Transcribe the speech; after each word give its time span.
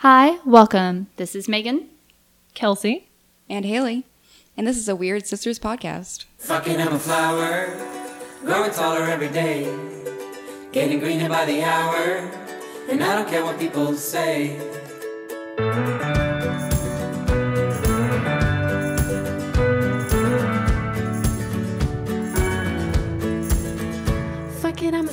Hi, 0.00 0.38
welcome. 0.44 1.06
This 1.16 1.34
is 1.34 1.48
Megan. 1.48 1.88
Kelsey. 2.52 3.08
And 3.48 3.64
Haley. 3.64 4.04
And 4.54 4.66
this 4.66 4.76
is 4.76 4.90
a 4.90 4.94
Weird 4.94 5.26
Sisters 5.26 5.58
podcast. 5.58 6.26
Fucking 6.36 6.78
I'm 6.78 6.92
a 6.92 6.98
flower, 6.98 7.74
growing 8.42 8.72
taller 8.72 9.04
every 9.04 9.28
day, 9.30 9.64
getting 10.72 10.98
greener 11.00 11.30
by 11.30 11.46
the 11.46 11.62
hour, 11.62 12.18
and 12.90 13.02
I 13.02 13.14
don't 13.14 13.28
care 13.28 13.42
what 13.42 13.58
people 13.58 13.94
say. 13.94 14.58
Fucking 24.60 24.94
I'm 24.94 25.08
a 25.08 25.12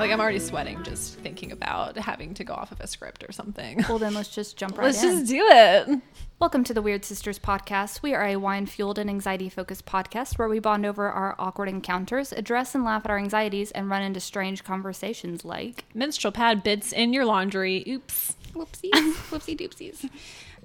Like 0.00 0.12
I'm 0.12 0.20
already 0.20 0.38
sweating 0.38 0.82
just 0.82 1.16
thinking 1.16 1.52
about 1.52 1.98
having 1.98 2.32
to 2.32 2.42
go 2.42 2.54
off 2.54 2.72
of 2.72 2.80
a 2.80 2.86
script 2.86 3.22
or 3.22 3.32
something. 3.32 3.84
Well, 3.86 3.98
then 3.98 4.14
let's 4.14 4.30
just 4.30 4.56
jump 4.56 4.78
right 4.78 4.86
in. 4.86 4.92
Let's 4.94 5.04
in. 5.04 5.10
just 5.10 5.30
do 5.30 5.46
it. 5.46 6.00
Welcome 6.38 6.64
to 6.64 6.72
the 6.72 6.80
Weird 6.80 7.04
Sisters 7.04 7.38
podcast. 7.38 8.00
We 8.00 8.14
are 8.14 8.24
a 8.24 8.36
wine 8.36 8.64
fueled 8.64 8.98
and 8.98 9.10
anxiety 9.10 9.50
focused 9.50 9.84
podcast 9.84 10.38
where 10.38 10.48
we 10.48 10.58
bond 10.58 10.86
over 10.86 11.10
our 11.10 11.36
awkward 11.38 11.68
encounters, 11.68 12.32
address 12.32 12.74
and 12.74 12.82
laugh 12.82 13.04
at 13.04 13.10
our 13.10 13.18
anxieties, 13.18 13.72
and 13.72 13.90
run 13.90 14.00
into 14.00 14.20
strange 14.20 14.64
conversations 14.64 15.44
like. 15.44 15.84
Menstrual 15.92 16.32
pad 16.32 16.62
bits 16.62 16.94
in 16.94 17.12
your 17.12 17.26
laundry. 17.26 17.84
Oops. 17.86 18.36
Whoopsies. 18.54 18.90
Whoopsie 19.28 19.60
doopsies. 19.60 20.08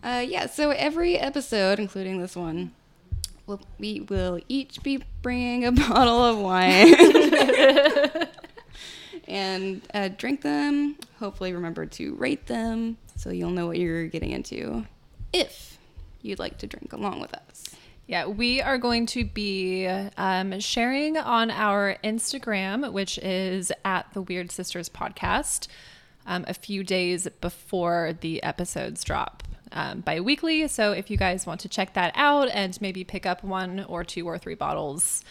Uh, 0.01 0.23
yeah, 0.25 0.45
so 0.45 0.69
every 0.69 1.17
episode, 1.17 1.77
including 1.77 2.21
this 2.21 2.37
one, 2.37 2.71
we'll, 3.47 3.59
we 3.79 3.99
will 3.99 4.39
each 4.47 4.81
be 4.81 5.03
bringing 5.21 5.65
a 5.65 5.71
bottle 5.73 6.23
of 6.23 6.39
wine 6.39 6.95
and 9.27 9.81
uh, 9.93 10.09
drink 10.09 10.41
them. 10.41 10.97
Hopefully, 11.19 11.53
remember 11.53 11.85
to 11.85 12.15
rate 12.15 12.47
them 12.47 12.97
so 13.15 13.29
you'll 13.29 13.49
know 13.49 13.67
what 13.67 13.77
you're 13.77 14.07
getting 14.07 14.31
into 14.31 14.85
if 15.33 15.77
you'd 16.21 16.39
like 16.39 16.57
to 16.59 16.67
drink 16.67 16.93
along 16.93 17.21
with 17.21 17.33
us. 17.33 17.75
Yeah, 18.07 18.27
we 18.27 18.61
are 18.61 18.77
going 18.77 19.07
to 19.07 19.25
be 19.25 19.87
um, 19.87 20.59
sharing 20.59 21.17
on 21.17 21.49
our 21.49 21.97
Instagram, 22.03 22.91
which 22.93 23.17
is 23.17 23.71
at 23.83 24.13
the 24.13 24.21
Weird 24.21 24.51
Sisters 24.51 24.89
Podcast, 24.89 25.67
um, 26.27 26.45
a 26.47 26.53
few 26.53 26.83
days 26.83 27.27
before 27.41 28.13
the 28.21 28.43
episodes 28.43 29.03
drop 29.03 29.43
um, 29.71 30.01
bi 30.01 30.19
weekly. 30.19 30.67
So 30.67 30.91
if 30.91 31.09
you 31.09 31.17
guys 31.17 31.47
want 31.47 31.61
to 31.61 31.69
check 31.69 31.93
that 31.93 32.13
out 32.15 32.47
and 32.49 32.79
maybe 32.79 33.03
pick 33.03 33.25
up 33.25 33.43
one 33.43 33.83
or 33.87 34.03
two 34.03 34.27
or 34.27 34.37
three 34.37 34.55
bottles 34.55 35.23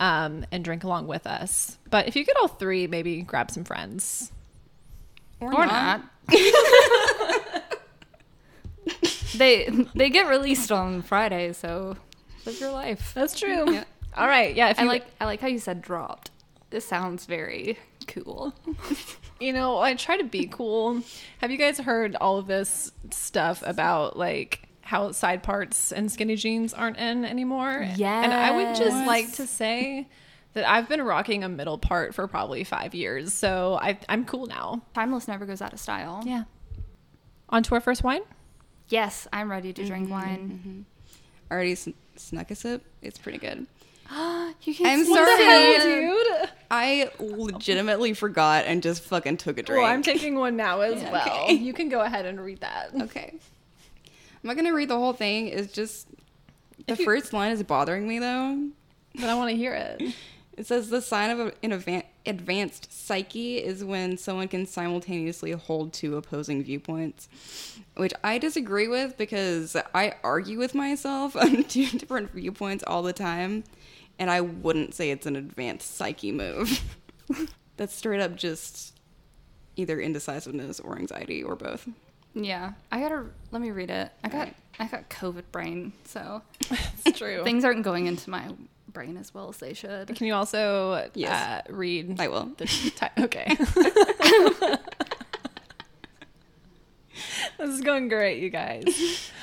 um, 0.00 0.44
and 0.50 0.64
drink 0.64 0.84
along 0.84 1.06
with 1.06 1.26
us. 1.26 1.78
But 1.90 2.08
if 2.08 2.16
you 2.16 2.24
get 2.24 2.36
all 2.36 2.48
three, 2.48 2.86
maybe 2.86 3.22
grab 3.22 3.50
some 3.50 3.64
friends. 3.64 4.32
Or 5.40 5.66
not. 5.66 6.02
they 9.36 9.68
they 9.94 10.08
get 10.08 10.28
released 10.28 10.72
on 10.72 11.02
Friday, 11.02 11.52
so 11.52 11.96
live 12.44 12.58
your 12.58 12.70
life. 12.70 13.12
That's 13.14 13.38
true. 13.38 13.80
All 14.16 14.26
right. 14.26 14.54
Yeah. 14.54 14.70
If 14.70 14.78
I 14.78 14.84
like 14.84 15.04
I 15.20 15.26
like 15.26 15.40
how 15.40 15.48
you 15.48 15.58
said 15.58 15.82
dropped. 15.82 16.30
This 16.70 16.86
sounds 16.86 17.26
very 17.26 17.78
cool. 18.06 18.54
You 19.38 19.52
know, 19.52 19.78
I 19.78 19.94
try 19.94 20.16
to 20.16 20.24
be 20.24 20.46
cool. 20.46 21.02
Have 21.42 21.50
you 21.50 21.58
guys 21.58 21.78
heard 21.78 22.16
all 22.16 22.38
of 22.38 22.46
this 22.46 22.90
stuff 23.10 23.62
about 23.66 24.18
like 24.18 24.65
how 24.86 25.10
side 25.10 25.42
parts 25.42 25.90
and 25.90 26.10
skinny 26.10 26.36
jeans 26.36 26.72
aren't 26.72 26.96
in 26.96 27.24
anymore? 27.24 27.70
And 28.22 28.32
I 28.32 28.52
would 28.52 28.76
just 28.76 29.04
like 29.06 29.32
to 29.32 29.46
say 29.46 30.06
that 30.52 30.66
I've 30.68 30.88
been 30.88 31.02
rocking 31.02 31.42
a 31.42 31.48
middle 31.48 31.76
part 31.76 32.14
for 32.14 32.26
probably 32.28 32.62
five 32.62 32.94
years. 32.94 33.34
So 33.34 33.78
I, 33.82 33.98
I'm 34.08 34.24
cool 34.24 34.46
now. 34.46 34.82
Timeless 34.94 35.26
never 35.26 35.44
goes 35.44 35.60
out 35.60 35.72
of 35.72 35.80
style. 35.80 36.22
Yeah. 36.24 36.44
On 37.48 37.62
to 37.64 37.74
our 37.74 37.80
first 37.80 38.04
wine? 38.04 38.22
Yes, 38.88 39.26
I'm 39.32 39.50
ready 39.50 39.72
to 39.72 39.84
drink 39.84 40.04
mm-hmm, 40.04 40.12
wine. 40.12 40.60
Mm-hmm. 40.64 41.52
Already 41.52 41.74
sn- 41.74 41.94
snuck 42.14 42.52
a 42.52 42.54
sip. 42.54 42.84
It's 43.02 43.18
pretty 43.18 43.38
good. 43.38 43.66
You 44.62 44.74
can 44.74 44.86
see 44.86 44.86
I'm 44.86 45.04
sorry. 45.04 46.06
dude. 46.06 46.48
I 46.70 47.10
legitimately 47.18 48.14
forgot 48.14 48.64
and 48.66 48.82
just 48.82 49.02
fucking 49.02 49.36
took 49.36 49.58
a 49.58 49.62
drink. 49.62 49.82
Well, 49.82 49.92
I'm 49.92 50.02
taking 50.02 50.36
one 50.36 50.56
now 50.56 50.80
as 50.80 51.02
Yeah, 51.02 51.12
well. 51.12 51.42
okay. 51.44 51.52
You 51.54 51.72
can 51.72 51.88
go 51.88 52.00
ahead 52.00 52.24
and 52.24 52.40
read 52.40 52.60
that. 52.60 52.90
Okay. 53.02 53.34
I'm 54.42 54.48
not 54.48 54.56
gonna 54.56 54.74
read 54.74 54.88
the 54.88 54.98
whole 54.98 55.12
thing. 55.12 55.48
It's 55.48 55.72
just 55.72 56.08
the 56.86 56.94
you- 56.96 57.04
first 57.04 57.32
line 57.32 57.52
is 57.52 57.62
bothering 57.62 58.06
me 58.06 58.18
though. 58.18 58.68
But 59.14 59.30
I 59.30 59.34
want 59.34 59.50
to 59.50 59.56
hear 59.56 59.72
it. 59.74 60.14
It 60.56 60.66
says 60.66 60.88
the 60.88 61.02
sign 61.02 61.28
of 61.38 61.52
an 61.62 62.02
advanced 62.24 62.90
psyche 62.90 63.58
is 63.58 63.84
when 63.84 64.16
someone 64.16 64.48
can 64.48 64.64
simultaneously 64.64 65.50
hold 65.52 65.92
two 65.92 66.16
opposing 66.16 66.64
viewpoints, 66.64 67.28
which 67.98 68.14
I 68.24 68.38
disagree 68.38 68.88
with 68.88 69.18
because 69.18 69.76
I 69.94 70.14
argue 70.24 70.58
with 70.58 70.74
myself 70.74 71.36
on 71.36 71.64
two 71.64 71.86
different 71.88 72.32
viewpoints 72.32 72.82
all 72.86 73.02
the 73.02 73.12
time, 73.12 73.64
and 74.18 74.30
I 74.30 74.40
wouldn't 74.40 74.94
say 74.94 75.10
it's 75.10 75.26
an 75.26 75.36
advanced 75.36 75.94
psyche 75.94 76.32
move. 76.32 76.80
That's 77.76 77.94
straight 77.94 78.22
up 78.22 78.34
just 78.34 78.98
either 79.76 80.00
indecisiveness 80.00 80.80
or 80.80 80.96
anxiety 80.96 81.42
or 81.42 81.54
both. 81.54 81.86
Yeah, 82.38 82.72
I 82.92 83.00
gotta 83.00 83.24
let 83.50 83.62
me 83.62 83.70
read 83.70 83.88
it. 83.90 84.10
I 84.22 84.28
got 84.28 84.48
I 84.78 84.86
got 84.86 85.08
COVID 85.08 85.44
brain, 85.52 85.92
so 86.04 86.42
It's 87.06 87.18
true. 87.18 87.42
things 87.44 87.64
aren't 87.64 87.82
going 87.82 88.06
into 88.06 88.28
my 88.28 88.48
brain 88.92 89.16
as 89.16 89.32
well 89.32 89.48
as 89.48 89.56
they 89.56 89.72
should. 89.72 90.08
Can 90.14 90.26
you 90.26 90.34
also 90.34 91.08
Yes. 91.14 91.64
uh, 91.68 91.72
read 91.72 92.20
I 92.20 92.28
will. 92.28 92.50
ti- 92.58 92.92
okay. 93.20 93.56
this 97.58 97.70
is 97.70 97.80
going 97.80 98.08
great, 98.08 98.42
you 98.42 98.50
guys. 98.50 99.30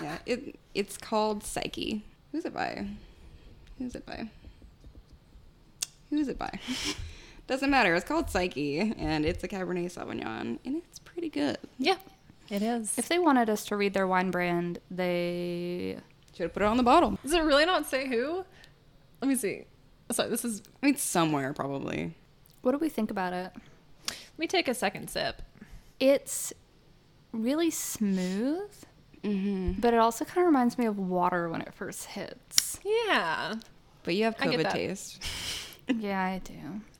Yeah, 0.00 0.18
it 0.26 0.56
it's 0.74 0.96
called 0.96 1.44
Psyche. 1.44 2.02
Who's 2.30 2.44
it 2.46 2.54
by? 2.54 2.86
Who's 3.78 3.94
it 3.94 4.06
by? 4.06 4.30
Who's 6.08 6.28
it 6.28 6.38
by? 6.38 6.58
Doesn't 7.46 7.68
matter. 7.68 7.94
It's 7.94 8.06
called 8.06 8.30
Psyche, 8.30 8.78
and 8.80 9.26
it's 9.26 9.42
a 9.44 9.48
Cabernet 9.48 9.92
Sauvignon, 9.92 10.58
and 10.64 10.82
it's 10.88 10.98
pretty 11.00 11.28
good. 11.28 11.58
Yeah, 11.78 11.96
it 12.52 12.62
is. 12.62 12.96
If 12.98 13.08
they 13.08 13.18
wanted 13.18 13.50
us 13.50 13.64
to 13.66 13.76
read 13.76 13.94
their 13.94 14.06
wine 14.06 14.30
brand, 14.30 14.78
they 14.90 15.96
Should 16.36 16.44
have 16.44 16.52
put 16.52 16.62
it 16.62 16.66
on 16.66 16.76
the 16.76 16.82
bottle. 16.84 17.18
Does 17.22 17.32
it 17.32 17.40
really 17.40 17.66
not 17.66 17.86
say 17.86 18.06
who? 18.08 18.44
Let 19.20 19.28
me 19.28 19.34
see. 19.34 19.64
Sorry, 20.10 20.28
this 20.28 20.44
is. 20.44 20.62
I 20.82 20.86
mean, 20.86 20.96
somewhere 20.96 21.52
probably. 21.52 22.14
what 22.60 22.72
do 22.72 22.78
we 22.78 22.88
think 22.88 23.10
about 23.10 23.32
it? 23.32 23.50
Let 24.06 24.38
me 24.38 24.46
take 24.46 24.68
a 24.68 24.74
second 24.74 25.08
sip. 25.10 25.42
It's 25.98 26.52
really 27.32 27.70
smooth, 27.70 28.70
Mm-hmm. 29.22 29.80
but 29.80 29.94
it 29.94 29.98
also 30.00 30.24
kind 30.24 30.38
of 30.40 30.46
reminds 30.46 30.76
me 30.76 30.84
of 30.86 30.98
water 30.98 31.48
when 31.48 31.60
it 31.62 31.72
first 31.72 32.06
hits. 32.06 32.80
Yeah, 32.84 33.54
But 34.02 34.16
you 34.16 34.24
have 34.24 34.34
I 34.40 34.48
get 34.48 34.58
COVID 34.58 34.62
that. 34.64 34.72
taste. 34.72 35.22
Yeah, 35.88 36.20
I 36.22 36.38
do. 36.44 36.54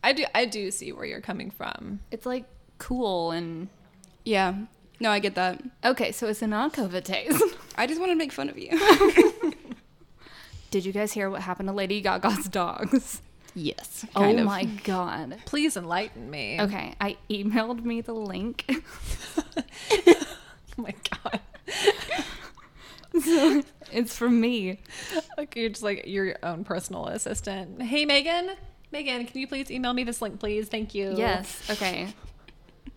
I 0.05 0.13
do. 0.13 0.25
I 0.35 0.45
do 0.45 0.71
see 0.73 0.93
where 0.93 1.05
you're 1.05 1.21
coming 1.21 1.51
from. 1.51 2.01
It's 2.11 2.27
like 2.27 2.45
cool 2.79 3.31
and 3.31 3.69
Yeah. 4.25 4.55
No, 5.03 5.11
I 5.11 5.19
get 5.19 5.35
that. 5.35 5.61
okay. 5.85 6.13
So 6.13 6.29
it's 6.29 6.43
a 6.43 6.47
non-COVID 6.47 7.03
taste. 7.03 7.43
I 7.77 7.89
just 7.89 7.99
want 7.99 8.13
to 8.13 8.17
make 8.17 8.31
fun 8.31 8.49
of 8.49 8.57
you. 8.57 8.71
Did 10.71 10.85
you 10.85 10.93
guys 10.93 11.13
hear 11.13 11.29
what 11.29 11.43
happened 11.43 11.69
to 11.69 11.73
Lady 11.75 12.01
Gaga's 12.01 12.49
dogs? 12.49 13.21
yes. 13.57 14.07
oh 14.15 14.39
of. 14.39 14.45
my 14.45 14.65
god. 14.85 15.39
Please 15.45 15.77
enlighten 15.77 16.31
me. 16.31 16.61
Okay, 16.61 16.95
I 17.01 17.17
emailed 17.29 17.85
me 17.85 18.01
the 18.01 18.15
link. 18.15 18.65
Oh 20.79 20.85
my 20.85 20.95
god. 21.11 21.41
it's 23.93 24.17
from 24.17 24.41
me. 24.41 24.81
Like 25.37 25.55
you're 25.55 25.69
just 25.69 25.83
like 25.83 26.07
your 26.07 26.39
own 26.43 26.65
personal 26.65 27.09
assistant. 27.09 27.83
Hey 27.83 28.07
Megan. 28.07 28.53
Megan, 28.91 29.27
can 29.27 29.39
you 29.39 29.47
please 29.47 29.71
email 29.71 29.93
me 29.93 30.05
this 30.05 30.23
link, 30.23 30.41
please? 30.41 30.69
Thank 30.69 30.95
you. 30.95 31.13
Yes. 31.15 31.69
Okay. 31.69 32.15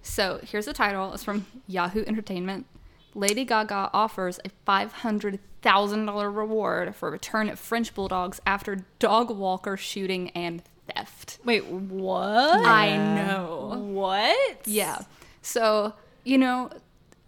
So 0.06 0.40
here's 0.44 0.66
the 0.66 0.74
title. 0.74 1.14
It's 1.14 1.24
from 1.24 1.48
Yahoo 1.68 2.04
Entertainment. 2.06 2.68
Lady 3.16 3.44
Gaga 3.44 3.90
offers 3.92 4.40
a 4.46 4.50
five 4.64 4.92
hundred 4.92 5.40
thousand 5.62 6.06
dollar 6.06 6.30
reward 6.30 6.96
for 6.96 7.10
return 7.10 7.50
of 7.50 7.60
French 7.60 7.94
bulldogs 7.94 8.40
after 8.46 8.86
dog 9.00 9.32
walker 9.32 9.76
shooting 9.76 10.30
and 10.30 10.62
theft. 10.88 11.40
Wait, 11.44 11.66
what? 11.66 12.66
I 12.66 12.96
know. 12.96 13.78
What? 13.80 14.68
Yeah. 14.68 15.00
So 15.42 15.94
you 16.24 16.38
know, 16.38 16.70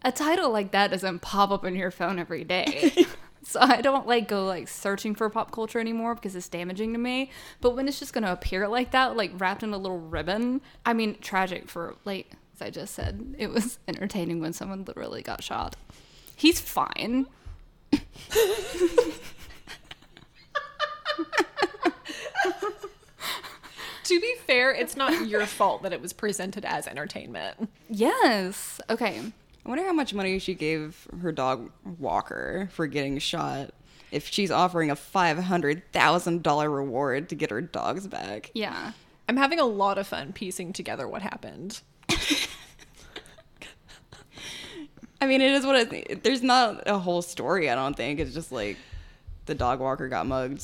a 0.03 0.11
title 0.11 0.51
like 0.51 0.71
that 0.71 0.91
doesn't 0.91 1.19
pop 1.19 1.49
up 1.49 1.63
on 1.63 1.75
your 1.75 1.91
phone 1.91 2.19
every 2.19 2.43
day. 2.43 3.05
so 3.43 3.59
I 3.59 3.81
don't 3.81 4.05
like 4.05 4.27
go 4.27 4.45
like 4.45 4.67
searching 4.67 5.15
for 5.15 5.29
pop 5.31 5.51
culture 5.51 5.79
anymore 5.79 6.13
because 6.13 6.35
it's 6.35 6.47
damaging 6.47 6.93
to 6.93 6.99
me. 6.99 7.31
But 7.59 7.75
when 7.75 7.87
it's 7.87 7.99
just 7.99 8.13
gonna 8.13 8.31
appear 8.31 8.67
like 8.67 8.91
that, 8.91 9.17
like 9.17 9.31
wrapped 9.35 9.63
in 9.63 9.73
a 9.73 9.77
little 9.77 9.99
ribbon, 9.99 10.61
I 10.85 10.93
mean, 10.93 11.17
tragic 11.19 11.69
for 11.69 11.95
like 12.05 12.33
as 12.57 12.65
I 12.65 12.69
just 12.71 12.93
said, 12.95 13.35
it 13.37 13.49
was 13.51 13.77
entertaining 13.87 14.41
when 14.41 14.53
someone 14.53 14.83
literally 14.85 15.21
got 15.21 15.43
shot. 15.43 15.75
He's 16.35 16.59
fine. 16.59 17.27
to 17.91 17.99
be 24.07 24.35
fair, 24.45 24.71
it's 24.71 24.95
not 24.95 25.27
your 25.27 25.45
fault 25.45 25.83
that 25.83 25.93
it 25.93 26.01
was 26.01 26.13
presented 26.13 26.65
as 26.65 26.87
entertainment. 26.87 27.69
Yes. 27.89 28.81
Okay. 28.89 29.19
I 29.19 29.69
wonder 29.69 29.83
how 29.83 29.93
much 29.93 30.13
money 30.13 30.39
she 30.39 30.53
gave 30.53 31.07
her 31.21 31.31
dog 31.31 31.71
Walker 31.99 32.69
for 32.71 32.87
getting 32.87 33.19
shot. 33.19 33.71
If 34.11 34.29
she's 34.29 34.51
offering 34.51 34.89
a 34.89 34.95
five 34.95 35.37
hundred 35.37 35.83
thousand 35.91 36.41
dollar 36.41 36.69
reward 36.69 37.29
to 37.29 37.35
get 37.35 37.51
her 37.51 37.61
dogs 37.61 38.07
back. 38.07 38.51
Yeah. 38.53 38.93
I'm 39.27 39.35
having 39.37 39.59
a 39.59 39.65
lot 39.65 39.97
of 39.97 40.07
fun 40.07 40.31
piecing 40.31 40.71
together 40.71 41.07
what 41.07 41.21
happened. 41.21 41.81
I 45.19 45.25
mean, 45.27 45.41
it 45.41 45.51
is 45.51 45.65
what 45.65 45.93
it. 45.93 46.23
There's 46.23 46.43
not 46.43 46.83
a 46.87 46.97
whole 46.99 47.21
story. 47.21 47.69
I 47.69 47.75
don't 47.75 47.95
think 47.95 48.19
it's 48.19 48.33
just 48.33 48.51
like 48.51 48.77
the 49.45 49.55
dog 49.55 49.79
walker 49.79 50.07
got 50.07 50.27
mugged. 50.27 50.63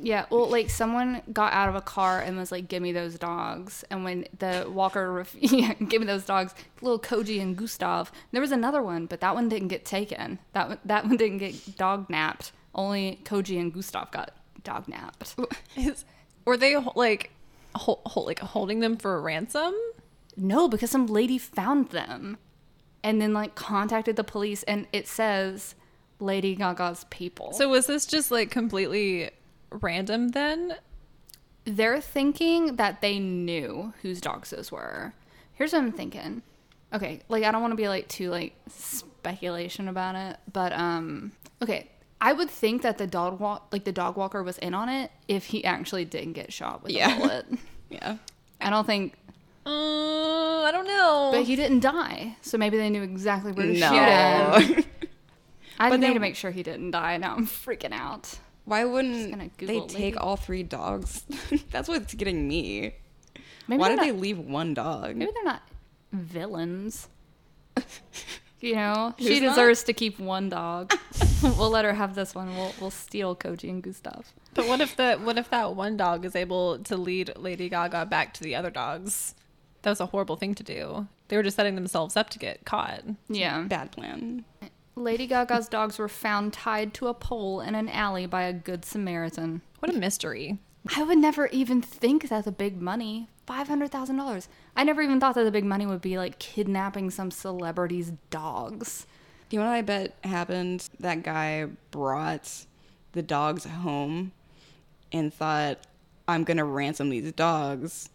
Yeah, 0.00 0.26
well, 0.30 0.48
like 0.48 0.70
someone 0.70 1.22
got 1.32 1.52
out 1.52 1.68
of 1.68 1.74
a 1.74 1.80
car 1.80 2.20
and 2.20 2.36
was 2.36 2.52
like, 2.52 2.68
"Give 2.68 2.82
me 2.82 2.92
those 2.92 3.18
dogs." 3.18 3.84
And 3.90 4.04
when 4.04 4.26
the 4.38 4.66
walker, 4.68 5.12
ref- 5.12 5.34
yeah, 5.40 5.72
give 5.74 6.00
me 6.00 6.06
those 6.06 6.24
dogs, 6.24 6.54
little 6.80 7.00
Koji 7.00 7.40
and 7.42 7.56
Gustav. 7.56 8.12
There 8.30 8.40
was 8.40 8.52
another 8.52 8.82
one, 8.82 9.06
but 9.06 9.20
that 9.20 9.34
one 9.34 9.48
didn't 9.48 9.68
get 9.68 9.84
taken. 9.84 10.38
That 10.52 10.68
one, 10.68 10.78
that 10.84 11.04
one 11.06 11.16
didn't 11.16 11.38
get 11.38 11.76
dog 11.76 12.08
napped. 12.08 12.52
Only 12.74 13.18
Koji 13.24 13.58
and 13.60 13.72
Gustav 13.72 14.10
got 14.12 14.30
dog 14.62 14.86
napped. 14.86 15.34
Is, 15.76 16.04
were 16.44 16.56
they 16.56 16.76
like, 16.76 17.30
hol- 17.74 18.02
hol- 18.06 18.26
like 18.26 18.38
holding 18.38 18.78
them 18.80 18.96
for 18.96 19.16
a 19.16 19.20
ransom? 19.20 19.74
No, 20.36 20.68
because 20.68 20.90
some 20.90 21.06
lady 21.08 21.38
found 21.38 21.88
them, 21.88 22.38
and 23.02 23.20
then 23.20 23.32
like 23.32 23.54
contacted 23.54 24.16
the 24.16 24.24
police, 24.24 24.62
and 24.64 24.86
it 24.92 25.06
says 25.08 25.74
Lady 26.20 26.54
Gaga's 26.54 27.04
people. 27.10 27.52
So 27.52 27.68
was 27.68 27.86
this 27.86 28.06
just 28.06 28.30
like 28.30 28.50
completely 28.50 29.30
random 29.70 30.28
then? 30.28 30.76
they're 31.64 32.00
thinking 32.00 32.76
that 32.76 33.02
they 33.02 33.18
knew 33.18 33.92
whose 34.00 34.22
dogs 34.22 34.48
those 34.48 34.72
were. 34.72 35.12
Here's 35.52 35.74
what 35.74 35.80
I'm 35.82 35.92
thinking. 35.92 36.40
Okay, 36.94 37.20
like 37.28 37.44
I 37.44 37.50
don't 37.50 37.60
want 37.60 37.72
to 37.72 37.76
be 37.76 37.88
like 37.88 38.08
too 38.08 38.30
like 38.30 38.54
speculation 38.68 39.88
about 39.88 40.14
it, 40.14 40.36
but 40.50 40.72
um 40.72 41.32
okay, 41.62 41.90
I 42.20 42.32
would 42.32 42.48
think 42.48 42.80
that 42.82 42.96
the 42.96 43.06
dog 43.06 43.38
walk 43.40 43.68
like 43.70 43.84
the 43.84 43.92
dog 43.92 44.16
walker 44.16 44.42
was 44.42 44.56
in 44.58 44.72
on 44.72 44.88
it 44.88 45.10
if 45.26 45.44
he 45.46 45.62
actually 45.64 46.04
didn't 46.06 46.32
get 46.32 46.52
shot 46.52 46.82
with 46.82 46.92
Yeah. 46.92 47.14
a 47.16 47.18
bullet. 47.20 47.46
Yeah. 47.90 48.16
I 48.60 48.70
don't 48.70 48.86
think 48.86 49.14
Uh, 49.68 50.62
I 50.64 50.70
don't 50.72 50.86
know. 50.86 51.30
but 51.32 51.44
he 51.44 51.56
didn't 51.56 51.80
die. 51.80 52.36
So 52.40 52.56
maybe 52.58 52.76
they 52.78 52.90
knew 52.90 53.02
exactly 53.02 53.52
where 53.52 53.66
to 53.66 53.74
shoot 53.74 53.84
him. 53.84 53.90
No. 53.92 54.82
I 55.78 55.96
need 55.96 56.14
to 56.14 56.20
make 56.20 56.36
sure 56.36 56.50
he 56.50 56.62
didn't 56.62 56.90
die. 56.90 57.16
Now 57.18 57.34
I'm 57.36 57.46
freaking 57.46 57.92
out. 57.92 58.38
Why 58.64 58.84
wouldn't 58.84 59.38
they 59.58 59.80
take 59.80 59.94
lady. 59.94 60.16
all 60.16 60.36
three 60.36 60.62
dogs? 60.62 61.24
That's 61.70 61.88
what's 61.88 62.14
getting 62.14 62.48
me. 62.48 62.94
Maybe 63.66 63.80
Why 63.80 63.88
they're 63.88 63.96
did 63.96 64.04
they 64.06 64.12
leave 64.12 64.38
one 64.38 64.74
dog? 64.74 65.16
Maybe 65.16 65.30
they're 65.34 65.44
not 65.44 65.62
villains. 66.12 67.08
You 68.60 68.74
know, 68.74 69.14
Who's 69.18 69.28
she 69.28 69.38
not? 69.40 69.50
deserves 69.50 69.84
to 69.84 69.92
keep 69.92 70.18
one 70.18 70.48
dog. 70.48 70.92
we'll 71.42 71.70
let 71.70 71.84
her 71.84 71.92
have 71.94 72.16
this 72.16 72.34
one. 72.34 72.56
We'll 72.56 72.74
we'll 72.80 72.90
steal 72.90 73.36
Koji 73.36 73.70
and 73.70 73.80
Gustav. 73.80 74.32
But 74.54 74.66
what 74.66 74.80
if 74.80 74.96
the 74.96 75.14
what 75.22 75.38
if 75.38 75.48
that 75.50 75.76
one 75.76 75.96
dog 75.96 76.24
is 76.24 76.34
able 76.34 76.80
to 76.80 76.96
lead 76.96 77.36
Lady 77.36 77.68
Gaga 77.68 78.06
back 78.06 78.34
to 78.34 78.42
the 78.42 78.56
other 78.56 78.70
dogs? 78.70 79.36
That 79.82 79.90
was 79.90 80.00
a 80.00 80.06
horrible 80.06 80.36
thing 80.36 80.54
to 80.56 80.62
do. 80.62 81.06
They 81.28 81.36
were 81.36 81.42
just 81.42 81.56
setting 81.56 81.74
themselves 81.74 82.16
up 82.16 82.30
to 82.30 82.38
get 82.38 82.64
caught. 82.64 83.02
Yeah. 83.28 83.62
Bad 83.62 83.92
plan. 83.92 84.44
Lady 84.96 85.28
Gaga's 85.28 85.68
dogs 85.68 85.98
were 85.98 86.08
found 86.08 86.52
tied 86.52 86.92
to 86.94 87.06
a 87.06 87.14
pole 87.14 87.60
in 87.60 87.74
an 87.74 87.88
alley 87.88 88.26
by 88.26 88.42
a 88.42 88.52
good 88.52 88.84
Samaritan. 88.84 89.62
What 89.78 89.94
a 89.94 89.98
mystery. 89.98 90.58
I 90.96 91.02
would 91.02 91.18
never 91.18 91.46
even 91.48 91.82
think 91.82 92.28
that 92.28 92.44
the 92.44 92.52
big 92.52 92.80
money, 92.80 93.28
five 93.46 93.68
hundred 93.68 93.92
thousand 93.92 94.16
dollars. 94.16 94.48
I 94.74 94.84
never 94.84 95.02
even 95.02 95.20
thought 95.20 95.34
that 95.36 95.44
the 95.44 95.52
big 95.52 95.64
money 95.64 95.86
would 95.86 96.00
be 96.00 96.18
like 96.18 96.38
kidnapping 96.38 97.10
some 97.10 97.30
celebrity's 97.30 98.12
dogs. 98.30 99.06
You 99.50 99.60
know 99.60 99.66
what 99.66 99.72
I 99.72 99.82
bet 99.82 100.14
happened? 100.24 100.88
That 100.98 101.22
guy 101.22 101.66
brought 101.90 102.66
the 103.12 103.22
dogs 103.22 103.64
home 103.64 104.32
and 105.12 105.32
thought, 105.32 105.78
I'm 106.26 106.44
going 106.44 106.58
to 106.58 106.64
ransom 106.64 107.08
these 107.08 107.32
dogs. 107.32 108.10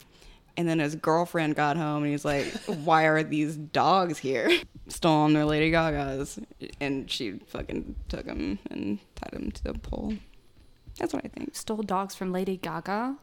And 0.55 0.67
then 0.67 0.79
his 0.79 0.95
girlfriend 0.95 1.55
got 1.55 1.77
home 1.77 2.03
and 2.03 2.11
he's 2.11 2.25
like, 2.25 2.45
Why 2.65 3.05
are 3.05 3.23
these 3.23 3.55
dogs 3.55 4.19
here? 4.19 4.51
Stolen 4.87 5.33
their 5.33 5.45
Lady 5.45 5.71
Gaga's. 5.71 6.39
And 6.79 7.09
she 7.09 7.39
fucking 7.47 7.95
took 8.07 8.25
them 8.25 8.59
and 8.69 8.99
tied 9.15 9.31
them 9.31 9.51
to 9.51 9.63
the 9.63 9.73
pole. 9.73 10.13
That's 10.99 11.13
what 11.13 11.25
I 11.25 11.29
think. 11.29 11.55
Stole 11.55 11.81
dogs 11.81 12.13
from 12.13 12.31
Lady 12.31 12.57
Gaga. 12.57 13.17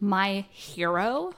My 0.00 0.46
hero. 0.50 1.34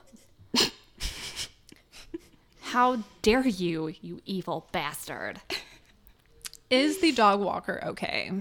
How 2.60 3.02
dare 3.20 3.46
you, 3.46 3.92
you 4.00 4.22
evil 4.24 4.66
bastard! 4.72 5.42
Is 6.70 7.02
the 7.02 7.12
dog 7.12 7.40
walker 7.40 7.82
okay? 7.84 8.32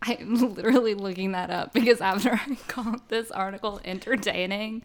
I'm 0.00 0.34
literally 0.54 0.94
looking 0.94 1.32
that 1.32 1.50
up 1.50 1.72
because 1.72 2.00
after 2.00 2.34
I 2.34 2.56
called 2.68 3.08
this 3.08 3.32
article 3.32 3.80
entertaining, 3.84 4.82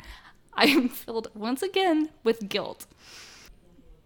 I 0.60 0.66
am 0.66 0.90
filled 0.90 1.30
once 1.34 1.62
again 1.62 2.10
with 2.24 2.50
guilt. 2.50 2.86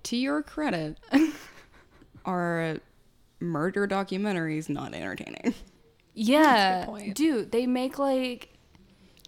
To 0.03 0.15
your 0.17 0.41
credit, 0.43 0.97
are 2.25 2.77
murder 3.39 3.87
documentaries 3.87 4.69
not 4.69 4.93
entertaining? 4.93 5.53
Yeah, 6.13 6.85
dude, 7.13 7.51
they 7.51 7.65
make 7.65 7.97
like 7.97 8.49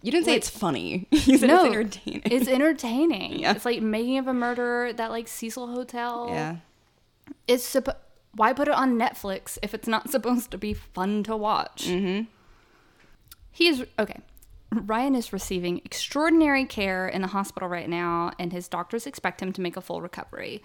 You 0.02 0.12
didn't 0.12 0.26
say 0.26 0.32
Like- 0.32 0.38
it's 0.38 0.50
funny. 0.50 1.08
You 1.10 1.38
said 1.38 1.48
no, 1.48 1.64
it's 1.64 1.74
entertaining. 1.74 2.22
It's 2.26 2.48
entertaining. 2.48 3.38
Yeah. 3.40 3.52
It's 3.52 3.64
like 3.64 3.82
making 3.82 4.18
of 4.18 4.28
a 4.28 4.34
murder 4.34 4.92
that 4.94 5.10
like 5.10 5.26
Cecil 5.28 5.66
Hotel. 5.68 6.28
yeah. 6.30 6.56
It's 7.48 7.68
suppo- 7.74 7.96
why 8.34 8.52
put 8.52 8.68
it 8.68 8.74
on 8.74 8.96
Netflix 8.98 9.58
if 9.62 9.74
it's 9.74 9.88
not 9.88 10.10
supposed 10.10 10.50
to 10.52 10.58
be 10.58 10.74
fun 10.74 11.24
to 11.24 11.36
watch? 11.36 11.86
Mm-hmm. 11.88 12.26
He 13.50 13.66
is 13.68 13.84
okay. 13.98 14.20
Ryan 14.84 15.14
is 15.14 15.32
receiving 15.32 15.78
extraordinary 15.84 16.64
care 16.64 17.08
in 17.08 17.22
the 17.22 17.28
hospital 17.28 17.68
right 17.68 17.88
now, 17.88 18.32
and 18.38 18.52
his 18.52 18.68
doctors 18.68 19.06
expect 19.06 19.40
him 19.40 19.52
to 19.52 19.60
make 19.60 19.76
a 19.76 19.80
full 19.80 20.00
recovery. 20.02 20.62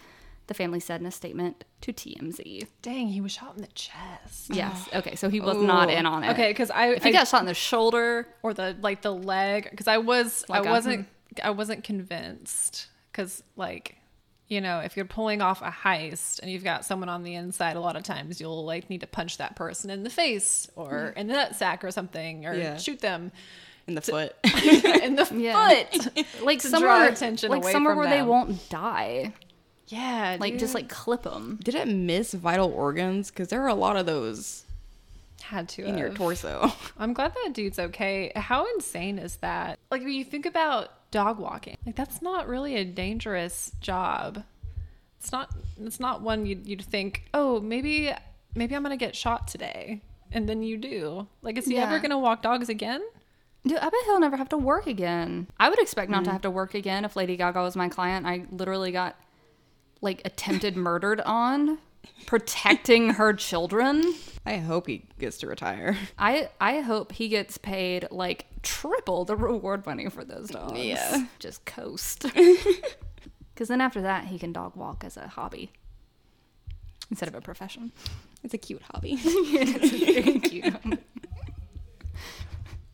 The 0.48 0.54
family 0.54 0.80
said 0.82 1.00
in 1.00 1.08
a 1.08 1.12
statement 1.12 1.64
to 1.82 1.94
TMZ. 1.94 2.68
Dang, 2.82 3.08
he 3.08 3.22
was 3.22 3.32
shot 3.32 3.56
in 3.56 3.62
the 3.62 3.68
chest. 3.70 4.50
Yes. 4.50 4.90
Okay. 4.94 5.16
So 5.16 5.30
he 5.30 5.40
was 5.40 5.56
not 5.58 5.90
in 5.90 6.06
on 6.06 6.24
it. 6.24 6.32
Okay, 6.32 6.50
because 6.50 6.70
I, 6.72 6.88
If 6.90 7.04
he 7.04 7.10
I- 7.10 7.14
got 7.14 7.28
shot 7.28 7.40
in 7.42 7.46
the 7.48 7.54
shoulder, 7.54 8.28
or 8.44 8.54
the 8.54 8.76
like 8.82 9.02
the 9.02 9.14
leg 9.14 9.70
because 9.72 9.88
I 9.88 9.98
was 10.00 10.44
Like 10.50 10.66
I 10.66 10.70
a- 10.70 10.72
wasn't 10.72 11.08
I 11.44 11.52
wasn't 11.52 11.84
convinced 11.86 12.88
because 13.12 13.42
like 13.56 13.96
you 14.50 14.60
know 14.60 14.80
if 14.80 14.98
you're 14.98 15.06
pulling 15.06 15.42
off 15.42 15.62
a 15.62 15.72
heist 15.72 16.40
and 16.42 16.52
you've 16.52 16.66
got 16.66 16.84
someone 16.84 17.08
on 17.08 17.24
the 17.24 17.36
inside 17.36 17.78
a 17.78 17.80
lot 17.80 17.96
of 17.96 18.04
times 18.04 18.42
you'll 18.42 18.66
like 18.66 18.90
need 18.90 19.00
to 19.00 19.08
punch 19.08 19.38
that 19.38 19.56
person 19.56 19.90
in 19.90 20.04
the 20.04 20.10
face 20.10 20.70
or 20.76 21.14
in 21.16 21.28
the 21.28 21.34
nutsack 21.34 21.86
or 21.86 21.92
something 21.92 22.46
or 22.46 22.54
Yeah. 22.54 22.76
shoot 22.76 23.00
them 23.00 23.32
In 23.88 23.96
the 23.96 24.02
foot. 24.02 24.36
in 24.44 25.16
the 25.16 25.28
Yeah. 25.36 25.84
foot 25.86 26.26
like 26.44 26.62
somewhere, 26.62 27.10
attention 27.10 27.50
like 27.52 27.64
away 27.64 27.72
somewhere 27.72 27.94
from 27.94 28.00
where 28.00 28.10
they 28.10 28.22
won't 28.22 28.70
die. 28.70 29.34
yeah 29.88 30.38
Like 30.40 30.58
just 30.58 30.74
like 30.74 30.90
clip 30.90 31.24
them. 31.24 31.60
Did 31.64 31.76
it 31.76 31.88
miss 31.88 32.34
vital 32.34 32.72
organs? 32.72 33.30
Because 33.32 33.48
there 33.50 33.62
are 33.64 33.68
a 33.70 33.74
lot 33.76 33.98
of 33.98 34.06
those 34.06 34.64
had 35.42 35.68
to 35.70 35.84
in 35.84 35.98
your 35.98 36.10
torso. 36.10 36.72
I'm 36.98 37.14
glad 37.14 37.34
that 37.34 37.54
dude's 37.54 37.80
okay. 37.80 38.32
How 38.36 38.66
insane 38.76 39.18
is 39.20 39.38
that? 39.38 39.80
Like 39.90 40.02
when 40.04 40.14
you 40.14 40.24
think 40.24 40.46
about 40.46 40.90
dog 41.12 41.40
walking, 41.40 41.78
like 41.86 41.96
that's 41.96 42.22
not 42.22 42.48
really 42.48 42.76
a 42.76 42.86
dangerous 42.86 43.72
job. 43.82 44.44
It's 45.20 45.32
not. 45.32 45.50
It's 45.84 46.00
not 46.00 46.22
one 46.22 46.46
you'd, 46.46 46.66
you'd 46.66 46.82
think. 46.84 47.24
Oh, 47.34 47.60
maybe 47.60 48.12
maybe 48.56 48.76
I'm 48.76 48.82
gonna 48.84 48.98
get 48.98 49.16
shot 49.16 49.48
today, 49.48 50.02
and 50.32 50.48
then 50.48 50.64
you 50.64 50.78
do. 50.78 51.28
Like, 51.42 51.58
is 51.58 51.66
he 51.66 51.76
Yeah. 51.76 51.84
ever 51.84 52.00
gonna 52.00 52.18
walk 52.20 52.42
dogs 52.42 52.70
again? 52.70 53.02
Dude, 53.66 53.78
I 53.78 53.86
bet 53.90 53.94
he'll 54.06 54.20
never 54.20 54.38
have 54.38 54.50
to 54.50 54.58
work 54.58 54.88
again. 54.88 55.48
I 55.60 55.70
would 55.70 55.80
expect 55.80 56.10
not 56.10 56.22
Mm. 56.22 56.26
to 56.26 56.32
have 56.32 56.42
to 56.42 56.50
work 56.52 56.74
again 56.74 57.06
if 57.06 57.16
Lady 57.16 57.38
Gaga 57.38 57.62
was 57.62 57.76
my 57.76 57.90
client. 57.90 58.26
I 58.26 58.46
literally 58.52 58.92
got 58.92 59.16
like 60.02 60.22
attempted 60.26 60.76
murdered 60.76 61.22
on 61.22 61.78
protecting 62.26 63.10
her 63.16 63.34
children. 63.34 64.16
I 64.48 64.58
hope 64.58 64.88
he 64.88 65.06
gets 65.20 65.38
to 65.40 65.48
retire. 65.48 65.96
I 66.18 66.50
I 66.60 66.80
hope 66.82 67.12
he 67.12 67.28
gets 67.28 67.60
paid 67.60 68.08
like 68.10 68.48
triple 68.64 69.26
the 69.26 69.36
reward 69.36 69.86
money 69.86 70.10
for 70.10 70.26
those 70.26 70.50
dogs. 70.50 70.80
Yeah. 70.80 71.26
Just 71.40 71.64
coast. 71.66 72.26
Cuz 73.56 73.68
then 73.68 73.82
after 73.82 74.02
that 74.02 74.26
he 74.26 74.40
can 74.40 74.52
dog 74.52 74.76
walk 74.76 75.04
as 75.04 75.18
a 75.18 75.28
hobby 75.28 75.72
instead 77.12 77.30
of 77.30 77.36
a 77.36 77.42
profession. 77.42 77.92
It's 78.44 78.56
a 78.56 78.58
cute 78.58 78.82
hobby. 78.92 79.20
it's 79.22 79.92
very 79.92 80.40
cute. 80.40 81.00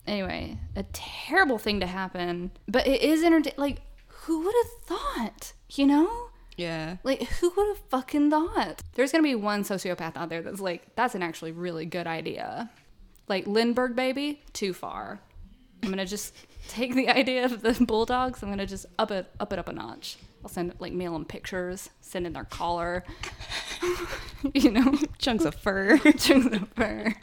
Anyway, 0.08 0.58
a 0.76 0.84
terrible 0.94 1.58
thing 1.58 1.80
to 1.82 1.88
happen, 1.88 2.52
but 2.68 2.88
it 2.88 3.02
is 3.02 3.24
entertaining. 3.24 3.60
Like, 3.60 3.82
who 4.08 4.44
would 4.44 4.56
have 4.64 4.84
thought? 4.84 5.54
You 5.70 5.88
know, 5.88 6.30
yeah. 6.56 6.98
like 7.04 7.24
who 7.24 7.52
would 7.56 7.68
have 7.68 7.80
fucking 7.90 8.30
thought? 8.30 8.82
There's 8.94 9.12
gonna 9.12 9.24
be 9.24 9.36
one 9.36 9.64
sociopath 9.64 10.18
out 10.18 10.30
there 10.30 10.42
that's 10.42 10.60
like, 10.60 10.96
that's 10.96 11.16
an 11.16 11.24
actually 11.24 11.52
really 11.52 11.86
good 11.86 12.08
idea. 12.08 12.70
Like 13.28 13.46
Lindbergh 13.46 13.96
baby, 13.96 14.42
too 14.54 14.74
far. 14.74 15.20
I'm 15.84 15.90
gonna 15.90 16.06
just 16.06 16.34
take 16.68 16.96
the 16.96 17.10
idea 17.10 17.46
of 17.46 17.62
the 17.62 17.74
bulldogs. 17.86 18.42
I'm 18.42 18.50
gonna 18.50 18.66
just 18.66 18.86
up 18.98 19.12
it 19.12 19.30
up 19.40 19.54
it 19.54 19.60
up 19.60 19.70
a 19.70 19.74
notch. 19.74 20.18
I'll 20.44 20.50
send 20.50 20.74
like 20.80 20.94
mail 20.94 21.14
them 21.14 21.26
pictures, 21.26 21.90
send 22.02 22.26
in 22.26 22.34
their 22.34 22.46
collar, 22.46 23.04
you 24.54 24.72
know, 24.72 24.98
Chunks 25.18 25.46
of 25.46 25.56
fur. 25.56 25.98
chunks 26.18 26.56
of 26.56 26.70
fur. 26.70 27.14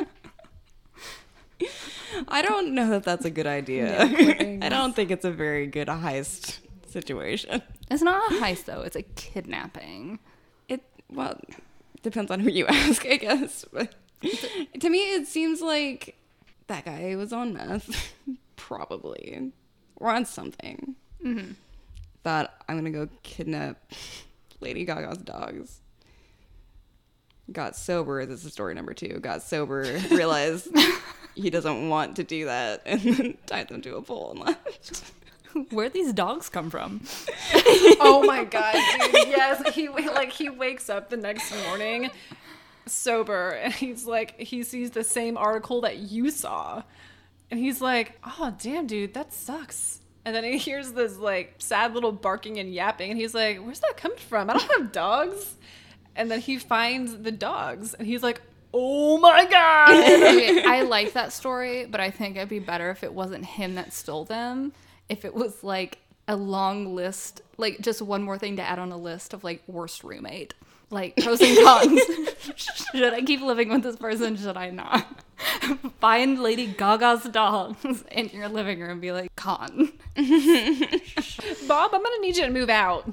I 2.28 2.42
don't 2.42 2.75
know 2.75 2.90
that 2.90 3.04
that's 3.04 3.25
a 3.25 3.30
good 3.30 3.47
idea. 3.47 4.00
I 4.62 4.68
don't 4.68 4.94
think 4.94 5.11
it's 5.11 5.25
a 5.25 5.30
very 5.30 5.66
good 5.66 5.88
heist 5.88 6.59
situation. 6.87 7.62
It's 7.90 8.02
not 8.02 8.33
a 8.33 8.35
heist 8.37 8.64
though; 8.66 8.83
it's 8.83 8.97
a 8.97 9.02
kidnapping. 9.02 10.18
It 10.68 10.83
well 11.11 11.38
depends 12.02 12.30
on 12.30 12.40
who 12.40 12.50
you 12.50 12.66
ask, 12.68 13.04
I 13.06 13.16
guess. 13.16 13.64
But 13.73 13.94
to 14.80 14.90
me, 14.90 15.14
it 15.14 15.26
seems 15.26 15.61
like 15.61 16.16
that 16.68 16.85
guy 16.85 17.16
was 17.16 17.33
on 17.33 17.54
meth, 17.54 18.12
probably, 18.56 19.52
or 19.97 20.11
on 20.11 20.25
something. 20.25 20.94
Mm-hmm. 21.25 21.52
Thought 22.23 22.54
I'm 22.68 22.76
gonna 22.76 22.90
go 22.90 23.09
kidnap 23.23 23.92
Lady 24.61 24.85
Gaga's 24.85 25.18
dogs. 25.18 25.80
Got 27.52 27.76
sober. 27.76 28.25
This 28.25 28.44
is 28.44 28.52
story 28.52 28.75
number 28.75 28.94
two. 28.94 29.18
Got 29.21 29.42
sober. 29.42 29.83
Realized 30.11 30.68
he 31.35 31.50
doesn't 31.50 31.88
want 31.88 32.17
to 32.17 32.25
do 32.25 32.47
that, 32.47 32.83
and 32.87 33.00
then 33.00 33.38
tied 33.47 33.69
them 33.69 33.83
to 33.83 33.97
a 33.97 34.03
pole 34.03 34.33
and 34.33 34.41
left. 34.41 35.12
Where 35.71 35.88
these 35.88 36.12
dogs 36.12 36.49
come 36.49 36.69
from? 36.69 37.03
oh 38.00 38.25
my 38.26 38.45
god, 38.45 38.75
dude. 39.12 39.29
Yes, 39.29 39.75
he 39.75 39.88
like 39.88 40.33
he 40.33 40.49
wakes 40.49 40.91
up 40.91 41.11
the 41.11 41.17
next 41.17 41.55
morning 41.69 42.11
sober 42.87 43.50
and 43.50 43.73
he's 43.73 44.05
like 44.05 44.38
he 44.38 44.62
sees 44.62 44.91
the 44.91 45.05
same 45.05 45.37
article 45.37 45.81
that 45.83 45.99
you 45.99 46.31
saw. 46.31 46.83
And 47.50 47.61
he's 47.61 47.81
like, 47.81 48.19
"Oh, 48.25 48.53
damn, 48.61 48.88
dude, 48.88 49.14
that 49.14 49.33
sucks." 49.33 50.00
And 50.25 50.35
then 50.35 50.43
he 50.43 50.59
hears 50.59 50.93
this 50.93 51.19
like 51.19 51.55
sad 51.59 51.95
little 51.95 52.11
barking 52.11 52.59
and 52.59 52.75
yapping 52.75 53.12
and 53.12 53.21
he's 53.21 53.35
like, 53.35 53.59
"Where's 53.59 53.81
that 53.81 53.97
coming 53.97 54.19
from? 54.19 54.50
I 54.50 54.55
don't 54.55 54.73
have 54.73 54.93
dogs." 54.93 55.55
And 56.17 56.31
then 56.31 56.41
he 56.41 56.59
finds 56.59 57.19
the 57.19 57.33
dogs 57.33 57.95
and 57.95 58.07
he's 58.09 58.23
like, 58.23 58.41
"Oh 58.76 59.19
my 59.19 59.45
god." 59.45 59.90
okay, 59.95 60.62
I 60.66 60.83
like 60.83 61.12
that 61.12 61.33
story, 61.33 61.87
but 61.87 62.00
I 62.00 62.11
think 62.11 62.37
it'd 62.37 62.49
be 62.49 62.59
better 62.59 62.90
if 62.90 63.04
it 63.04 63.14
wasn't 63.14 63.45
him 63.45 63.76
that 63.76 63.93
stole 63.93 64.25
them. 64.25 64.73
If 65.09 65.25
it 65.25 65.35
was 65.35 65.62
like 65.62 65.99
a 66.26 66.37
long 66.37 66.95
list, 66.95 67.43
like 67.57 67.81
just 67.81 68.02
one 68.02 68.23
more 68.23 68.38
thing 68.38 68.57
to 68.57 68.62
add 68.62 68.78
on 68.78 68.90
a 68.90 68.97
list 68.97 69.33
of 69.33 69.45
like 69.45 69.62
worst 69.69 70.02
roommate, 70.02 70.54
like 70.90 71.16
pros 71.16 71.40
and 71.40 71.57
cons. 71.64 72.00
should 72.95 73.14
I 73.14 73.23
keep 73.23 73.40
living 73.40 73.69
with 73.69 73.83
this 73.83 73.97
person? 73.97 74.37
Should 74.37 74.57
I 74.57 74.71
not? 74.71 75.23
Find 76.00 76.43
Lady 76.43 76.66
Gaga's 76.66 77.25
dolls 77.25 77.76
in 78.11 78.28
your 78.31 78.49
living 78.49 78.81
room 78.81 78.93
and 78.93 79.00
be 79.00 79.12
like, 79.12 79.35
con. 79.37 79.93
Bob, 80.16 81.90
I'm 81.95 82.02
to 82.02 82.19
need 82.21 82.37
you 82.37 82.45
to 82.45 82.50
move 82.50 82.71
out. 82.71 83.11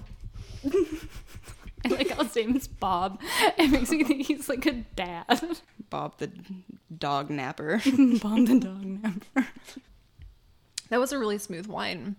I 1.86 1.90
like 1.90 2.10
how 2.10 2.24
his 2.24 2.36
name 2.36 2.56
is 2.56 2.68
Bob. 2.68 3.20
It 3.58 3.72
makes 3.72 3.92
me 3.92 4.04
think 4.04 4.26
he's 4.26 4.50
like 4.50 4.66
a 4.66 4.74
dad. 4.96 5.58
Bob 5.90 6.18
the 6.18 6.32
dog 6.96 7.30
napper. 7.30 7.82
Bob 8.22 8.48
the 8.48 8.60
dog 8.60 8.86
napper. 8.86 9.48
That 10.90 11.00
was 11.00 11.12
a 11.12 11.20
really 11.20 11.38
smooth 11.38 11.68
wine. 11.68 12.16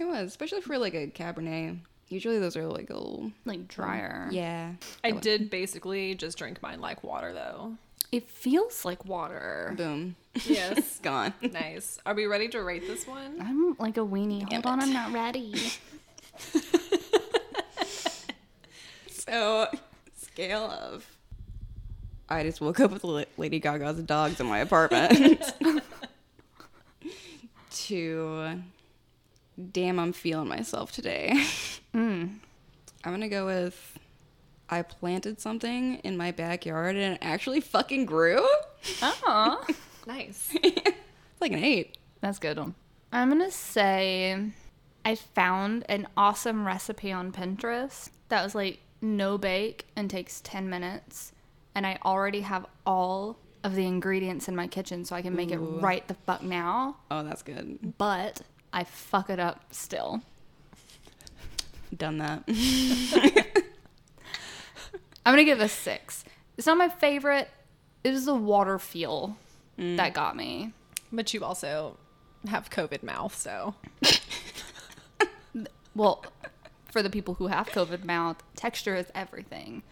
It 0.00 0.04
was, 0.04 0.28
especially 0.28 0.60
for 0.60 0.78
like 0.78 0.94
a 0.94 1.08
Cabernet. 1.08 1.78
Usually 2.08 2.38
those 2.38 2.56
are 2.56 2.66
like 2.66 2.90
a 2.90 2.94
little. 2.94 3.32
Like 3.44 3.68
drier. 3.68 4.28
Yeah. 4.30 4.72
I 5.04 5.10
did 5.12 5.50
basically 5.50 6.14
just 6.14 6.38
drink 6.38 6.62
mine 6.62 6.80
like 6.80 7.04
water 7.04 7.32
though. 7.32 7.74
It 8.10 8.30
feels 8.30 8.84
like 8.84 9.04
water. 9.04 9.74
Boom. 9.76 10.16
Yes. 10.46 10.98
Gone. 11.02 11.34
nice. 11.42 11.98
Are 12.06 12.14
we 12.14 12.26
ready 12.26 12.48
to 12.48 12.62
rate 12.62 12.86
this 12.86 13.06
one? 13.06 13.36
I'm 13.40 13.76
like 13.78 13.98
a 13.98 14.00
weenie. 14.00 14.50
Hold 14.50 14.66
on, 14.66 14.80
I'm 14.80 14.92
not 14.92 15.12
ready. 15.12 15.54
So, 19.28 19.68
scale 20.16 20.64
of. 20.70 21.06
I 22.28 22.42
just 22.42 22.60
woke 22.60 22.80
up 22.80 22.90
with 22.92 23.04
Lady 23.38 23.58
Gaga's 23.60 24.00
dogs 24.02 24.38
in 24.40 24.46
my 24.46 24.58
apartment. 24.58 25.52
to. 27.70 28.60
Damn, 29.72 29.98
I'm 29.98 30.12
feeling 30.12 30.48
myself 30.48 30.92
today. 30.92 31.32
Mm. 31.94 32.36
I'm 33.04 33.12
gonna 33.12 33.28
go 33.28 33.46
with. 33.46 33.98
I 34.70 34.82
planted 34.82 35.40
something 35.40 35.96
in 36.04 36.16
my 36.18 36.30
backyard 36.30 36.94
and 36.96 37.14
it 37.14 37.18
actually 37.22 37.60
fucking 37.60 38.04
grew. 38.04 38.46
Oh, 39.02 39.64
Nice. 40.06 40.50
it's 40.62 41.40
like 41.40 41.52
an 41.52 41.64
eight. 41.64 41.96
that's 42.20 42.38
good 42.38 42.58
one. 42.58 42.74
I'm 43.10 43.30
gonna 43.30 43.50
say 43.50 44.38
I 45.04 45.14
found 45.14 45.86
an 45.88 46.06
awesome 46.16 46.66
recipe 46.66 47.10
on 47.12 47.32
Pinterest 47.32 48.10
that 48.28 48.42
was 48.44 48.54
like 48.54 48.80
no 49.00 49.38
bake 49.38 49.86
and 49.96 50.10
takes 50.10 50.40
10 50.42 50.68
minutes, 50.68 51.32
and 51.74 51.86
I 51.86 51.98
already 52.04 52.42
have 52.42 52.66
all 52.86 53.38
of 53.64 53.74
the 53.74 53.86
ingredients 53.86 54.48
in 54.48 54.56
my 54.56 54.66
kitchen, 54.66 55.04
so 55.04 55.16
I 55.16 55.22
can 55.22 55.34
make 55.34 55.50
it 55.50 55.58
right 55.58 56.06
the 56.06 56.14
fuck 56.14 56.42
now. 56.42 56.96
Oh, 57.10 57.22
that's 57.22 57.42
good. 57.42 57.96
But 57.98 58.42
I 58.72 58.84
fuck 58.84 59.30
it 59.30 59.40
up 59.40 59.64
still. 59.70 60.22
Done 61.96 62.18
that. 62.18 62.44
I'm 65.26 65.32
gonna 65.32 65.44
give 65.44 65.60
it 65.60 65.64
a 65.64 65.68
six. 65.68 66.24
It's 66.56 66.66
not 66.66 66.78
my 66.78 66.88
favorite. 66.88 67.48
It 68.04 68.12
was 68.12 68.24
the 68.24 68.34
water 68.34 68.78
feel 68.78 69.36
mm. 69.78 69.96
that 69.96 70.14
got 70.14 70.36
me. 70.36 70.72
But 71.12 71.34
you 71.34 71.44
also 71.44 71.96
have 72.46 72.70
COVID 72.70 73.02
mouth, 73.02 73.36
so 73.36 73.74
Well, 75.98 76.24
for 76.90 77.02
the 77.02 77.10
people 77.10 77.34
who 77.34 77.46
have 77.48 77.68
COVID 77.68 78.04
mouth, 78.04 78.42
texture 78.56 78.94
is 78.96 79.06
everything. 79.14 79.82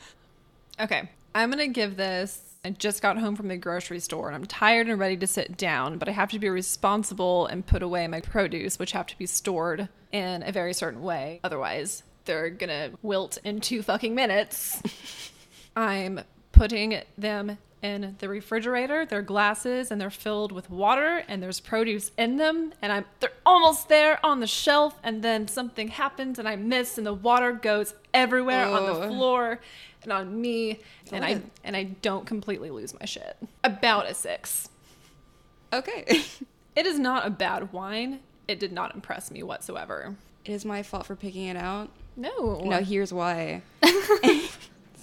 okay. 0.80 1.10
I'm 1.34 1.50
gonna 1.50 1.68
give 1.68 1.98
this. 1.98 2.40
I 2.64 2.70
just 2.70 3.02
got 3.02 3.18
home 3.18 3.36
from 3.36 3.48
the 3.48 3.58
grocery 3.58 4.00
store 4.00 4.28
and 4.28 4.34
I'm 4.34 4.46
tired 4.46 4.88
and 4.88 4.98
ready 4.98 5.18
to 5.18 5.26
sit 5.26 5.58
down, 5.58 5.98
but 5.98 6.08
I 6.08 6.12
have 6.12 6.30
to 6.30 6.38
be 6.38 6.48
responsible 6.48 7.46
and 7.46 7.64
put 7.64 7.82
away 7.82 8.08
my 8.08 8.22
produce, 8.22 8.78
which 8.78 8.92
have 8.92 9.06
to 9.08 9.18
be 9.18 9.26
stored 9.26 9.88
in 10.12 10.42
a 10.42 10.50
very 10.50 10.72
certain 10.72 11.02
way. 11.02 11.40
Otherwise, 11.44 12.02
they're 12.24 12.48
gonna 12.48 12.92
wilt 13.02 13.36
in 13.44 13.60
two 13.60 13.82
fucking 13.82 14.14
minutes. 14.14 14.82
I'm 15.76 16.20
putting 16.52 17.02
them 17.18 17.58
in 17.82 18.16
the 18.18 18.28
refrigerator. 18.28 19.04
They're 19.06 19.22
glasses 19.22 19.90
and 19.90 20.00
they're 20.00 20.10
filled 20.10 20.52
with 20.52 20.70
water 20.70 21.22
and 21.28 21.42
there's 21.42 21.60
produce 21.60 22.10
in 22.16 22.36
them 22.36 22.72
and 22.82 22.92
I'm 22.92 23.04
they're 23.20 23.32
almost 23.44 23.88
there 23.88 24.24
on 24.24 24.40
the 24.40 24.46
shelf 24.46 24.98
and 25.02 25.22
then 25.22 25.46
something 25.48 25.88
happens 25.88 26.38
and 26.38 26.48
I 26.48 26.56
miss 26.56 26.98
and 26.98 27.06
the 27.06 27.14
water 27.14 27.52
goes 27.52 27.94
everywhere 28.14 28.66
on 28.66 28.86
the 28.86 29.08
floor 29.08 29.60
and 30.02 30.12
on 30.12 30.40
me 30.40 30.80
and 31.12 31.24
I 31.24 31.42
and 31.64 31.76
I 31.76 31.84
don't 31.84 32.26
completely 32.26 32.70
lose 32.70 32.98
my 32.98 33.06
shit. 33.06 33.36
About 33.62 34.08
a 34.10 34.14
6. 34.14 34.68
okay. 35.72 36.22
It 36.76 36.84
is 36.84 36.98
not 36.98 37.26
a 37.26 37.30
bad 37.30 37.72
wine. 37.72 38.20
It 38.46 38.60
did 38.60 38.70
not 38.70 38.94
impress 38.94 39.30
me 39.30 39.42
whatsoever. 39.42 40.14
It 40.44 40.52
is 40.52 40.66
my 40.66 40.82
fault 40.82 41.06
for 41.06 41.16
picking 41.16 41.46
it 41.46 41.56
out. 41.56 41.88
No. 42.18 42.60
No, 42.62 42.82
here's 42.82 43.14
why. 43.14 43.62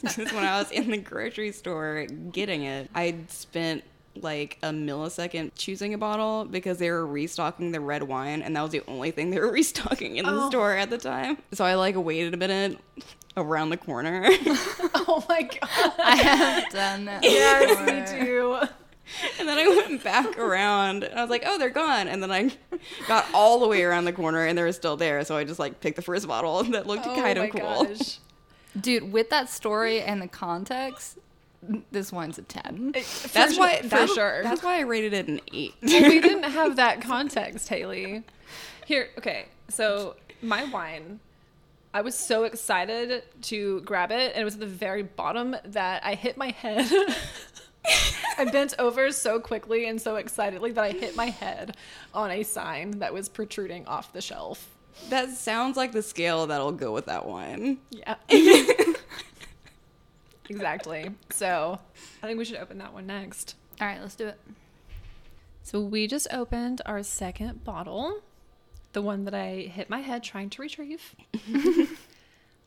Because 0.15 0.33
when 0.33 0.43
I 0.43 0.59
was 0.59 0.69
in 0.71 0.91
the 0.91 0.97
grocery 0.97 1.51
store 1.51 2.05
getting 2.31 2.63
it, 2.63 2.89
I'd 2.93 3.31
spent 3.31 3.83
like 4.15 4.59
a 4.61 4.67
millisecond 4.69 5.51
choosing 5.55 5.93
a 5.95 5.97
bottle 5.97 6.45
because 6.45 6.77
they 6.77 6.91
were 6.91 7.07
restocking 7.07 7.71
the 7.71 7.79
red 7.79 8.03
wine, 8.03 8.41
and 8.43 8.55
that 8.55 8.61
was 8.61 8.71
the 8.71 8.83
only 8.87 9.09
thing 9.11 9.29
they 9.31 9.39
were 9.39 9.51
restocking 9.61 10.17
in 10.17 10.25
the 10.25 10.31
Oh. 10.43 10.49
store 10.49 10.73
at 10.75 10.89
the 10.89 10.97
time. 10.99 11.37
So 11.53 11.65
I 11.65 11.75
like 11.75 11.95
waited 11.95 12.33
a 12.33 12.37
minute 12.37 12.77
around 13.37 13.69
the 13.69 13.77
corner. 13.77 14.29
Oh 15.05 15.23
my 15.27 15.41
god. 15.43 15.59
I 15.99 16.15
have 16.15 16.69
done 16.71 17.05
that. 17.05 17.23
Yes, 17.23 17.69
before. 17.79 17.85
me 17.85 18.25
too. 18.25 18.67
and 19.39 19.47
then 19.49 19.57
I 19.57 19.67
went 19.67 20.03
back 20.03 20.37
around 20.39 21.03
and 21.03 21.13
I 21.19 21.21
was 21.21 21.29
like, 21.29 21.43
oh, 21.45 21.57
they're 21.59 21.69
gone. 21.69 22.07
And 22.07 22.23
then 22.23 22.31
I 22.31 22.51
got 23.07 23.25
all 23.33 23.59
the 23.59 23.67
way 23.67 23.83
around 23.83 24.05
the 24.05 24.13
corner 24.13 24.45
and 24.45 24.57
they 24.57 24.61
were 24.63 24.71
still 24.71 24.95
there. 24.95 25.23
So 25.25 25.35
I 25.35 25.43
just 25.43 25.59
like 25.59 25.81
picked 25.81 25.97
the 25.97 26.01
first 26.01 26.25
bottle 26.27 26.63
that 26.63 26.87
looked 26.87 27.05
Oh 27.05 27.15
kind 27.15 27.37
of 27.37 27.49
cool. 27.51 27.83
gosh. 27.85 28.19
Dude, 28.79 29.11
with 29.11 29.29
that 29.29 29.49
story 29.49 30.01
and 30.01 30.21
the 30.21 30.27
context, 30.27 31.17
this 31.91 32.11
wine's 32.11 32.37
a 32.37 32.41
10. 32.41 32.93
Uh, 32.95 32.99
for 32.99 33.27
That's 33.29 33.53
su- 33.55 33.59
why 33.59 33.81
for 33.81 33.87
that- 33.87 34.09
sure. 34.09 34.43
That's 34.43 34.63
why 34.63 34.77
I 34.77 34.81
rated 34.81 35.13
it 35.13 35.27
an 35.27 35.41
eight. 35.53 35.73
well, 35.81 36.09
we 36.09 36.19
didn't 36.19 36.43
have 36.51 36.75
that 36.77 37.01
context, 37.13 37.69
Haley. 37.69 38.23
Here, 38.85 39.09
okay. 39.17 39.45
So 39.69 40.15
my 40.41 40.65
wine, 40.65 41.19
I 41.93 42.01
was 42.01 42.15
so 42.15 42.43
excited 42.43 43.23
to 43.43 43.81
grab 43.81 44.11
it, 44.11 44.31
and 44.33 44.41
it 44.41 44.43
was 44.43 44.55
at 44.55 44.59
the 44.59 44.65
very 44.65 45.03
bottom 45.03 45.55
that 45.65 46.03
I 46.03 46.15
hit 46.15 46.35
my 46.37 46.49
head. 46.49 46.91
I 48.37 48.45
bent 48.45 48.73
over 48.79 49.11
so 49.11 49.39
quickly 49.39 49.87
and 49.87 50.01
so 50.01 50.15
excitedly 50.15 50.71
that 50.71 50.83
I 50.83 50.91
hit 50.91 51.15
my 51.15 51.27
head 51.27 51.75
on 52.13 52.31
a 52.31 52.41
sign 52.43 52.99
that 52.99 53.13
was 53.13 53.29
protruding 53.29 53.85
off 53.87 54.11
the 54.13 54.21
shelf. 54.21 54.67
That 55.09 55.29
sounds 55.31 55.77
like 55.77 55.91
the 55.91 56.01
scale 56.01 56.47
that'll 56.47 56.71
go 56.71 56.91
with 56.91 57.05
that 57.07 57.25
one. 57.25 57.79
Yeah. 57.89 58.15
exactly. 60.49 61.11
So 61.31 61.79
I 62.21 62.27
think 62.27 62.37
we 62.37 62.45
should 62.45 62.57
open 62.57 62.77
that 62.79 62.93
one 62.93 63.07
next. 63.07 63.55
All 63.81 63.87
right, 63.87 64.01
let's 64.01 64.15
do 64.15 64.27
it. 64.27 64.39
So 65.63 65.79
we 65.81 66.07
just 66.07 66.27
opened 66.31 66.81
our 66.85 67.03
second 67.03 67.63
bottle. 67.63 68.21
the 68.93 69.01
one 69.01 69.25
that 69.25 69.33
I 69.33 69.71
hit 69.73 69.89
my 69.89 69.99
head 69.99 70.23
trying 70.23 70.49
to 70.51 70.61
retrieve. 70.61 71.15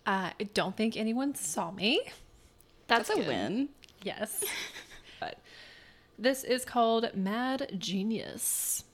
uh, 0.07 0.31
I 0.39 0.49
don't 0.55 0.77
think 0.77 0.97
anyone 0.97 1.35
saw 1.35 1.71
me. 1.71 2.01
That's, 2.89 3.09
That's 3.09 3.21
a 3.21 3.23
good. 3.23 3.29
win. 3.29 3.69
Yes. 4.03 4.45
but 5.21 5.39
this 6.19 6.43
is 6.43 6.65
called 6.65 7.11
Mad 7.15 7.77
Genius. 7.79 8.85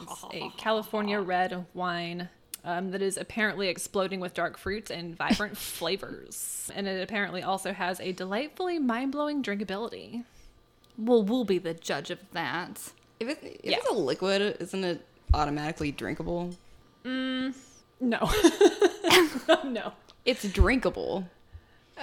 It's 0.00 0.24
a 0.32 0.50
California 0.56 1.20
red 1.20 1.64
wine 1.74 2.28
um, 2.66 2.90
that 2.90 3.00
is 3.00 3.16
apparently 3.16 3.68
exploding 3.68 4.20
with 4.20 4.34
dark 4.34 4.58
fruits 4.58 4.90
and 4.90 5.16
vibrant 5.16 5.56
flavors. 5.56 6.70
And 6.74 6.86
it 6.86 7.00
apparently 7.02 7.42
also 7.42 7.72
has 7.72 7.98
a 8.00 8.12
delightfully 8.12 8.78
mind 8.78 9.12
blowing 9.12 9.42
drinkability. 9.42 10.24
Well, 10.98 11.22
we'll 11.22 11.44
be 11.44 11.58
the 11.58 11.72
judge 11.74 12.10
of 12.10 12.18
that. 12.32 12.90
If, 13.20 13.28
it, 13.28 13.38
if 13.64 13.70
Yeah. 13.70 13.76
it's 13.78 13.88
a 13.88 13.94
liquid, 13.94 14.56
isn't 14.60 14.84
it 14.84 15.06
automatically 15.32 15.92
drinkable? 15.92 16.54
No. 17.04 17.38
no. 19.64 19.92
It's 20.24 20.42
drinkable. 20.52 21.26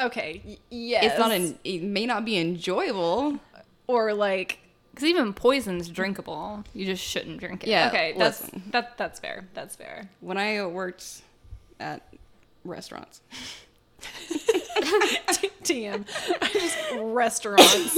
Okay. 0.01 0.41
y- 0.45 0.57
yes. 0.69 1.05
It's 1.05 1.19
not. 1.19 1.31
En- 1.31 1.59
it 1.63 1.83
may 1.83 2.05
not 2.05 2.23
be 2.25 2.37
enjoyable. 2.37 3.39
or 3.87 4.13
like 4.13 4.59
Because 4.93 5.07
even 5.09 5.33
poison's 5.33 5.89
drinkable. 5.89 6.63
You 6.73 6.85
just 6.85 7.03
shouldn't 7.03 7.39
drink 7.39 7.63
it. 7.63 7.69
Yeah. 7.69 7.87
okay, 7.87 8.13
that's 8.17 8.41
listen. 8.43 8.63
that 8.71 8.97
that's 8.97 9.19
fair. 9.19 9.45
That's 9.53 9.75
fair. 9.75 10.09
When 10.21 10.37
I 10.37 10.65
worked 10.65 11.23
at 11.79 12.07
restaurants, 12.63 13.21
TM. 15.63 16.05
Just 16.51 16.77
restaurants. 17.01 17.97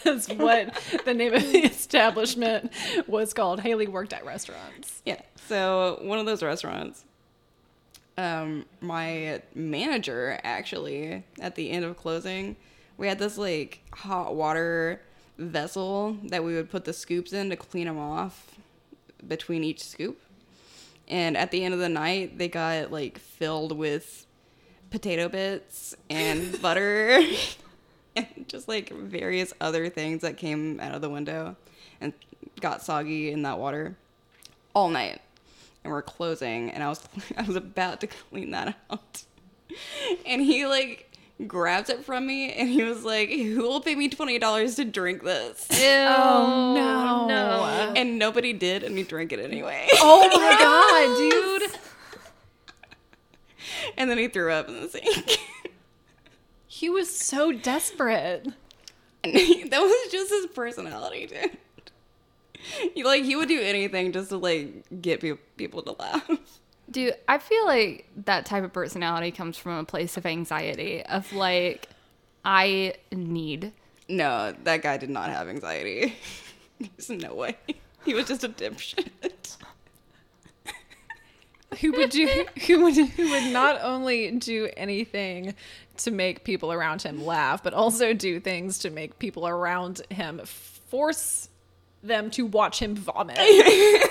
That's 0.04 0.28
what 0.28 0.74
the 1.04 1.14
name 1.14 1.34
of 1.34 1.42
the 1.42 1.58
establishment 1.64 2.72
was 3.06 3.34
called. 3.34 3.60
Haley 3.60 3.86
worked 3.88 4.12
at 4.12 4.24
restaurants. 4.24 5.02
yeah. 5.04 5.20
So 5.48 5.98
one 6.02 6.18
of 6.18 6.26
those 6.26 6.42
restaurants, 6.42 7.04
um, 8.16 8.66
my 8.80 9.42
manager 9.54 10.38
actually 10.44 11.24
at 11.40 11.56
the 11.56 11.70
end 11.70 11.84
of 11.84 11.96
closing, 11.96 12.56
we 12.96 13.08
had 13.08 13.18
this 13.18 13.36
like 13.36 13.80
hot 13.92 14.36
water 14.36 15.00
vessel 15.40 16.18
that 16.24 16.44
we 16.44 16.54
would 16.54 16.70
put 16.70 16.84
the 16.84 16.92
scoops 16.92 17.32
in 17.32 17.50
to 17.50 17.56
clean 17.56 17.86
them 17.86 17.98
off 17.98 18.54
between 19.26 19.64
each 19.64 19.82
scoop. 19.82 20.20
And 21.08 21.36
at 21.36 21.50
the 21.50 21.64
end 21.64 21.74
of 21.74 21.80
the 21.80 21.88
night, 21.88 22.38
they 22.38 22.48
got 22.48 22.92
like 22.92 23.18
filled 23.18 23.76
with 23.76 24.26
potato 24.90 25.28
bits 25.28 25.94
and 26.08 26.60
butter 26.62 27.20
and 28.16 28.26
just 28.46 28.68
like 28.68 28.90
various 28.92 29.52
other 29.60 29.88
things 29.88 30.22
that 30.22 30.36
came 30.36 30.78
out 30.80 30.94
of 30.94 31.00
the 31.00 31.10
window 31.10 31.56
and 32.00 32.12
got 32.60 32.82
soggy 32.82 33.30
in 33.30 33.42
that 33.42 33.58
water 33.58 33.96
all 34.74 34.90
night. 34.90 35.20
And 35.82 35.92
we're 35.92 36.02
closing, 36.02 36.70
and 36.70 36.82
I 36.82 36.88
was 36.88 37.02
I 37.36 37.42
was 37.42 37.56
about 37.56 38.00
to 38.02 38.06
clean 38.06 38.50
that 38.50 38.76
out, 38.90 39.24
and 40.26 40.42
he 40.42 40.66
like 40.66 41.09
grabs 41.46 41.88
it 41.90 42.04
from 42.04 42.26
me, 42.26 42.52
and 42.52 42.68
he 42.68 42.82
was 42.82 43.04
like, 43.04 43.30
"Who 43.30 43.62
will 43.62 43.80
pay 43.80 43.94
me 43.94 44.08
twenty 44.08 44.38
dollars 44.38 44.76
to 44.76 44.84
drink 44.84 45.22
this?" 45.22 45.66
Oh, 45.70 46.72
no. 46.74 47.26
no. 47.26 47.92
And 47.96 48.18
nobody 48.18 48.52
did, 48.52 48.82
and 48.82 48.96
he 48.96 49.02
drank 49.04 49.32
it 49.32 49.40
anyway. 49.40 49.88
Oh 49.94 50.28
my 50.28 51.60
god, 51.70 51.70
dude. 51.70 51.80
and 53.96 54.10
then 54.10 54.18
he 54.18 54.28
threw 54.28 54.52
up 54.52 54.68
in 54.68 54.80
the 54.80 54.88
sink. 54.88 55.38
He 56.72 56.88
was 56.88 57.14
so 57.14 57.52
desperate. 57.52 58.46
And 59.22 59.34
he- 59.36 59.68
that 59.68 59.80
was 59.80 60.10
just 60.12 60.30
his 60.30 60.46
personality, 60.46 61.26
dude. 61.26 61.58
He 62.94 63.02
like 63.04 63.24
he 63.24 63.36
would 63.36 63.48
do 63.48 63.60
anything 63.60 64.12
just 64.12 64.30
to 64.30 64.38
like 64.38 64.84
get 65.02 65.20
pe- 65.20 65.36
people 65.58 65.82
to 65.82 65.92
laugh. 65.92 66.59
Dude, 66.90 67.14
I 67.28 67.38
feel 67.38 67.66
like 67.66 68.08
that 68.24 68.46
type 68.46 68.64
of 68.64 68.72
personality 68.72 69.30
comes 69.30 69.56
from 69.56 69.78
a 69.78 69.84
place 69.84 70.16
of 70.16 70.26
anxiety, 70.26 71.02
of 71.04 71.32
like, 71.32 71.88
I 72.44 72.94
need. 73.12 73.72
No, 74.08 74.54
that 74.64 74.82
guy 74.82 74.96
did 74.96 75.10
not 75.10 75.30
have 75.30 75.48
anxiety. 75.48 76.16
There's 76.80 77.10
no 77.10 77.34
way. 77.34 77.56
He 78.04 78.14
was 78.14 78.26
just 78.26 78.42
a 78.42 78.48
dipshit. 78.48 79.56
Who 81.80 81.92
would 81.92 82.10
do 82.10 82.46
who 82.66 82.82
would 82.82 82.96
who 82.96 83.30
would 83.30 83.52
not 83.52 83.80
only 83.80 84.32
do 84.32 84.68
anything 84.76 85.54
to 85.98 86.10
make 86.10 86.42
people 86.42 86.72
around 86.72 87.02
him 87.02 87.24
laugh, 87.24 87.62
but 87.62 87.74
also 87.74 88.12
do 88.12 88.40
things 88.40 88.78
to 88.80 88.90
make 88.90 89.18
people 89.18 89.46
around 89.46 90.02
him 90.10 90.40
force 90.44 91.48
them 92.02 92.30
to 92.32 92.46
watch 92.46 92.80
him 92.80 92.96
vomit. 92.96 93.38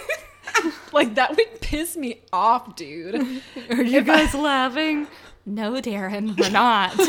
like 0.93 1.15
that 1.15 1.35
would 1.35 1.61
piss 1.61 1.95
me 1.97 2.21
off, 2.33 2.75
dude. 2.75 3.41
Are 3.69 3.83
you 3.83 4.01
guys 4.01 4.33
laughing? 4.33 5.07
No, 5.45 5.73
Darren, 5.73 6.37
we're 6.39 6.49
not. 6.49 6.95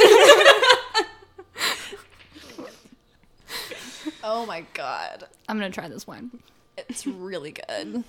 Oh 4.23 4.45
my 4.47 4.65
god. 4.75 5.25
I'm 5.49 5.57
gonna 5.57 5.71
try 5.71 5.89
this 5.89 6.07
wine. 6.07 6.31
It's 6.77 7.07
really 7.07 7.53
good. 7.53 8.05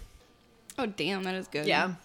Oh 0.78 0.86
damn, 0.86 1.24
that 1.24 1.36
is 1.36 1.48
good. 1.48 1.66
Yeah. 1.66 1.96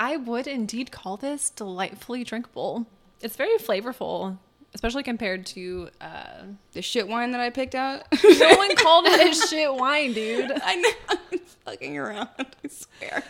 I 0.00 0.16
would 0.16 0.46
indeed 0.46 0.92
call 0.92 1.16
this 1.16 1.50
delightfully 1.50 2.24
drinkable. 2.24 2.86
It's 3.20 3.36
very 3.36 3.58
flavorful, 3.58 4.38
especially 4.74 5.02
compared 5.02 5.46
to 5.46 5.88
uh 6.00 6.42
The 6.72 6.82
shit 6.82 7.08
wine 7.08 7.32
that 7.32 7.40
I 7.40 7.50
picked 7.50 7.74
out. 7.74 8.02
no 8.24 8.56
one 8.56 8.76
called 8.76 9.06
it 9.06 9.28
a 9.28 9.46
shit 9.48 9.72
wine, 9.72 10.12
dude. 10.12 10.52
I 10.62 10.74
know. 10.76 10.90
I'm 11.32 11.38
fucking 11.64 11.98
around. 11.98 12.28
I 12.38 12.68
swear. 12.68 13.24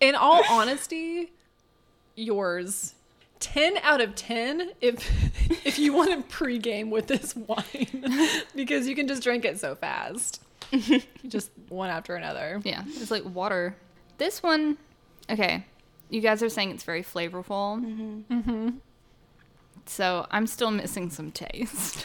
In 0.00 0.14
all 0.14 0.42
honesty, 0.50 1.32
yours 2.16 2.94
10 3.40 3.78
out 3.82 4.00
of 4.00 4.14
10 4.14 4.70
if 4.80 5.66
if 5.66 5.78
you 5.78 5.92
want 5.92 6.10
to 6.10 6.34
pregame 6.36 6.90
with 6.90 7.08
this 7.08 7.34
wine 7.34 8.04
because 8.54 8.86
you 8.86 8.94
can 8.94 9.08
just 9.08 9.22
drink 9.22 9.44
it 9.44 9.58
so 9.58 9.74
fast. 9.74 10.40
just 11.28 11.50
one 11.68 11.90
after 11.90 12.14
another. 12.14 12.60
Yeah, 12.64 12.82
it's 12.86 13.10
like 13.10 13.24
water. 13.24 13.76
This 14.18 14.42
one, 14.42 14.78
okay. 15.28 15.64
You 16.08 16.20
guys 16.20 16.42
are 16.42 16.48
saying 16.48 16.70
it's 16.70 16.84
very 16.84 17.02
flavorful. 17.02 18.24
Mm-hmm. 18.30 18.68
So 19.86 20.26
I'm 20.30 20.46
still 20.46 20.70
missing 20.70 21.10
some 21.10 21.32
taste 21.32 21.96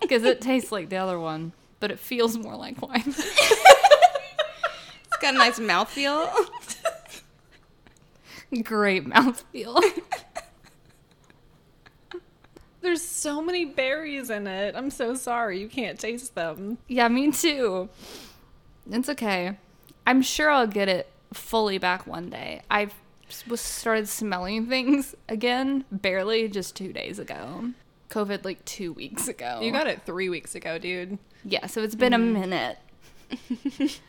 because 0.00 0.24
it 0.24 0.40
tastes 0.40 0.70
like 0.70 0.90
the 0.90 0.96
other 0.96 1.18
one, 1.18 1.52
but 1.80 1.90
it 1.90 1.98
feels 1.98 2.36
more 2.36 2.56
like 2.56 2.80
wine. 2.82 3.02
It's 3.06 5.16
got 5.20 5.34
a 5.34 5.38
nice 5.38 5.58
mouthfeel. 5.58 6.30
Great 8.62 9.06
mouthfeel. 9.06 9.82
There's 12.80 13.02
so 13.02 13.42
many 13.42 13.64
berries 13.64 14.30
in 14.30 14.46
it. 14.46 14.76
I'm 14.76 14.90
so 14.90 15.14
sorry 15.14 15.58
you 15.58 15.68
can't 15.68 15.98
taste 15.98 16.36
them. 16.36 16.78
yeah, 16.86 17.08
me 17.08 17.32
too. 17.32 17.88
It's 18.90 19.08
okay. 19.08 19.58
I'm 20.06 20.22
sure 20.22 20.48
I'll 20.50 20.68
get 20.68 20.88
it 20.88 21.10
fully 21.34 21.78
back 21.78 22.06
one 22.06 22.30
day. 22.30 22.62
I 22.70 22.88
was 23.46 23.60
started 23.60 24.08
smelling 24.08 24.66
things 24.66 25.14
again, 25.28 25.84
barely 25.90 26.48
just 26.48 26.76
two 26.76 26.92
days 26.92 27.18
ago. 27.18 27.70
COVID 28.10 28.44
like 28.44 28.64
two 28.64 28.92
weeks 28.92 29.28
ago. 29.28 29.60
You 29.62 29.70
got 29.70 29.86
it 29.86 30.02
3 30.06 30.30
weeks 30.30 30.54
ago, 30.54 30.78
dude. 30.78 31.18
yeah, 31.44 31.66
so 31.66 31.82
it's 31.82 31.94
been 31.94 32.14
a 32.14 32.18
minute. 32.18 32.78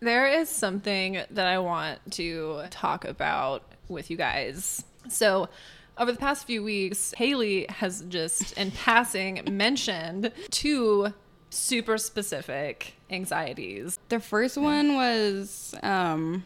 There 0.00 0.26
is 0.26 0.48
something 0.48 1.20
that 1.30 1.46
I 1.46 1.58
want 1.58 1.98
to 2.12 2.62
talk 2.70 3.04
about 3.04 3.64
with 3.88 4.10
you 4.10 4.16
guys. 4.16 4.82
So, 5.10 5.50
over 5.98 6.10
the 6.10 6.18
past 6.18 6.46
few 6.46 6.62
weeks, 6.62 7.12
Haley 7.18 7.66
has 7.68 8.02
just 8.08 8.56
in 8.56 8.70
passing 8.84 9.42
mentioned 9.50 10.32
two 10.50 11.12
super 11.50 11.98
specific 11.98 12.94
anxieties. 13.10 13.98
The 14.08 14.20
first 14.20 14.56
one 14.56 14.94
was 14.94 15.74
um, 15.82 16.44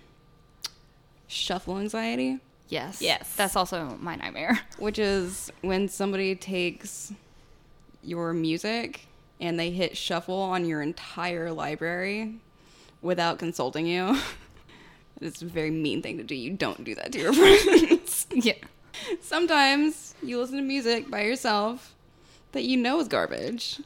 shuffle 1.35 1.79
anxiety, 1.79 2.39
Yes. 2.69 3.03
Yes. 3.03 3.35
That's 3.37 3.57
also 3.57 3.97
my 4.01 4.17
nightmare. 4.17 4.59
which 4.79 4.99
is 4.99 5.53
when 5.61 5.89
somebody 5.89 6.35
takes 6.35 7.13
your 8.03 8.33
music 8.33 9.07
and 9.41 9.61
they 9.61 9.71
hit 9.71 9.97
shuffle 9.97 10.41
on 10.41 10.65
your 10.65 10.81
entire 10.81 11.53
library 11.53 12.37
without 13.03 13.39
consulting 13.39 13.87
you. 13.87 14.17
It's 15.21 15.43
a 15.43 15.47
very 15.47 15.71
mean 15.71 16.03
thing 16.03 16.19
to 16.19 16.25
do. 16.25 16.35
You 16.35 16.51
don't 16.51 16.83
do 16.83 16.95
that 16.97 17.13
to 17.13 17.19
your 17.21 17.33
friends. 17.33 18.27
yeah. 18.33 18.55
Sometimes 19.23 20.15
you 20.23 20.39
listen 20.41 20.57
to 20.57 20.63
music 20.63 21.09
by 21.09 21.23
yourself 21.23 21.95
that 22.53 22.65
you 22.65 22.77
know 22.77 22.99
is 22.99 23.07
garbage 23.09 23.81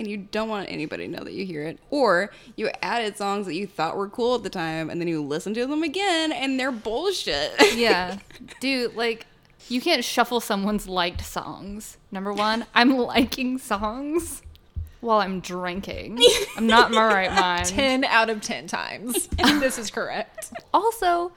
and 0.00 0.08
you 0.10 0.16
don't 0.16 0.48
want 0.48 0.68
anybody 0.70 1.06
to 1.06 1.12
know 1.12 1.22
that 1.22 1.32
you 1.34 1.44
hear 1.46 1.62
it. 1.64 1.78
Or 1.90 2.30
you 2.56 2.70
added 2.82 3.16
songs 3.16 3.46
that 3.46 3.54
you 3.54 3.66
thought 3.66 3.96
were 3.96 4.08
cool 4.08 4.34
at 4.34 4.42
the 4.42 4.50
time 4.50 4.90
and 4.90 5.00
then 5.00 5.06
you 5.08 5.22
listen 5.22 5.54
to 5.54 5.66
them 5.66 5.82
again 5.82 6.32
and 6.32 6.58
they're 6.58 6.72
bullshit. 6.72 7.52
Yeah. 7.76 8.18
Dude, 8.60 8.96
like, 8.96 9.26
you 9.68 9.80
can't 9.80 10.04
shuffle 10.04 10.40
someone's 10.40 10.88
liked 10.88 11.24
songs. 11.24 11.98
Number 12.10 12.32
one, 12.32 12.66
I'm 12.74 12.96
liking 12.96 13.58
songs. 13.58 14.42
while 15.00 15.20
I'm 15.20 15.40
drinking. 15.40 16.18
I'm 16.56 16.66
not 16.66 16.88
in 16.90 16.94
my 16.96 17.04
right 17.06 17.30
mind. 17.38 17.66
10 17.66 18.04
out 18.04 18.28
of 18.30 18.40
10 18.40 18.66
times. 18.66 19.28
this 19.28 19.78
is 19.78 19.90
correct. 19.90 20.52
Also, 20.74 21.32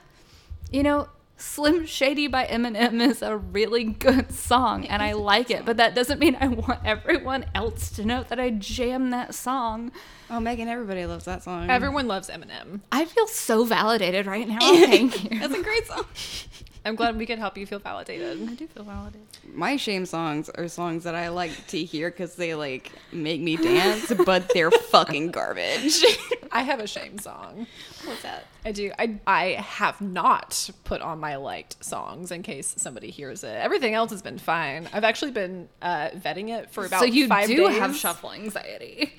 you 0.72 0.84
know, 0.84 1.08
Slim 1.44 1.86
Shady 1.86 2.28
by 2.28 2.46
Eminem 2.46 3.02
is 3.02 3.22
a 3.22 3.36
really 3.38 3.84
good 3.84 4.32
song 4.32 4.88
and 4.88 5.04
I 5.04 5.12
like 5.12 5.52
it, 5.52 5.66
but 5.66 5.78
that 5.78 5.94
doesn't 5.94 6.18
mean 6.18 6.38
I 6.40 6.48
want 6.48 6.80
everyone 6.86 7.46
else 7.54 7.92
to 7.92 8.06
know 8.06 8.24
that 8.24 8.40
I 8.40 8.50
jam 8.50 9.10
that 9.12 9.36
song. 9.36 9.92
Oh, 10.32 10.40
Megan, 10.40 10.68
everybody 10.70 11.06
loves 11.06 11.26
that 11.26 11.44
song. 11.44 11.70
Everyone 11.70 12.08
loves 12.08 12.30
Eminem. 12.30 12.80
I 12.92 13.06
feel 13.06 13.28
so 13.28 13.66
validated 13.66 14.26
right 14.26 14.48
now. 14.48 14.60
Thank 14.62 15.30
you. 15.30 15.40
That's 15.42 15.54
a 15.54 15.62
great 15.62 15.86
song. 15.86 16.06
I'm 16.86 16.96
glad 16.96 17.18
we 17.18 17.26
could 17.26 17.40
help 17.40 17.58
you 17.58 17.66
feel 17.66 17.80
validated. 17.80 18.42
I 18.50 18.56
do 18.56 18.68
feel 18.68 18.84
validated. 18.84 19.26
My 19.54 19.78
shame 19.78 20.06
songs 20.06 20.50
are 20.50 20.68
songs 20.68 21.06
that 21.06 21.16
I 21.16 21.30
like 21.30 21.68
to 21.68 21.82
hear 21.84 22.12
because 22.12 22.36
they 22.36 22.56
like 22.56 22.92
make 23.14 23.40
me 23.40 23.56
dance, 23.56 24.12
but 24.26 24.52
they're 24.54 24.70
fucking 24.92 25.32
garbage. 25.32 26.04
I 26.52 26.62
have 26.64 26.82
a 26.82 26.88
shame 26.88 27.20
song. 27.20 27.68
What's 28.04 28.24
that? 28.24 28.48
I 28.66 28.74
do. 28.74 28.92
I 29.00 29.18
I 29.26 29.46
have 29.62 30.02
not 30.02 30.70
put 30.84 31.02
on 31.02 31.20
my 31.20 31.38
liked 31.38 31.84
songs 31.84 32.32
in 32.32 32.44
case 32.44 32.76
somebody 32.78 33.12
hears 33.12 33.46
it. 33.46 33.56
Everything 33.56 33.94
else 33.94 34.12
has 34.12 34.22
been 34.22 34.38
fine. 34.38 34.90
I've 34.92 35.06
actually 35.06 35.32
been 35.32 35.70
uh, 35.82 36.10
vetting 36.10 36.50
it 36.50 36.70
for 36.70 36.86
about 36.86 37.00
so 37.00 37.06
you 37.06 37.28
five 37.28 37.48
do 37.48 37.68
days. 37.68 37.78
have 37.80 37.96
shuffle 37.96 38.34
anxiety. 38.34 39.14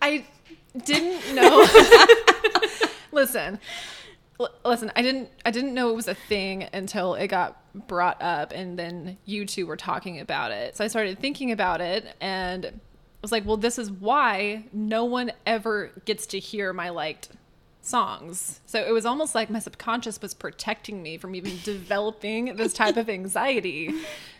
I 0.00 0.24
didn't 0.84 1.34
know. 1.34 1.66
listen, 3.12 3.58
L- 4.40 4.50
listen. 4.64 4.92
I 4.96 5.02
didn't. 5.02 5.30
I 5.44 5.50
didn't 5.50 5.74
know 5.74 5.90
it 5.90 5.96
was 5.96 6.08
a 6.08 6.14
thing 6.14 6.68
until 6.72 7.14
it 7.14 7.28
got 7.28 7.60
brought 7.86 8.20
up, 8.22 8.52
and 8.52 8.78
then 8.78 9.18
you 9.24 9.46
two 9.46 9.66
were 9.66 9.76
talking 9.76 10.20
about 10.20 10.50
it. 10.50 10.76
So 10.76 10.84
I 10.84 10.88
started 10.88 11.18
thinking 11.18 11.52
about 11.52 11.80
it, 11.80 12.06
and 12.20 12.66
I 12.66 12.70
was 13.22 13.32
like, 13.32 13.46
well, 13.46 13.56
this 13.56 13.78
is 13.78 13.90
why 13.90 14.64
no 14.72 15.04
one 15.04 15.32
ever 15.46 15.90
gets 16.04 16.26
to 16.28 16.38
hear 16.38 16.72
my 16.72 16.90
liked 16.90 17.30
songs. 17.80 18.60
So 18.66 18.82
it 18.82 18.90
was 18.90 19.06
almost 19.06 19.34
like 19.34 19.48
my 19.48 19.58
subconscious 19.60 20.20
was 20.20 20.34
protecting 20.34 21.02
me 21.02 21.18
from 21.18 21.34
even 21.34 21.58
developing 21.64 22.56
this 22.56 22.72
type 22.72 22.96
of 22.96 23.08
anxiety. 23.08 23.94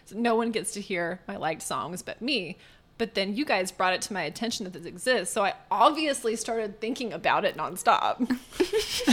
So 0.04 0.16
no 0.18 0.34
one 0.34 0.50
gets 0.50 0.72
to 0.72 0.80
hear 0.80 1.20
my 1.26 1.36
liked 1.36 1.62
songs 1.62 2.02
but 2.02 2.20
me. 2.20 2.58
But 2.98 3.14
then 3.14 3.36
you 3.36 3.44
guys 3.44 3.70
brought 3.70 3.92
it 3.92 4.00
to 4.02 4.12
my 4.14 4.22
attention 4.22 4.64
that 4.64 4.72
this 4.72 4.86
exists. 4.86 5.34
So 5.34 5.44
I 5.44 5.52
obviously 5.70 6.34
started 6.36 6.80
thinking 6.80 7.12
about 7.12 7.44
it 7.44 7.56
nonstop. 7.56 8.20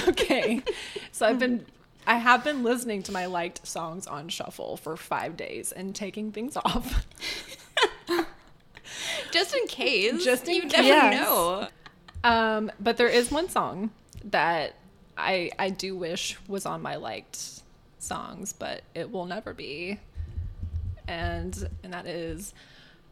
okay. 0.07 0.61
So 1.11 1.25
I've 1.25 1.39
been 1.39 1.65
I 2.07 2.15
have 2.15 2.43
been 2.43 2.63
listening 2.63 3.03
to 3.03 3.11
my 3.11 3.25
liked 3.25 3.65
songs 3.67 4.07
on 4.07 4.29
shuffle 4.29 4.77
for 4.77 4.95
five 4.97 5.35
days 5.37 5.71
and 5.71 5.93
taking 5.95 6.31
things 6.31 6.55
off. 6.57 7.05
Just 9.31 9.55
in 9.55 9.67
case. 9.67 10.23
Just 10.23 10.47
in 10.47 10.55
you 10.55 10.61
case. 10.63 10.71
never 10.73 10.85
Yes. 10.87 11.21
know. 11.21 11.67
Um, 12.23 12.71
but 12.79 12.97
there 12.97 13.07
is 13.07 13.31
one 13.31 13.49
song 13.49 13.91
that 14.25 14.75
I 15.17 15.51
I 15.59 15.69
do 15.69 15.95
wish 15.97 16.37
was 16.47 16.65
on 16.65 16.81
my 16.81 16.95
liked 16.95 17.61
songs, 17.99 18.53
but 18.53 18.83
it 18.95 19.11
will 19.11 19.25
never 19.25 19.53
be. 19.53 19.99
And 21.07 21.69
and 21.83 21.93
that 21.93 22.05
is 22.05 22.53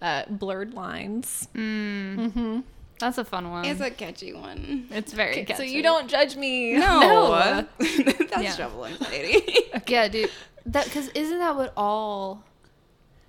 uh, 0.02 0.24
Blurred 0.30 0.74
Lines. 0.74 1.48
Mm. 1.54 2.18
Mm-hmm. 2.18 2.60
That's 3.00 3.18
a 3.18 3.26
fun 3.26 3.50
one. 3.50 3.66
It's 3.66 3.82
a 3.82 3.90
catchy 3.90 4.34
one. 4.34 4.88
It's 4.92 5.12
very 5.12 5.44
catchy. 5.44 5.54
So 5.56 5.64
you 5.64 5.82
don't 5.82 6.08
judge 6.08 6.36
me. 6.36 6.74
No, 6.74 7.00
No. 7.00 7.32
that's 7.80 8.38
uh, 8.38 8.40
Yeah. 8.40 8.54
shuffle 8.54 8.86
anxiety. 8.86 9.44
Yeah, 9.88 10.08
dude. 10.08 10.30
That 10.68 10.86
because 10.86 11.10
isn't 11.10 11.40
that 11.40 11.56
what 11.56 11.74
all 11.76 12.44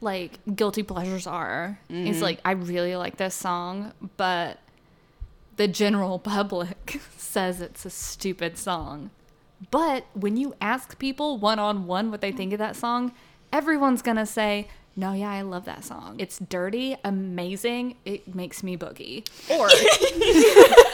like 0.00 0.38
guilty 0.54 0.82
pleasures 0.82 1.26
are? 1.26 1.78
It's 1.88 2.16
mm-hmm. 2.16 2.22
like 2.22 2.40
I 2.44 2.52
really 2.52 2.94
like 2.94 3.16
this 3.16 3.34
song, 3.34 3.92
but 4.16 4.58
the 5.56 5.66
general 5.66 6.18
public 6.18 7.00
says 7.16 7.60
it's 7.60 7.84
a 7.84 7.90
stupid 7.90 8.58
song. 8.58 9.10
But 9.70 10.04
when 10.12 10.36
you 10.36 10.54
ask 10.60 10.98
people 10.98 11.38
one 11.38 11.58
on 11.58 11.86
one 11.86 12.10
what 12.10 12.20
they 12.20 12.32
think 12.32 12.52
of 12.52 12.58
that 12.58 12.76
song, 12.76 13.12
everyone's 13.52 14.02
gonna 14.02 14.26
say, 14.26 14.68
"No, 14.96 15.12
yeah, 15.12 15.30
I 15.30 15.42
love 15.42 15.64
that 15.64 15.84
song. 15.84 16.16
It's 16.18 16.38
dirty, 16.38 16.96
amazing. 17.04 17.96
It 18.04 18.34
makes 18.34 18.62
me 18.62 18.76
boogie." 18.76 19.26
Or 19.50 19.68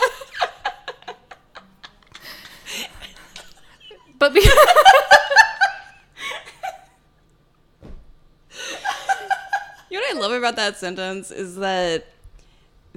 But 4.19 4.35
because 4.35 4.53
You 9.91 9.99
know 10.01 10.07
what 10.07 10.17
I 10.17 10.21
love 10.21 10.33
about 10.33 10.57
that 10.57 10.77
sentence 10.77 11.31
is 11.31 11.57
that 11.57 12.07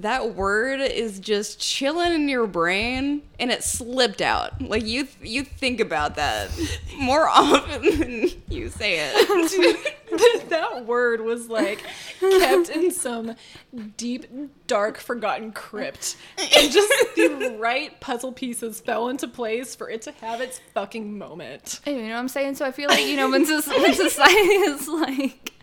that 0.02 0.36
word 0.36 0.82
is 0.82 1.20
just 1.20 1.60
chilling 1.60 2.14
in 2.14 2.28
your 2.28 2.48
brain 2.48 3.22
and 3.40 3.52
it 3.52 3.64
slipped 3.64 4.22
out. 4.22 4.62
Like 4.62 4.86
you 4.86 5.08
you 5.22 5.44
think 5.44 5.80
about 5.80 6.16
that 6.16 6.50
more 6.98 7.28
often 7.28 8.00
than 8.00 8.30
you 8.50 8.70
say 8.70 9.00
it. 9.00 9.98
that 10.50 10.86
word 10.86 11.22
was 11.22 11.50
like 11.50 11.84
kept 12.20 12.70
in 12.70 12.92
some 12.92 13.36
deep, 13.98 14.26
dark, 14.68 14.98
forgotten 14.98 15.52
crypt. 15.52 16.18
And 16.38 16.72
just 16.72 16.92
the 17.16 17.58
right 17.60 18.00
puzzle 18.00 18.32
pieces 18.32 18.80
fell 18.80 19.10
into 19.10 19.28
place 19.28 19.76
for 19.76 19.90
it 19.90 20.02
to 20.04 20.12
have 20.22 20.42
its 20.42 20.60
fucking 20.74 21.18
moment. 21.18 21.80
You 21.86 21.94
know 21.94 22.10
what 22.10 22.16
I'm 22.16 22.28
saying? 22.28 22.56
So 22.56 22.66
I 22.66 22.72
feel 22.72 22.90
like, 22.90 23.06
you 23.06 23.18
know, 23.18 23.30
when, 23.30 23.46
when 23.46 23.94
society 23.94 24.40
is 24.40 24.88
like, 24.88 25.54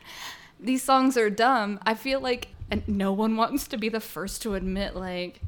these 0.61 0.83
songs 0.83 1.17
are 1.17 1.31
dumb, 1.31 1.79
I 1.85 1.95
feel 1.95 2.21
like 2.21 2.49
and 2.71 2.87
no 2.89 3.13
one 3.13 3.37
wants 3.37 3.69
to 3.69 3.79
be 3.79 3.89
the 3.89 4.01
first 4.01 4.43
to 4.43 4.55
admit, 4.55 4.95
like, 4.95 5.41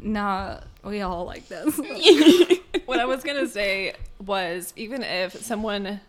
nah, 0.00 0.60
we 0.84 1.00
all 1.00 1.24
like 1.24 1.48
this. 1.48 1.76
what 2.86 2.98
I 2.98 3.04
was 3.04 3.22
gonna 3.22 3.48
say 3.48 3.94
was 4.24 4.72
even 4.76 5.02
if 5.02 5.34
someone 5.42 6.00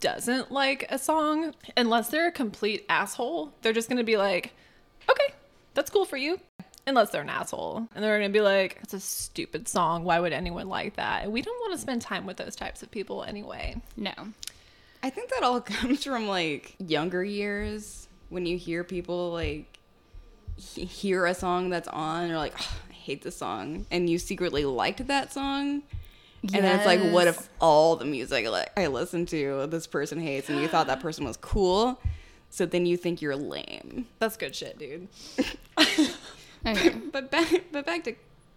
doesn't 0.00 0.50
like 0.50 0.86
a 0.90 0.98
song, 0.98 1.54
unless 1.76 2.08
they're 2.08 2.28
a 2.28 2.32
complete 2.32 2.84
asshole, 2.88 3.52
they're 3.62 3.72
just 3.72 3.88
gonna 3.88 4.04
be 4.04 4.16
like, 4.16 4.52
okay, 5.10 5.34
that's 5.74 5.90
cool 5.90 6.04
for 6.04 6.16
you. 6.16 6.40
Unless 6.86 7.10
they're 7.10 7.22
an 7.22 7.28
asshole. 7.28 7.86
And 7.94 8.02
they're 8.02 8.18
gonna 8.18 8.30
be 8.30 8.40
like, 8.40 8.78
it's 8.82 8.94
a 8.94 9.00
stupid 9.00 9.68
song. 9.68 10.04
Why 10.04 10.20
would 10.20 10.32
anyone 10.32 10.68
like 10.68 10.96
that? 10.96 11.30
We 11.30 11.42
don't 11.42 11.60
want 11.60 11.74
to 11.74 11.78
spend 11.78 12.00
time 12.00 12.24
with 12.26 12.38
those 12.38 12.56
types 12.56 12.82
of 12.82 12.90
people 12.90 13.24
anyway. 13.24 13.76
no. 13.96 14.12
I 15.00 15.10
think 15.10 15.30
that 15.30 15.44
all 15.44 15.60
comes 15.60 16.02
from 16.02 16.26
like 16.26 16.74
younger 16.78 17.22
years 17.22 18.07
when 18.28 18.46
you 18.46 18.56
hear 18.58 18.84
people 18.84 19.32
like 19.32 19.78
he- 20.56 20.84
hear 20.84 21.26
a 21.26 21.34
song 21.34 21.70
that's 21.70 21.88
on 21.88 22.28
you're 22.28 22.38
like, 22.38 22.54
"Ugh, 22.54 22.66
I 22.90 22.92
hate 22.92 23.22
this 23.22 23.36
song, 23.36 23.86
and 23.90 24.08
you 24.08 24.18
secretly 24.18 24.64
liked 24.64 25.06
that 25.06 25.32
song. 25.32 25.82
And 26.42 26.64
then 26.64 26.76
it's 26.76 26.86
like, 26.86 27.00
what 27.12 27.26
if 27.26 27.48
all 27.60 27.96
the 27.96 28.04
music 28.04 28.46
like 28.48 28.70
I 28.78 28.86
listen 28.86 29.26
to 29.26 29.66
this 29.66 29.86
person 29.88 30.20
hates, 30.20 30.48
and 30.48 30.60
you 30.60 30.68
thought 30.68 30.86
that 30.86 31.00
person 31.00 31.24
was 31.24 31.36
cool, 31.36 32.00
so 32.50 32.64
then 32.64 32.86
you 32.86 32.96
think 32.96 33.20
you're 33.20 33.34
lame. 33.34 34.06
That's 34.20 34.36
good 34.36 34.54
shit, 34.54 34.78
dude. 34.78 35.08
Okay. 36.66 36.90
But 37.12 37.30
back, 37.30 37.64
but 37.72 37.86
back 37.86 38.04
to 38.04 38.14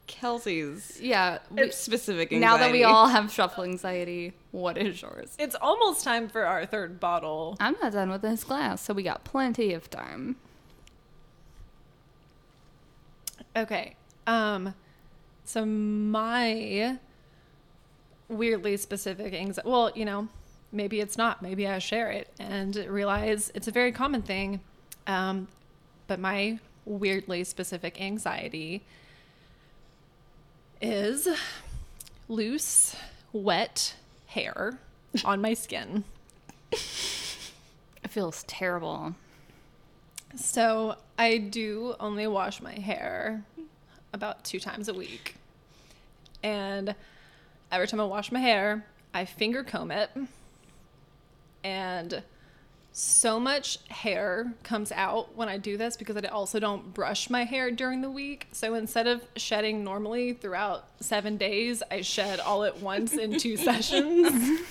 Kelsey's 0.08 1.00
Yeah. 1.02 1.40
we- 1.50 1.72
specific. 1.72 2.34
Anxiety. 2.34 2.40
Now 2.40 2.58
that 2.58 2.72
we 2.72 2.84
all 2.84 3.08
have 3.08 3.32
shuffle 3.32 3.64
anxiety, 3.64 4.34
what 4.52 4.78
is 4.78 5.02
yours? 5.02 5.36
It's 5.40 5.56
almost 5.56 6.04
time 6.04 6.28
for 6.28 6.46
our 6.46 6.66
third 6.66 7.00
bottle. 7.00 7.56
I'm 7.60 7.76
not 7.82 7.94
done 7.94 8.10
with 8.10 8.22
this 8.22 8.44
glass, 8.44 8.82
so 8.82 8.94
we 8.94 9.04
got 9.04 9.24
plenty 9.24 9.74
of 9.74 9.90
time. 9.90 10.36
Okay. 13.56 13.96
Um 14.28 14.74
so 15.44 15.66
my 15.66 16.98
weirdly 18.30 18.78
specific 18.78 19.34
anxiety 19.34 19.70
well, 19.70 19.92
you 19.96 20.06
know, 20.06 20.28
maybe 20.72 21.00
it's 21.02 21.18
not. 21.18 21.42
Maybe 21.42 21.68
I 21.68 21.80
share 21.80 22.10
it 22.12 22.30
and 22.40 22.76
realize 22.76 23.52
it's 23.56 23.68
a 23.68 23.72
very 23.72 23.92
common 23.92 24.22
thing. 24.22 24.62
Um 25.08 25.48
but 26.08 26.20
my 26.20 26.60
weirdly 26.86 27.44
specific 27.44 28.00
anxiety 28.02 28.84
is 30.82 31.28
loose, 32.28 32.96
wet 33.32 33.96
hair 34.28 34.80
on 35.24 35.42
my 35.42 35.54
skin. 35.54 36.04
It 36.72 38.10
feels 38.10 38.44
terrible. 38.44 39.16
So 40.36 40.96
I 41.18 41.38
do 41.38 41.96
only 42.00 42.26
wash 42.28 42.62
my 42.62 42.74
hair 42.74 43.44
about 44.14 44.44
two 44.44 44.60
times 44.60 44.88
a 44.88 44.94
week. 44.94 45.36
And 46.42 46.96
every 47.72 47.88
time 47.88 48.00
I 48.00 48.06
wash 48.06 48.32
my 48.32 48.40
hair, 48.40 48.86
I 49.14 49.26
finger 49.26 49.64
comb 49.64 49.92
it. 49.92 50.10
And 51.64 52.24
so 52.94 53.40
much 53.40 53.80
hair 53.88 54.54
comes 54.64 54.92
out 54.92 55.34
when 55.38 55.48
I 55.48 55.58
do 55.58 55.78
this 55.78 55.96
because 55.96 56.18
I 56.18 56.22
also 56.28 56.60
don't 56.60 56.94
brush 56.94 57.30
my 57.30 57.46
hair 57.46 57.72
during 57.72 58.02
the 58.02 58.12
week. 58.12 58.50
So 58.52 58.74
instead 58.74 59.08
of 59.08 59.22
shedding 59.38 59.86
normally 59.86 60.34
throughout 60.34 60.88
seven 61.00 61.38
days, 61.38 61.82
I 61.90 62.02
shed 62.02 62.42
all 62.42 62.66
at 62.66 62.82
once 62.82 63.14
in 63.14 63.38
two 63.38 63.56
sessions. 63.64 64.62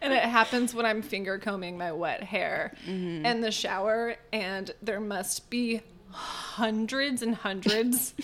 And 0.00 0.12
it 0.12 0.22
happens 0.22 0.74
when 0.74 0.86
I'm 0.86 1.02
finger 1.02 1.38
combing 1.38 1.76
my 1.76 1.92
wet 1.92 2.22
hair 2.22 2.72
mm-hmm. 2.86 3.26
in 3.26 3.42
the 3.42 3.52
shower. 3.52 4.16
And 4.32 4.70
there 4.80 5.00
must 5.00 5.50
be 5.50 5.82
hundreds 6.10 7.20
and 7.20 7.34
hundreds. 7.34 8.14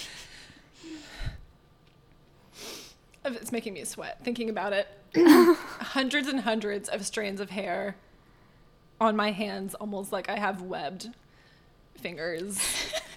of, 3.25 3.37
it's 3.37 3.53
making 3.53 3.75
me 3.75 3.85
sweat 3.85 4.25
thinking 4.25 4.49
about 4.49 4.73
it. 4.73 4.89
hundreds 5.19 6.27
and 6.27 6.41
hundreds 6.41 6.89
of 6.89 7.05
strands 7.05 7.39
of 7.39 7.51
hair 7.51 7.97
on 9.03 9.17
my 9.17 9.33
hands, 9.33 9.75
almost 9.75 10.13
like 10.13 10.29
I 10.29 10.37
have 10.39 10.63
webbed 10.63 11.09
fingers. 11.97 12.61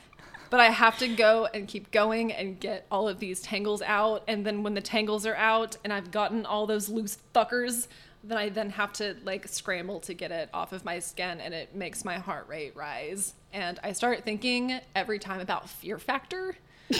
but 0.50 0.60
I 0.60 0.70
have 0.70 0.98
to 1.00 1.08
go 1.08 1.48
and 1.54 1.68
keep 1.68 1.92
going 1.92 2.32
and 2.32 2.60
get 2.60 2.86
all 2.92 3.08
of 3.08 3.20
these 3.20 3.42
tangles 3.42 3.82
out. 3.82 4.24
And 4.28 4.46
then 4.46 4.64
when 4.64 4.74
the 4.74 4.82
tangles 4.82 5.26
are 5.26 5.36
out 5.36 5.78
and 5.84 5.94
I've 5.94 6.12
gotten 6.12 6.46
all 6.46 6.66
those 6.66 6.90
loose 6.90 7.18
fuckers, 7.34 7.88
then 8.24 8.38
I 8.38 8.50
then 8.50 8.72
have 8.72 8.92
to 8.94 9.16
like 9.24 9.48
scramble 9.48 10.00
to 10.02 10.14
get 10.14 10.32
it 10.32 10.50
off 10.54 10.74
of 10.74 10.84
my 10.84 11.00
skin 11.00 11.40
and 11.40 11.54
it 11.54 11.76
makes 11.76 12.04
my 12.04 12.16
heart 12.16 12.48
rate 12.48 12.76
rise. 12.76 13.34
And 13.54 13.80
I 13.84 13.92
start 13.92 14.24
thinking 14.24 14.80
every 14.96 15.20
time 15.20 15.40
about 15.40 15.70
fear 15.70 16.00
factor. 16.00 16.56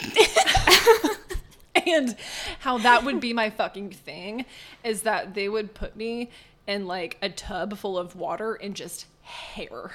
and 1.76 2.16
how 2.60 2.78
that 2.80 3.04
would 3.04 3.20
be 3.20 3.34
my 3.34 3.50
fucking 3.50 3.92
thing 3.92 4.46
is 4.84 5.02
that 5.04 5.34
they 5.34 5.50
would 5.50 5.74
put 5.74 5.96
me 5.96 6.30
in 6.68 6.88
like 6.88 7.18
a 7.22 7.30
tub 7.30 7.78
full 7.78 7.98
of 7.98 8.16
water 8.16 8.56
and 8.56 8.76
just 8.76 9.06
hair. 9.22 9.92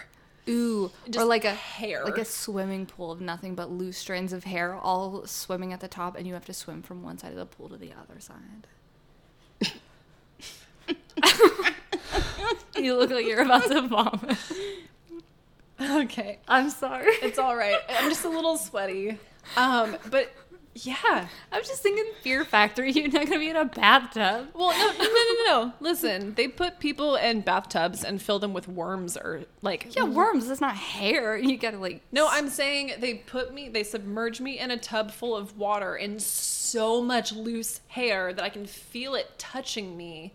Ooh, 0.49 0.91
or 1.17 1.25
like 1.25 1.45
a 1.45 1.55
hair. 1.55 2.05
like 2.05 2.19
a 2.19 2.25
swimming 2.25 2.87
pool 2.87 3.13
of 3.13 3.21
nothing 3.21 3.55
but 3.55 3.71
loose 3.71 3.99
strands 3.99 4.33
of 4.33 4.45
hair, 4.45 4.75
all 4.75 5.27
swimming 5.27 5.73
at 5.73 5.81
the 5.81 5.89
top, 5.89 6.17
and 6.17 6.27
you 6.27 6.35
have 6.35 6.47
to 6.47 6.55
swim 6.55 6.83
from 6.83 7.03
one 7.03 7.19
side 7.19 7.33
of 7.33 7.39
the 7.39 7.47
pool 7.47 7.69
to 7.69 7.77
the 7.77 7.93
other 7.93 8.19
side. 8.19 8.67
you 12.77 12.97
look 12.97 13.11
like 13.11 13.27
you're 13.27 13.43
about 13.43 13.71
to 13.71 13.83
vomit. 13.83 14.37
Okay. 15.81 16.39
I'm 16.47 16.69
sorry. 16.69 17.07
It's 17.23 17.39
all 17.39 17.57
right. 17.57 17.79
I'm 17.89 18.11
just 18.11 18.27
a 18.27 18.29
little 18.29 18.59
sweaty. 18.59 19.17
Um, 19.57 19.97
but 20.11 20.31
yeah. 20.83 21.29
I'm 21.53 21.62
just 21.62 21.83
thinking 21.83 22.05
Fear 22.23 22.45
Factory. 22.45 22.90
You're 22.93 23.09
not 23.09 23.27
gonna 23.27 23.38
be 23.38 23.49
in 23.51 23.57
a 23.57 23.64
bathtub. 23.64 24.49
Well, 24.55 24.71
no, 24.71 24.93
no, 24.93 25.05
no, 25.05 25.12
no, 25.12 25.45
no. 25.47 25.73
Listen, 25.81 26.35
they 26.35 26.49
put 26.49 26.79
people 26.79 27.16
in 27.16 27.40
bathtubs 27.43 28.05
and 28.05 28.21
fill 28.21 28.38
them 28.38 28.53
with 28.53 28.69
worms 28.69 29.16
or 29.16 29.45
like 29.62 29.95
Yeah, 29.95 30.05
worms. 30.05 30.49
That's 30.49 30.61
not 30.61 30.77
hair. 30.77 31.37
You 31.51 31.57
gotta 31.57 31.79
like. 31.79 32.03
No, 32.12 32.29
I'm 32.31 32.49
saying 32.49 32.93
they 33.01 33.14
put 33.14 33.53
me, 33.53 33.69
they 33.69 33.83
submerge 33.83 34.40
me 34.40 34.59
in 34.59 34.71
a 34.71 34.77
tub 34.77 35.11
full 35.11 35.35
of 35.37 35.59
water 35.59 35.97
and 35.97 36.23
so 36.23 37.03
much 37.03 37.33
loose 37.33 37.81
hair 37.88 38.33
that 38.33 38.45
I 38.45 38.49
can 38.49 38.66
feel 38.66 39.14
it 39.14 39.38
touching 39.38 39.97
me. 39.97 40.35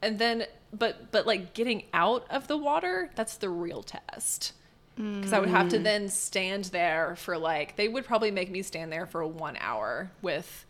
And 0.00 0.18
then, 0.18 0.44
but, 0.72 1.10
but 1.10 1.26
like 1.26 1.54
getting 1.54 1.84
out 1.92 2.26
of 2.30 2.46
the 2.46 2.56
water, 2.56 3.10
that's 3.16 3.36
the 3.36 3.48
real 3.48 3.82
test. 3.82 4.52
Because 4.96 5.32
I 5.32 5.40
would 5.40 5.48
have 5.48 5.68
to 5.70 5.78
then 5.78 6.08
stand 6.08 6.66
there 6.66 7.16
for 7.16 7.36
like, 7.36 7.74
they 7.76 7.88
would 7.88 8.04
probably 8.04 8.30
make 8.30 8.50
me 8.50 8.62
stand 8.62 8.92
there 8.92 9.06
for 9.06 9.26
one 9.26 9.56
hour 9.60 10.12
with 10.22 10.64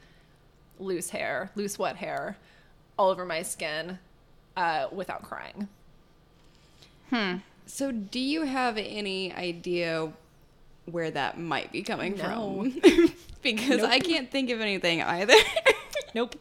loose 0.78 1.10
hair, 1.10 1.50
loose 1.54 1.78
wet 1.78 1.96
hair 1.96 2.38
all 2.98 3.10
over 3.10 3.26
my 3.26 3.42
skin 3.42 3.98
uh, 4.56 4.86
without 4.90 5.22
crying. 5.22 5.68
Hmm. 7.10 7.36
So, 7.66 7.92
do 7.92 8.18
you 8.20 8.42
have 8.42 8.78
any 8.78 9.32
idea 9.34 10.10
where 10.86 11.10
that 11.10 11.38
might 11.38 11.70
be 11.72 11.82
coming 11.82 12.16
No. 12.16 12.70
from? 12.70 12.80
because 13.42 13.82
I 13.82 13.98
can't 13.98 14.30
think 14.30 14.50
of 14.50 14.60
anything 14.60 15.02
either. 15.02 15.34
Nope. 16.14 16.36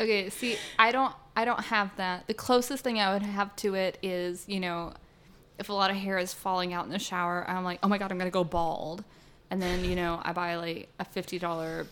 Okay, 0.00 0.30
see, 0.30 0.56
I 0.80 0.90
don't 0.90 1.14
I 1.36 1.44
don't 1.44 1.60
have 1.66 1.94
that. 1.96 2.26
The 2.26 2.34
closest 2.34 2.82
thing 2.82 2.98
I 2.98 3.12
would 3.12 3.22
have 3.22 3.54
to 3.56 3.74
it 3.74 3.98
is, 4.02 4.44
you 4.48 4.58
know, 4.58 4.94
if 5.58 5.68
a 5.68 5.72
lot 5.72 5.90
of 5.90 5.96
hair 5.96 6.18
is 6.18 6.32
falling 6.34 6.72
out 6.72 6.84
in 6.84 6.90
the 6.90 6.98
shower, 6.98 7.44
I'm 7.48 7.64
like, 7.64 7.78
"Oh 7.82 7.88
my 7.88 7.98
god, 7.98 8.10
I'm 8.10 8.18
going 8.18 8.30
to 8.30 8.34
go 8.34 8.44
bald." 8.44 9.04
And 9.50 9.60
then, 9.62 9.84
you 9.84 9.94
know, 9.94 10.20
I 10.24 10.32
buy 10.32 10.56
like 10.56 10.88
a 10.98 11.04
$50 11.04 11.86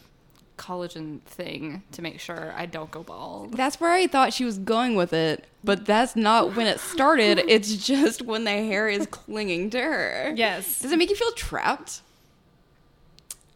collagen 0.58 1.20
thing 1.22 1.82
to 1.92 2.02
make 2.02 2.18
sure 2.20 2.52
I 2.56 2.66
don't 2.66 2.90
go 2.90 3.02
bald. 3.02 3.56
that's 3.56 3.80
where 3.80 3.92
I 3.92 4.06
thought 4.06 4.32
she 4.32 4.44
was 4.44 4.58
going 4.58 4.94
with 4.96 5.12
it, 5.12 5.46
but 5.64 5.86
that's 5.86 6.14
not 6.16 6.56
when 6.56 6.66
it 6.66 6.80
started. 6.80 7.38
It's 7.48 7.76
just 7.76 8.22
when 8.22 8.44
the 8.44 8.50
hair 8.50 8.88
is 8.88 9.06
clinging 9.06 9.70
to 9.70 9.80
her. 9.80 10.32
Yes. 10.34 10.80
Does 10.80 10.92
it 10.92 10.98
make 10.98 11.10
you 11.10 11.16
feel 11.16 11.32
trapped? 11.32 12.02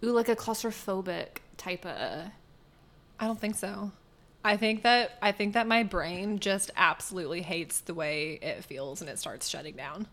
Ooh, 0.04 0.10
like 0.12 0.28
a 0.28 0.36
claustrophobic 0.36 1.38
type 1.56 1.84
of 1.86 2.28
I 3.18 3.26
don't 3.26 3.40
think 3.40 3.56
so. 3.56 3.92
I 4.46 4.56
think 4.56 4.82
that 4.82 5.18
I 5.20 5.32
think 5.32 5.54
that 5.54 5.66
my 5.66 5.82
brain 5.82 6.38
just 6.38 6.70
absolutely 6.76 7.42
hates 7.42 7.80
the 7.80 7.94
way 7.94 8.38
it 8.40 8.64
feels 8.64 9.00
and 9.00 9.10
it 9.10 9.18
starts 9.18 9.48
shutting 9.48 9.74
down. 9.74 10.06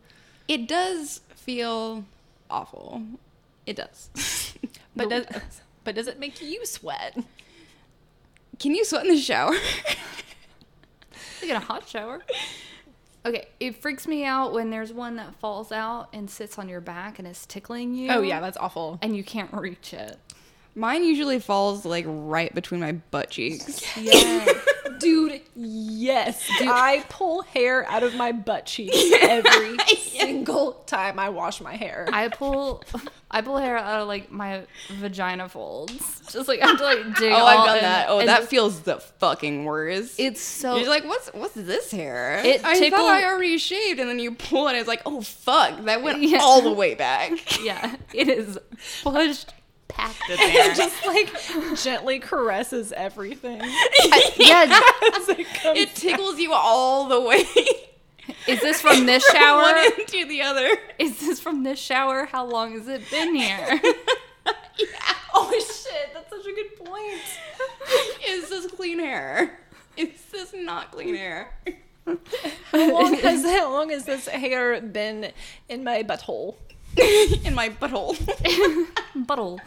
It 0.48 0.68
does 0.68 1.22
feel 1.36 2.04
awful. 2.50 3.04
It 3.66 3.76
does. 3.76 4.10
But 4.96 5.10
does, 5.10 5.26
but 5.84 5.96
does 5.96 6.08
it 6.08 6.20
make 6.20 6.40
you 6.40 6.64
sweat? 6.68 7.18
Can 8.60 8.76
you 8.76 8.86
sweat 8.86 9.06
in 9.08 9.16
the 9.16 9.18
shower? 9.20 9.50
like 11.42 11.50
in 11.50 11.56
a 11.56 11.60
hot 11.60 11.88
shower. 11.90 12.22
Okay, 13.26 13.48
it 13.60 13.76
freaks 13.82 14.08
me 14.08 14.24
out 14.24 14.54
when 14.54 14.70
there's 14.70 14.94
one 14.94 15.16
that 15.16 15.34
falls 15.36 15.72
out 15.72 16.10
and 16.14 16.30
sits 16.30 16.60
on 16.60 16.70
your 16.70 16.80
back 16.82 17.18
and 17.18 17.28
is 17.28 17.46
tickling 17.48 17.96
you. 17.96 18.12
Oh 18.12 18.22
yeah, 18.22 18.40
that's 18.40 18.58
awful. 18.58 19.00
and 19.02 19.16
you 19.18 19.24
can't 19.24 19.52
reach 19.52 19.94
it. 19.94 20.18
Mine 20.76 21.04
usually 21.04 21.40
falls 21.40 21.86
like 21.86 22.06
right 22.08 22.54
between 22.54 22.80
my 22.82 22.94
butt 22.94 23.30
cheeks. 23.30 23.82
Yeah. 23.98 24.46
Dude, 25.00 25.42
yes. 25.56 26.48
I 26.62 27.04
pull 27.10 27.42
hair 27.42 27.86
out 27.90 28.04
of 28.04 28.16
my 28.16 28.32
butt 28.32 28.66
cheeks 28.66 28.96
every 29.22 29.78
single 29.98 30.74
time 30.86 31.20
I 31.20 31.28
wash 31.30 31.60
my 31.60 31.76
hair. 31.76 32.08
I 32.14 32.30
pull 32.30 32.84
I 33.30 33.42
pull 33.42 33.58
hair 33.58 33.78
out 33.78 34.02
of 34.02 34.08
like 34.08 34.32
my 34.32 34.62
vagina 34.90 35.50
folds. 35.50 36.22
Just 36.32 36.48
like 36.48 36.62
I 36.62 36.68
have 36.68 36.78
to 36.78 36.84
like 36.84 37.16
dig. 37.18 37.34
Oh, 37.34 37.46
I've 37.46 37.66
done 37.66 37.78
in 37.78 37.84
that. 37.84 38.06
Oh, 38.10 38.26
that 38.26 38.38
just- 38.40 38.50
feels 38.50 38.82
the 38.82 38.98
fucking 39.20 39.66
worst. 39.66 40.20
it's 40.20 40.40
so 40.42 40.78
You're 40.78 40.88
like, 40.90 41.04
what's 41.06 41.28
what's 41.34 41.56
this 41.56 41.92
hair? 41.92 42.42
It 42.46 42.64
I 42.64 42.78
tickle- 42.80 43.00
thought 43.00 43.12
I 43.12 43.26
already 43.26 43.58
shaved, 43.58 44.00
and 44.00 44.08
then 44.10 44.20
you 44.20 44.36
pull 44.36 44.68
it. 44.68 44.72
And 44.72 44.80
it's 44.80 44.88
like, 44.88 45.02
oh 45.06 45.22
fuck, 45.22 45.84
that 45.86 46.02
went 46.02 46.22
Yeah. 46.24 46.40
all 46.42 46.62
the 46.62 46.72
way 46.74 46.94
back. 46.96 47.62
yeah, 47.62 47.96
it 48.14 48.30
is 48.30 48.58
pushed 49.04 49.54
packed 49.88 50.30
in 50.30 50.38
there. 50.38 50.74
just 50.76 51.06
like 51.06 51.34
gently 51.82 52.20
caresses 52.20 52.92
everything. 52.92 53.60
yeah, 54.38 54.80
as 55.16 55.30
it 55.30 55.48
It 55.66 55.96
tickles 55.96 56.40
you 56.40 56.54
all 56.54 57.08
the 57.08 57.22
way 57.22 57.46
is 58.48 58.62
this 58.62 58.82
from 58.82 59.06
this 59.06 59.26
from 59.30 59.36
shower? 59.36 59.62
one 59.62 59.78
end 59.78 60.08
to 60.08 60.26
the 60.26 60.42
other. 60.42 60.70
Is 61.00 61.20
this 61.20 61.40
from 61.40 61.64
this 61.64 61.80
shower? 61.80 62.26
How 62.26 62.46
long 62.46 62.74
has 62.74 62.88
it 62.88 63.10
been 63.10 63.36
here? 63.36 63.82
Oh 65.34 65.52
shit, 65.52 66.14
that's 66.14 66.30
such 66.30 66.46
a 66.46 66.54
good 66.54 66.86
point. 66.86 67.22
Is 68.28 68.50
this 68.50 68.68
clean 68.72 69.00
hair? 69.00 69.60
Is 69.98 70.10
this 70.32 70.54
not 70.54 70.92
clean 70.92 71.16
hair? 71.16 71.54
How 72.72 72.92
long 72.92 73.14
has 73.16 73.44
how 73.44 73.72
long 73.72 73.90
has 73.90 74.06
this 74.06 74.28
hair 74.28 74.80
been 74.82 75.32
in 75.70 75.84
my 75.84 76.04
butthole? 76.04 76.56
In 77.46 77.56
my 77.56 77.70
butthole. 77.70 78.18
Buttle. 79.28 79.60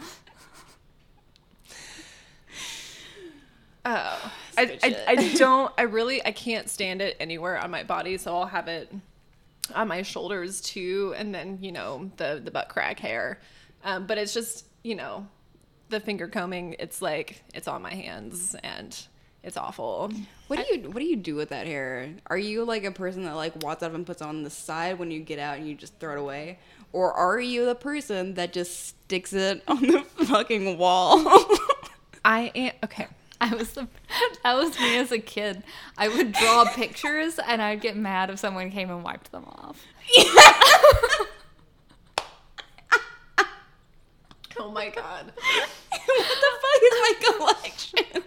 Oh, 3.85 4.33
I, 4.57 4.79
I, 4.83 5.03
I 5.07 5.33
don't. 5.35 5.71
I 5.77 5.81
really 5.83 6.25
I 6.25 6.31
can't 6.31 6.69
stand 6.69 7.01
it 7.01 7.15
anywhere 7.19 7.57
on 7.57 7.71
my 7.71 7.83
body, 7.83 8.17
so 8.17 8.35
I'll 8.35 8.45
have 8.45 8.67
it 8.67 8.93
on 9.73 9.87
my 9.87 10.01
shoulders 10.01 10.61
too, 10.61 11.13
and 11.17 11.33
then 11.33 11.59
you 11.61 11.71
know 11.71 12.11
the 12.17 12.41
the 12.43 12.51
butt 12.51 12.69
crack 12.69 12.99
hair. 12.99 13.39
Um, 13.83 14.05
but 14.05 14.17
it's 14.17 14.33
just 14.33 14.65
you 14.83 14.95
know 14.95 15.27
the 15.89 15.99
finger 15.99 16.27
combing. 16.27 16.75
It's 16.79 17.01
like 17.01 17.43
it's 17.53 17.67
on 17.67 17.81
my 17.81 17.93
hands 17.93 18.55
and 18.61 18.97
it's 19.41 19.55
awful. 19.55 20.11
What 20.47 20.57
do 20.59 20.75
you 20.75 20.89
what 20.89 20.99
do 20.99 21.05
you 21.05 21.15
do 21.15 21.35
with 21.35 21.49
that 21.49 21.67
hair? 21.67 22.09
Are 22.27 22.37
you 22.37 22.65
like 22.65 22.83
a 22.83 22.91
person 22.91 23.23
that 23.23 23.35
like 23.35 23.55
walks 23.63 23.83
up 23.83 23.93
and 23.93 24.05
puts 24.05 24.21
on 24.21 24.43
the 24.43 24.49
side 24.49 24.99
when 24.99 25.11
you 25.11 25.21
get 25.21 25.39
out 25.39 25.57
and 25.57 25.67
you 25.67 25.75
just 25.75 25.97
throw 25.99 26.13
it 26.13 26.19
away? 26.19 26.59
Or 26.93 27.13
are 27.13 27.39
you 27.39 27.65
the 27.65 27.75
person 27.75 28.35
that 28.35 28.53
just 28.53 28.87
sticks 28.87 29.33
it 29.33 29.61
on 29.67 29.81
the 29.81 30.01
fucking 30.25 30.77
wall? 30.77 31.19
I 32.25 32.51
am 32.55 32.71
okay. 32.85 33.07
I 33.39 33.53
was 33.53 33.71
the 33.73 33.87
that 34.43 34.55
was 34.55 34.79
me 34.79 34.97
as 34.97 35.11
a 35.11 35.19
kid. 35.19 35.63
I 35.97 36.07
would 36.07 36.31
draw 36.33 36.65
pictures 36.73 37.39
and 37.45 37.61
I'd 37.61 37.81
get 37.81 37.95
mad 37.95 38.29
if 38.29 38.39
someone 38.39 38.71
came 38.71 38.89
and 38.89 39.03
wiped 39.03 39.31
them 39.31 39.45
off. 39.45 39.85
Oh 44.59 44.71
my 44.71 44.89
god. 44.89 45.31
what 45.35 46.17
the 46.17 46.51
fuck 46.63 46.81
is 46.83 46.93
my 46.99 47.13
collection? 47.21 48.23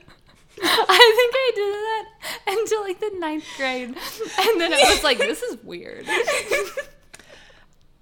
I 0.62 1.14
think 1.16 1.35
I 1.35 1.53
did 1.57 1.75
that 1.75 2.59
until 2.59 2.83
like 2.83 3.01
the 3.01 3.11
ninth 3.18 3.46
grade, 3.57 3.88
and 3.88 4.61
then 4.61 4.73
I 4.73 4.85
was 4.90 5.03
like, 5.03 5.18
"This 5.18 5.42
is 5.42 5.57
weird." 5.64 6.07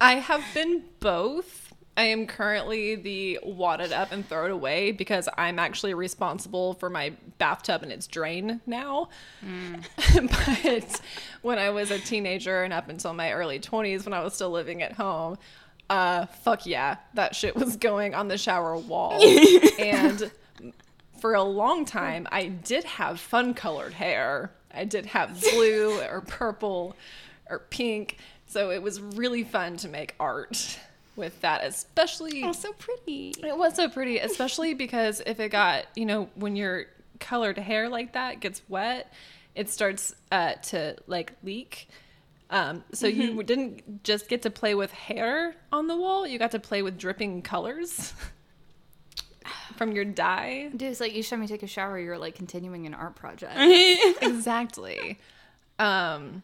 I 0.00 0.14
have 0.14 0.44
been 0.54 0.84
both. 1.00 1.74
I 1.96 2.04
am 2.04 2.28
currently 2.28 2.94
the 2.94 3.40
wad 3.42 3.80
it 3.80 3.92
up 3.92 4.12
and 4.12 4.26
throw 4.28 4.44
it 4.44 4.52
away 4.52 4.92
because 4.92 5.28
I'm 5.36 5.58
actually 5.58 5.94
responsible 5.94 6.74
for 6.74 6.88
my 6.88 7.12
bathtub 7.38 7.82
and 7.82 7.90
its 7.90 8.06
drain 8.06 8.60
now. 8.66 9.08
but 10.14 11.00
when 11.42 11.58
I 11.58 11.70
was 11.70 11.90
a 11.90 11.98
teenager 11.98 12.62
and 12.62 12.72
up 12.72 12.88
until 12.88 13.14
my 13.14 13.32
early 13.32 13.58
20s, 13.58 14.04
when 14.04 14.12
I 14.12 14.22
was 14.22 14.34
still 14.34 14.50
living 14.50 14.80
at 14.80 14.92
home, 14.92 15.38
uh, 15.90 16.26
fuck 16.26 16.66
yeah, 16.66 16.98
that 17.14 17.34
shit 17.34 17.56
was 17.56 17.76
going 17.76 18.14
on 18.14 18.28
the 18.28 18.38
shower 18.38 18.76
wall. 18.76 19.20
and 19.80 20.30
for 21.20 21.34
a 21.34 21.42
long 21.42 21.84
time, 21.84 22.28
I 22.30 22.46
did 22.46 22.84
have 22.84 23.18
fun 23.18 23.54
colored 23.54 23.94
hair. 23.94 24.52
I 24.72 24.84
did 24.84 25.06
have 25.06 25.40
blue 25.40 26.00
or 26.02 26.20
purple 26.20 26.94
or 27.50 27.60
pink. 27.70 28.18
So 28.48 28.70
it 28.70 28.82
was 28.82 29.00
really 29.00 29.44
fun 29.44 29.76
to 29.78 29.88
make 29.88 30.14
art 30.18 30.78
with 31.16 31.38
that, 31.42 31.64
especially. 31.64 32.42
Oh, 32.44 32.52
so 32.52 32.72
pretty. 32.72 33.34
It 33.44 33.56
was 33.56 33.74
so 33.74 33.88
pretty, 33.88 34.18
especially 34.18 34.72
because 34.72 35.20
if 35.26 35.38
it 35.38 35.50
got, 35.50 35.84
you 35.94 36.06
know, 36.06 36.30
when 36.34 36.56
your 36.56 36.86
colored 37.20 37.58
hair 37.58 37.88
like 37.88 38.14
that 38.14 38.40
gets 38.40 38.62
wet, 38.68 39.12
it 39.54 39.68
starts 39.68 40.14
uh, 40.32 40.54
to 40.54 40.96
like 41.06 41.34
leak. 41.42 41.88
Um, 42.50 42.82
so 42.92 43.06
you 43.06 43.42
didn't 43.42 44.02
just 44.04 44.28
get 44.28 44.42
to 44.42 44.50
play 44.50 44.74
with 44.74 44.90
hair 44.90 45.54
on 45.70 45.86
the 45.86 45.96
wall, 45.96 46.26
you 46.26 46.38
got 46.38 46.52
to 46.52 46.58
play 46.58 46.80
with 46.80 46.96
dripping 46.96 47.42
colors 47.42 48.14
from 49.76 49.92
your 49.92 50.06
dye. 50.06 50.70
Dude, 50.70 50.90
it's 50.90 51.00
like 51.00 51.12
each 51.12 51.28
time 51.28 51.42
you 51.42 51.48
take 51.48 51.62
a 51.62 51.66
shower, 51.66 51.98
you're 51.98 52.16
like 52.16 52.34
continuing 52.34 52.86
an 52.86 52.94
art 52.94 53.16
project. 53.16 53.52
exactly. 54.22 55.18
Um, 55.78 56.42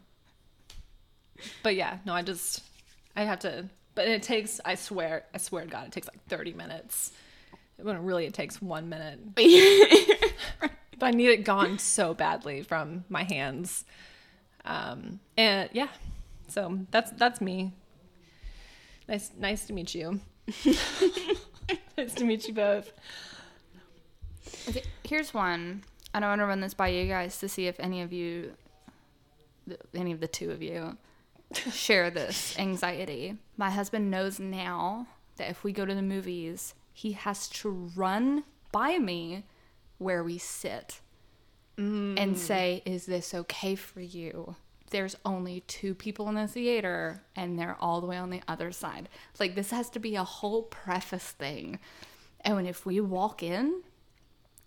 but 1.62 1.74
yeah, 1.74 1.98
no, 2.04 2.14
I 2.14 2.22
just 2.22 2.62
I 3.16 3.24
have 3.24 3.40
to. 3.40 3.68
But 3.94 4.08
it 4.08 4.22
takes. 4.22 4.60
I 4.64 4.74
swear. 4.74 5.24
I 5.32 5.38
swear 5.38 5.64
to 5.64 5.70
God, 5.70 5.86
it 5.86 5.92
takes 5.92 6.08
like 6.08 6.24
thirty 6.26 6.52
minutes. 6.52 7.12
When 7.76 8.04
really 8.04 8.26
it 8.26 8.34
takes 8.34 8.62
one 8.62 8.88
minute. 8.88 9.34
but 9.34 11.06
I 11.06 11.10
need 11.10 11.28
it 11.28 11.44
gone 11.44 11.78
so 11.78 12.14
badly 12.14 12.62
from 12.62 13.04
my 13.08 13.24
hands. 13.24 13.84
Um, 14.64 15.20
and 15.36 15.68
yeah, 15.72 15.88
so 16.48 16.78
that's 16.90 17.10
that's 17.12 17.40
me. 17.40 17.72
Nice, 19.08 19.30
nice 19.38 19.66
to 19.66 19.72
meet 19.72 19.94
you. 19.94 20.20
nice 21.98 22.14
to 22.14 22.24
meet 22.24 22.48
you 22.48 22.54
both. 22.54 22.92
Okay, 24.68 24.82
here's 25.04 25.34
one. 25.34 25.84
And 26.14 26.24
I 26.24 26.28
want 26.28 26.40
to 26.40 26.46
run 26.46 26.60
this 26.60 26.74
by 26.74 26.88
you 26.88 27.06
guys 27.06 27.38
to 27.40 27.48
see 27.48 27.66
if 27.66 27.78
any 27.80 28.00
of 28.00 28.12
you, 28.12 28.52
any 29.94 30.12
of 30.12 30.20
the 30.20 30.28
two 30.28 30.52
of 30.52 30.62
you, 30.62 30.96
share 31.54 32.10
this 32.10 32.58
anxiety. 32.58 33.36
My 33.56 33.70
husband 33.70 34.10
knows 34.10 34.38
now 34.38 35.06
that 35.36 35.50
if 35.50 35.64
we 35.64 35.72
go 35.72 35.84
to 35.84 35.94
the 35.94 36.02
movies, 36.02 36.74
he 36.92 37.12
has 37.12 37.48
to 37.48 37.90
run 37.96 38.44
by 38.72 38.98
me 38.98 39.44
where 39.98 40.22
we 40.22 40.38
sit 40.38 41.00
and 41.76 42.16
mm. 42.16 42.36
say, 42.36 42.82
Is 42.84 43.06
this 43.06 43.34
okay 43.34 43.74
for 43.74 44.00
you? 44.00 44.56
There's 44.90 45.16
only 45.24 45.60
two 45.66 45.94
people 45.94 46.28
in 46.28 46.36
the 46.36 46.46
theater 46.46 47.22
and 47.34 47.58
they're 47.58 47.76
all 47.80 48.00
the 48.00 48.06
way 48.06 48.16
on 48.16 48.30
the 48.30 48.42
other 48.46 48.70
side. 48.70 49.08
Like, 49.40 49.54
this 49.54 49.70
has 49.70 49.90
to 49.90 49.98
be 49.98 50.14
a 50.14 50.22
whole 50.22 50.62
preface 50.62 51.30
thing. 51.30 51.80
And 52.42 52.54
when 52.54 52.66
if 52.66 52.86
we 52.86 53.00
walk 53.00 53.42
in 53.42 53.82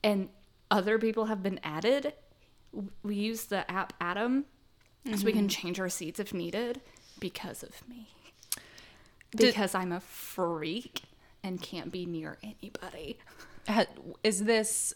and 0.03 0.29
other 0.69 0.99
people 0.99 1.25
have 1.25 1.41
been 1.41 1.59
added, 1.63 2.13
we 3.03 3.15
use 3.15 3.45
the 3.45 3.69
app 3.71 3.93
Atom 4.01 4.45
so 5.15 5.25
we 5.25 5.31
can 5.33 5.47
change 5.47 5.79
our 5.79 5.89
seats 5.89 6.19
if 6.19 6.33
needed 6.33 6.81
because 7.19 7.63
of 7.63 7.87
me. 7.87 8.09
Did- 9.35 9.47
Because 9.47 9.75
I'm 9.75 9.91
a 9.91 9.99
freak 9.99 11.03
and 11.43 11.61
can't 11.61 11.91
be 11.91 12.05
near 12.05 12.37
anybody. 12.43 13.17
Is 14.23 14.45
this 14.45 14.93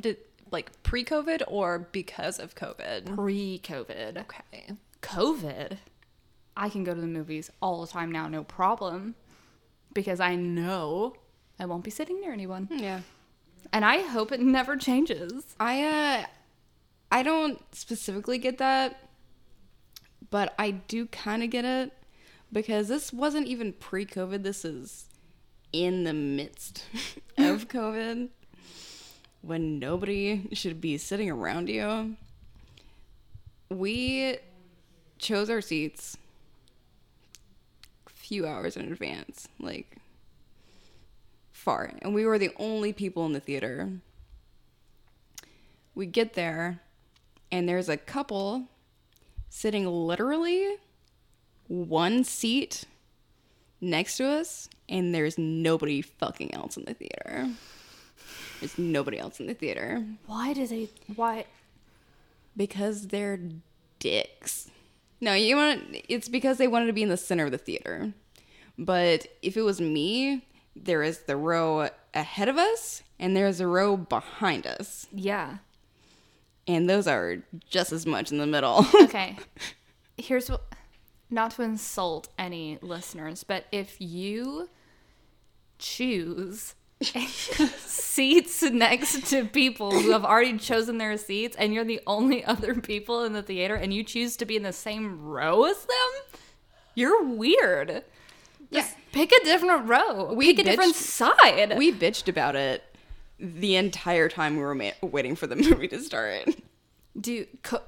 did 0.00 0.16
like 0.50 0.82
pre-COVID 0.82 1.42
or 1.46 1.78
because 1.92 2.38
of 2.38 2.54
COVID? 2.54 3.14
Pre 3.14 3.60
COVID. 3.62 4.18
Okay. 4.22 4.72
COVID, 5.02 5.76
I 6.56 6.68
can 6.68 6.82
go 6.84 6.94
to 6.94 7.00
the 7.00 7.06
movies 7.06 7.50
all 7.60 7.80
the 7.82 7.86
time 7.86 8.10
now, 8.10 8.26
no 8.28 8.42
problem. 8.44 9.14
Because 9.92 10.18
I 10.20 10.34
know 10.34 11.14
I 11.60 11.66
won't 11.66 11.84
be 11.84 11.90
sitting 11.90 12.20
near 12.20 12.32
anyone. 12.32 12.68
Yeah. 12.70 13.00
And 13.72 13.84
I 13.84 13.98
hope 13.98 14.32
it 14.32 14.40
never 14.40 14.76
changes. 14.76 15.54
I 15.60 15.82
uh 15.84 16.26
I 17.12 17.22
don't 17.22 17.60
specifically 17.74 18.38
get 18.38 18.58
that, 18.58 19.03
but 20.34 20.52
I 20.58 20.72
do 20.72 21.06
kind 21.06 21.44
of 21.44 21.50
get 21.50 21.64
it 21.64 21.92
because 22.52 22.88
this 22.88 23.12
wasn't 23.12 23.46
even 23.46 23.72
pre-COVID. 23.72 24.42
This 24.42 24.64
is 24.64 25.04
in 25.72 26.02
the 26.02 26.12
midst 26.12 26.86
of 27.38 27.68
COVID 27.68 28.30
when 29.42 29.78
nobody 29.78 30.48
should 30.50 30.80
be 30.80 30.98
sitting 30.98 31.30
around 31.30 31.68
you. 31.68 32.16
We 33.68 34.38
chose 35.18 35.48
our 35.48 35.60
seats 35.60 36.16
a 38.08 38.10
few 38.10 38.44
hours 38.44 38.76
in 38.76 38.90
advance, 38.90 39.46
like 39.60 39.98
far, 41.52 41.92
and 42.02 42.12
we 42.12 42.26
were 42.26 42.40
the 42.40 42.50
only 42.58 42.92
people 42.92 43.24
in 43.24 43.34
the 43.34 43.38
theater 43.38 43.88
we 45.94 46.06
get 46.06 46.34
there 46.34 46.80
and 47.52 47.68
there's 47.68 47.88
a 47.88 47.96
couple 47.96 48.66
sitting 49.54 49.86
literally 49.86 50.76
one 51.68 52.24
seat 52.24 52.84
next 53.80 54.16
to 54.16 54.26
us 54.26 54.68
and 54.88 55.14
there's 55.14 55.38
nobody 55.38 56.02
fucking 56.02 56.52
else 56.52 56.76
in 56.76 56.84
the 56.84 56.94
theater. 56.94 57.48
There's 58.60 58.76
nobody 58.78 59.18
else 59.18 59.38
in 59.38 59.46
the 59.46 59.54
theater. 59.54 60.04
Why 60.26 60.54
do 60.54 60.66
they, 60.66 60.88
why? 61.14 61.44
because 62.56 63.08
they're 63.08 63.38
dicks. 63.98 64.70
No 65.20 65.34
you 65.34 65.56
want 65.56 65.82
it's 66.08 66.28
because 66.28 66.58
they 66.58 66.68
wanted 66.68 66.86
to 66.86 66.92
be 66.92 67.02
in 67.02 67.08
the 67.08 67.16
center 67.16 67.46
of 67.46 67.52
the 67.52 67.58
theater. 67.58 68.12
But 68.76 69.26
if 69.40 69.56
it 69.56 69.62
was 69.62 69.80
me 69.80 70.44
there 70.76 71.02
is 71.02 71.20
the 71.20 71.36
row 71.36 71.88
ahead 72.12 72.48
of 72.48 72.58
us 72.58 73.02
and 73.18 73.36
there's 73.36 73.60
a 73.60 73.66
row 73.66 73.96
behind 73.96 74.66
us. 74.66 75.06
Yeah. 75.12 75.58
And 76.66 76.88
those 76.88 77.06
are 77.06 77.38
just 77.68 77.92
as 77.92 78.06
much 78.06 78.32
in 78.32 78.38
the 78.38 78.46
middle. 78.46 78.86
okay. 79.02 79.36
Here's 80.16 80.50
what 80.50 80.62
not 81.30 81.52
to 81.52 81.62
insult 81.62 82.28
any 82.38 82.78
listeners 82.80 83.42
but 83.42 83.64
if 83.72 83.96
you 83.98 84.68
choose 85.78 86.74
seats 87.00 88.62
next 88.62 89.26
to 89.26 89.44
people 89.44 89.90
who 89.90 90.12
have 90.12 90.24
already 90.24 90.56
chosen 90.58 90.98
their 90.98 91.16
seats 91.16 91.56
and 91.56 91.74
you're 91.74 91.84
the 91.84 92.00
only 92.06 92.44
other 92.44 92.74
people 92.74 93.24
in 93.24 93.32
the 93.32 93.42
theater 93.42 93.74
and 93.74 93.92
you 93.92 94.04
choose 94.04 94.36
to 94.36 94.44
be 94.44 94.54
in 94.54 94.62
the 94.62 94.72
same 94.72 95.20
row 95.24 95.64
as 95.64 95.84
them 95.86 96.40
you're 96.94 97.24
weird. 97.24 98.04
Just 98.72 98.96
pick 99.12 99.32
a 99.32 99.44
different 99.44 99.88
row. 99.88 100.32
We 100.32 100.54
pick 100.54 100.66
a 100.66 100.70
different 100.70 100.94
side. 100.94 101.76
We 101.76 101.92
bitched 101.92 102.28
about 102.28 102.56
it 102.56 102.82
the 103.38 103.76
entire 103.76 104.28
time 104.28 104.56
we 104.56 104.62
were 104.62 104.74
ma- 104.74 104.90
waiting 105.02 105.34
for 105.36 105.46
the 105.46 105.56
movie 105.56 105.88
to 105.88 106.00
start. 106.00 106.48
Dude, 107.20 107.48
co- 107.62 107.82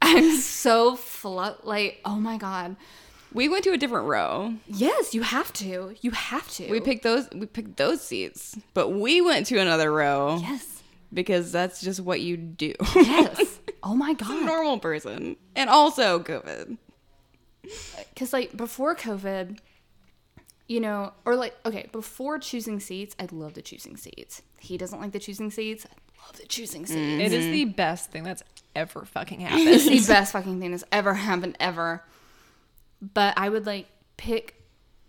I'm 0.00 0.36
so 0.36 0.96
flu- 0.96 1.54
like, 1.64 2.00
oh 2.04 2.16
my 2.16 2.36
god. 2.38 2.76
We 3.32 3.48
went 3.48 3.64
to 3.64 3.72
a 3.72 3.76
different 3.76 4.06
row. 4.06 4.54
Yes, 4.66 5.12
you 5.14 5.20
have 5.22 5.52
to. 5.54 5.94
You 6.00 6.12
have 6.12 6.48
to. 6.52 6.70
We 6.70 6.80
picked 6.80 7.02
those 7.02 7.28
we 7.34 7.44
picked 7.46 7.76
those 7.76 8.00
seats, 8.00 8.56
but 8.72 8.88
we 8.90 9.20
went 9.20 9.46
to 9.46 9.58
another 9.58 9.92
row 9.92 10.38
Yes. 10.40 10.82
because 11.12 11.52
that's 11.52 11.82
just 11.82 12.00
what 12.00 12.20
you 12.20 12.36
do. 12.36 12.72
Yes. 12.94 13.60
Oh 13.80 13.94
my 13.94 14.10
a 14.10 14.14
god. 14.14 14.44
normal 14.44 14.80
person. 14.80 15.36
And 15.54 15.70
also 15.70 16.18
COVID. 16.18 16.76
Uh, 17.64 17.68
Cuz 18.16 18.32
like 18.32 18.56
before 18.56 18.96
COVID, 18.96 19.58
you 20.68 20.80
know, 20.80 21.12
or 21.24 21.34
like 21.34 21.56
okay, 21.66 21.88
before 21.90 22.38
choosing 22.38 22.78
seats, 22.78 23.16
I 23.18 23.26
love 23.32 23.54
the 23.54 23.62
choosing 23.62 23.96
seats. 23.96 24.42
He 24.60 24.76
doesn't 24.78 25.00
like 25.00 25.12
the 25.12 25.18
choosing 25.18 25.50
seats. 25.50 25.86
I 25.86 26.26
love 26.26 26.36
the 26.36 26.46
choosing 26.46 26.86
seats. 26.86 26.98
Mm-hmm. 26.98 27.20
It 27.20 27.32
is 27.32 27.46
the 27.46 27.64
best 27.64 28.10
thing 28.10 28.22
that's 28.22 28.42
ever 28.76 29.04
fucking 29.04 29.40
happened. 29.40 29.68
It's 29.68 29.84
the 29.84 30.12
best 30.12 30.32
fucking 30.32 30.60
thing 30.60 30.70
that's 30.70 30.84
ever 30.92 31.14
happened 31.14 31.56
ever. 31.58 32.04
But 33.00 33.34
I 33.36 33.48
would 33.48 33.66
like 33.66 33.86
pick 34.16 34.62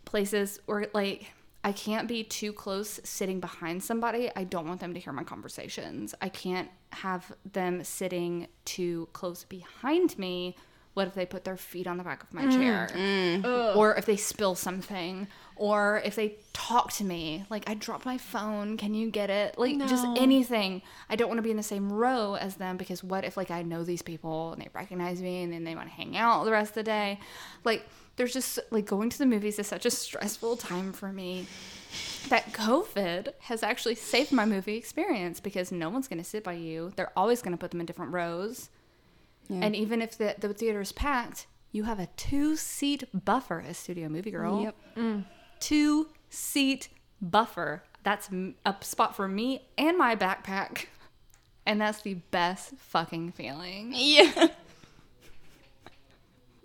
places 0.06 0.60
where 0.66 0.88
like 0.94 1.28
I 1.64 1.74
can't 1.74 2.08
be 2.08 2.24
too 2.24 2.54
close 2.54 3.02
sitting 3.04 3.40
behind 3.40 3.84
somebody. 3.84 4.32
I 4.36 4.46
don't 4.46 4.68
want 4.68 4.80
them 4.80 4.94
to 4.94 5.00
hear 5.00 5.12
my 5.12 5.24
conversations. 5.24 6.16
I 6.22 6.30
can't 6.30 6.70
have 6.92 7.34
them 7.52 7.84
sitting 7.84 8.48
too 8.64 9.10
close 9.12 9.44
behind 9.44 10.18
me. 10.18 10.56
What 10.94 11.08
if 11.08 11.14
they 11.14 11.26
put 11.26 11.44
their 11.44 11.58
feet 11.58 11.86
on 11.86 11.98
the 11.98 12.04
back 12.04 12.24
of 12.24 12.34
my 12.34 12.48
chair? 12.48 12.90
Mm-hmm. 12.92 13.46
Mm. 13.46 13.76
Or 13.76 13.96
if 13.96 14.06
they 14.06 14.18
spill 14.18 14.56
something? 14.56 15.28
Or 15.60 16.02
if 16.06 16.16
they 16.16 16.38
talk 16.54 16.94
to 16.94 17.04
me? 17.04 17.44
Like, 17.50 17.70
I 17.70 17.74
dropped 17.74 18.06
my 18.06 18.18
phone. 18.18 18.78
Can 18.78 18.94
you 18.94 19.12
get 19.12 19.30
it? 19.30 19.58
Like, 19.58 19.78
just 19.90 20.08
anything. 20.18 20.82
I 21.10 21.18
don't 21.18 21.28
want 21.28 21.38
to 21.38 21.42
be 21.44 21.52
in 21.52 21.58
the 21.58 21.64
same 21.64 21.92
row 21.92 22.36
as 22.36 22.56
them 22.56 22.78
because 22.78 23.04
what 23.04 23.26
if, 23.26 23.36
like, 23.36 23.52
I 23.52 23.62
know 23.62 23.84
these 23.84 24.02
people 24.02 24.54
and 24.54 24.62
they 24.62 24.70
recognize 24.74 25.22
me 25.22 25.44
and 25.44 25.52
then 25.52 25.66
they 25.66 25.76
want 25.76 25.90
to 25.90 25.94
hang 25.94 26.16
out 26.16 26.46
the 26.46 26.52
rest 26.52 26.72
of 26.72 26.76
the 26.76 26.84
day? 26.84 27.20
Like, 27.66 27.86
there's 28.16 28.32
just, 28.32 28.58
like, 28.72 28.86
going 28.86 29.10
to 29.10 29.18
the 29.18 29.26
movies 29.26 29.60
is 29.60 29.68
such 29.68 29.86
a 29.86 29.92
stressful 29.92 30.56
time 30.56 30.94
for 30.94 31.12
me 31.12 31.46
that 32.30 32.54
COVID 32.54 33.34
has 33.40 33.62
actually 33.62 33.96
saved 33.96 34.32
my 34.32 34.46
movie 34.46 34.78
experience 34.78 35.42
because 35.42 35.74
no 35.74 35.90
one's 35.90 36.08
going 36.08 36.20
to 36.20 36.24
sit 36.24 36.44
by 36.44 36.54
you. 36.54 36.94
They're 36.96 37.12
always 37.18 37.42
going 37.42 37.52
to 37.52 37.58
put 37.58 37.72
them 37.72 37.82
in 37.82 37.86
different 37.86 38.14
rows. 38.14 38.70
Yeah. 39.50 39.60
And 39.64 39.76
even 39.76 40.02
if 40.02 40.18
the, 40.18 40.36
the 40.40 40.54
theater 40.54 40.80
is 40.80 40.94
packed, 40.94 41.48
You 41.72 41.84
have 41.84 42.00
a 42.00 42.08
two 42.18 42.56
seat 42.56 43.04
buffer 43.14 43.64
as 43.68 43.78
Studio 43.78 44.10
Movie 44.10 44.32
Grill. 44.32 44.62
Yep. 44.64 44.76
Mm. 44.98 45.26
Two 45.60 46.08
seat 46.30 46.90
buffer. 47.22 47.84
That's 48.04 48.30
a 48.66 48.76
spot 48.82 49.16
for 49.16 49.28
me 49.28 49.64
and 49.78 49.98
my 49.98 50.16
backpack. 50.16 50.86
And 51.66 51.80
that's 51.80 52.02
the 52.02 52.16
best 52.16 52.72
fucking 52.78 53.34
feeling. 53.34 53.92
Yeah. 53.96 54.48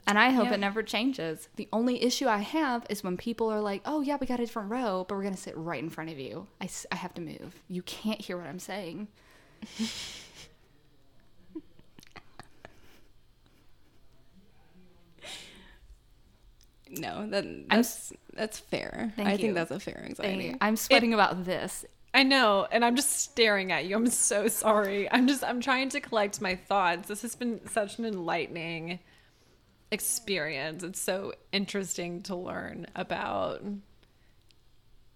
And 0.06 0.18
I 0.18 0.30
hope 0.30 0.46
Yeah. 0.48 0.54
it 0.54 0.60
never 0.60 0.82
changes. 0.82 1.48
The 1.56 1.66
only 1.72 2.02
issue 2.02 2.26
I 2.28 2.38
have 2.38 2.84
is 2.90 3.02
when 3.02 3.16
people 3.16 3.50
are 3.50 3.60
like, 3.60 3.80
oh, 3.86 4.02
yeah, 4.02 4.16
we 4.20 4.26
got 4.26 4.38
a 4.38 4.44
different 4.44 4.70
row, 4.70 5.04
but 5.08 5.14
we're 5.14 5.22
going 5.22 5.34
to 5.34 5.40
sit 5.40 5.56
right 5.56 5.82
in 5.82 5.88
front 5.88 6.10
of 6.10 6.18
you. 6.18 6.46
I, 6.60 6.68
I 6.92 6.96
have 6.96 7.14
to 7.14 7.22
move. 7.22 7.62
You 7.68 7.80
can't 7.82 8.20
hear 8.20 8.36
what 8.36 8.46
I'm 8.46 8.58
saying. 8.58 9.08
No, 16.98 17.26
that 17.28 17.68
that's 17.68 18.12
that's 18.32 18.58
fair. 18.58 19.12
Thank 19.16 19.28
I 19.28 19.32
you. 19.32 19.38
think 19.38 19.54
that's 19.54 19.70
a 19.70 19.80
fair 19.80 20.02
anxiety. 20.04 20.56
I'm 20.60 20.76
sweating 20.76 21.14
about 21.14 21.44
this. 21.44 21.84
I 22.12 22.22
know, 22.22 22.66
and 22.70 22.84
I'm 22.84 22.94
just 22.94 23.10
staring 23.10 23.72
at 23.72 23.86
you. 23.86 23.96
I'm 23.96 24.06
so 24.08 24.46
sorry. 24.48 25.10
I'm 25.10 25.26
just 25.26 25.42
I'm 25.42 25.60
trying 25.60 25.88
to 25.90 26.00
collect 26.00 26.40
my 26.40 26.54
thoughts. 26.54 27.08
This 27.08 27.22
has 27.22 27.34
been 27.34 27.60
such 27.68 27.98
an 27.98 28.04
enlightening 28.04 29.00
experience. 29.90 30.82
It's 30.82 31.00
so 31.00 31.32
interesting 31.52 32.22
to 32.22 32.36
learn 32.36 32.86
about 32.94 33.62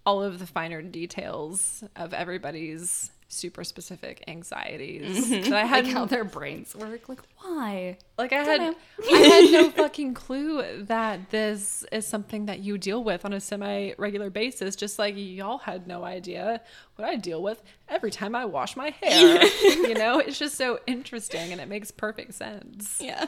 all 0.04 0.22
of 0.22 0.38
the 0.38 0.46
finer 0.46 0.82
details 0.82 1.84
of 1.94 2.14
everybody's 2.14 3.10
super 3.28 3.62
specific 3.62 4.24
anxieties 4.26 5.26
mm-hmm. 5.26 5.50
that 5.50 5.52
I 5.52 5.62
Like 5.62 5.84
had 5.84 5.86
how 5.86 6.06
their 6.06 6.24
brains 6.24 6.74
work. 6.74 7.08
Like, 7.08 7.20
why? 7.36 7.98
like 8.16 8.32
I 8.32 8.42
had. 8.42 8.60
I 9.12 9.16
had 9.16 9.52
no 9.52 9.70
fucking 9.76 10.14
clue 10.14 10.82
that 10.84 11.30
this 11.30 11.84
is 11.92 12.06
something 12.06 12.46
that 12.46 12.60
you 12.60 12.78
deal 12.78 13.04
with 13.04 13.24
on 13.24 13.34
a 13.34 13.40
semi 13.40 13.92
regular 13.98 14.30
basis 14.30 14.74
just 14.76 14.98
like 14.98 15.14
y'all 15.16 15.58
had 15.58 15.86
no 15.86 16.04
idea 16.04 16.62
what 16.96 17.06
I 17.06 17.16
deal 17.16 17.42
with 17.42 17.62
every 17.88 18.10
time 18.10 18.34
I 18.34 18.46
wash 18.46 18.76
my 18.76 18.90
hair. 19.02 19.44
you 19.62 19.94
know, 19.94 20.18
it's 20.18 20.38
just 20.38 20.56
so 20.56 20.80
interesting 20.86 21.52
and 21.52 21.60
it 21.60 21.68
makes 21.68 21.90
perfect 21.90 22.34
sense. 22.34 22.98
yeah. 23.00 23.26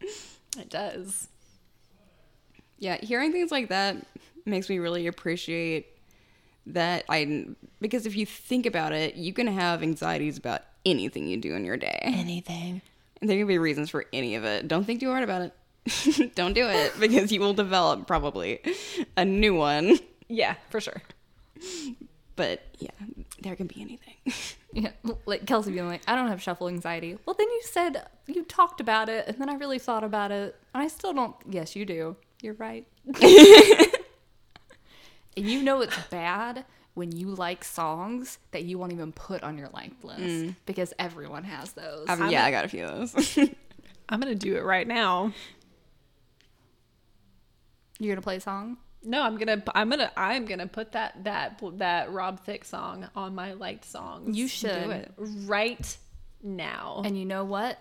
It 0.00 0.70
does. 0.70 1.28
Yeah, 2.78 2.96
hearing 2.96 3.32
things 3.32 3.50
like 3.50 3.68
that 3.68 3.96
makes 4.46 4.68
me 4.70 4.78
really 4.78 5.06
appreciate 5.06 5.97
that 6.68 7.04
I 7.08 7.46
because 7.80 8.06
if 8.06 8.16
you 8.16 8.26
think 8.26 8.66
about 8.66 8.92
it, 8.92 9.16
you 9.16 9.32
can 9.32 9.46
have 9.46 9.82
anxieties 9.82 10.38
about 10.38 10.62
anything 10.84 11.26
you 11.26 11.36
do 11.36 11.54
in 11.54 11.64
your 11.64 11.76
day. 11.76 12.00
Anything. 12.02 12.82
And 13.20 13.28
there 13.28 13.36
can 13.38 13.46
be 13.46 13.58
reasons 13.58 13.90
for 13.90 14.06
any 14.12 14.34
of 14.36 14.44
it. 14.44 14.68
Don't 14.68 14.84
think 14.84 15.00
too 15.00 15.10
hard 15.10 15.24
about 15.24 15.42
it. 15.42 16.34
Don't 16.34 16.52
do 16.52 16.68
it 16.68 16.92
because 17.00 17.32
you 17.32 17.40
will 17.40 17.54
develop 17.54 18.06
probably 18.06 18.60
a 19.16 19.24
new 19.24 19.54
one. 19.54 19.98
Yeah, 20.28 20.54
for 20.70 20.80
sure. 20.80 21.02
But 22.36 22.62
yeah, 22.78 22.90
there 23.42 23.56
can 23.56 23.66
be 23.66 23.80
anything. 23.80 24.14
Yeah, 24.70 24.90
like 25.24 25.46
Kelsey 25.46 25.72
being 25.72 25.88
like, 25.88 26.02
I 26.06 26.14
don't 26.14 26.28
have 26.28 26.42
shuffle 26.42 26.68
anxiety. 26.68 27.16
Well, 27.24 27.34
then 27.38 27.48
you 27.48 27.62
said 27.64 28.06
you 28.26 28.44
talked 28.44 28.82
about 28.82 29.08
it, 29.08 29.26
and 29.26 29.38
then 29.38 29.48
I 29.48 29.54
really 29.54 29.78
thought 29.78 30.04
about 30.04 30.30
it, 30.30 30.56
and 30.74 30.82
I 30.82 30.88
still 30.88 31.14
don't. 31.14 31.34
Yes, 31.48 31.74
you 31.74 31.86
do. 31.86 32.16
You're 32.42 32.52
right. 32.52 32.86
and 35.38 35.50
you 35.50 35.62
know 35.62 35.80
it's 35.80 35.96
bad 36.10 36.64
when 36.94 37.12
you 37.12 37.28
like 37.28 37.64
songs 37.64 38.38
that 38.50 38.64
you 38.64 38.78
won't 38.78 38.92
even 38.92 39.12
put 39.12 39.42
on 39.42 39.56
your 39.56 39.68
liked 39.68 40.04
list 40.04 40.54
because 40.66 40.92
everyone 40.98 41.44
has 41.44 41.72
those. 41.72 42.08
Um, 42.08 42.28
yeah, 42.30 42.44
I 42.44 42.50
got 42.50 42.64
a 42.64 42.68
few 42.68 42.84
of 42.84 43.12
those. 43.12 43.38
I'm 44.08 44.20
gonna 44.20 44.34
do 44.34 44.56
it 44.56 44.64
right 44.64 44.86
now. 44.86 45.32
You're 47.98 48.14
gonna 48.14 48.22
play 48.22 48.36
a 48.36 48.40
song. 48.40 48.78
No, 49.02 49.22
I'm 49.22 49.36
gonna 49.36 49.62
I'm 49.74 49.90
gonna 49.90 50.10
I'm 50.16 50.44
gonna 50.44 50.66
put 50.66 50.92
that 50.92 51.24
that 51.24 51.62
that 51.74 52.12
Rob 52.12 52.40
Thicke 52.40 52.64
song 52.64 53.08
on 53.14 53.34
my 53.34 53.52
liked 53.52 53.84
songs. 53.84 54.36
You 54.36 54.48
should. 54.48 54.84
do 54.84 54.90
it 54.90 55.12
right 55.16 55.96
now. 56.42 57.02
And 57.04 57.18
you 57.18 57.24
know 57.24 57.44
what? 57.44 57.78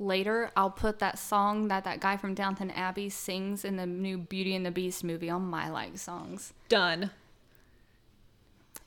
Later, 0.00 0.50
I'll 0.56 0.70
put 0.70 0.98
that 1.00 1.18
song 1.18 1.68
that 1.68 1.84
that 1.84 2.00
guy 2.00 2.16
from 2.16 2.34
Downton 2.34 2.70
Abbey 2.70 3.10
sings 3.10 3.64
in 3.66 3.76
the 3.76 3.84
new 3.86 4.16
Beauty 4.16 4.56
and 4.56 4.64
the 4.64 4.70
Beast 4.70 5.04
movie 5.04 5.28
on 5.30 5.42
my 5.42 5.68
like 5.68 5.98
songs. 5.98 6.54
Done. 6.70 7.10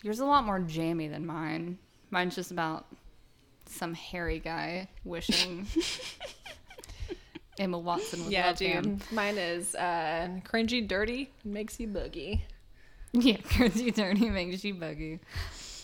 Yours 0.02 0.18
is 0.18 0.22
a 0.22 0.26
lot 0.26 0.44
more 0.44 0.60
jammy 0.60 1.08
than 1.08 1.26
mine. 1.26 1.78
Mine's 2.10 2.36
just 2.36 2.50
about 2.52 2.88
some 3.68 3.94
hairy 3.94 4.40
guy 4.40 4.88
wishing 5.06 5.66
Emma 7.60 7.78
Watson 7.78 8.24
would 8.24 8.34
Yeah, 8.34 8.48
love 8.48 8.58
dude. 8.58 8.70
him. 8.70 9.00
Mine 9.12 9.38
is 9.38 9.76
uh, 9.76 10.30
cringy, 10.44 10.86
dirty, 10.88 11.30
makes 11.46 11.80
you 11.80 11.88
boogie. 11.88 12.42
Yeah, 13.16 13.38
cringy, 13.38 13.94
dirty 13.94 14.28
makes 14.32 14.64
you 14.64 14.74
boogie. 14.74 15.20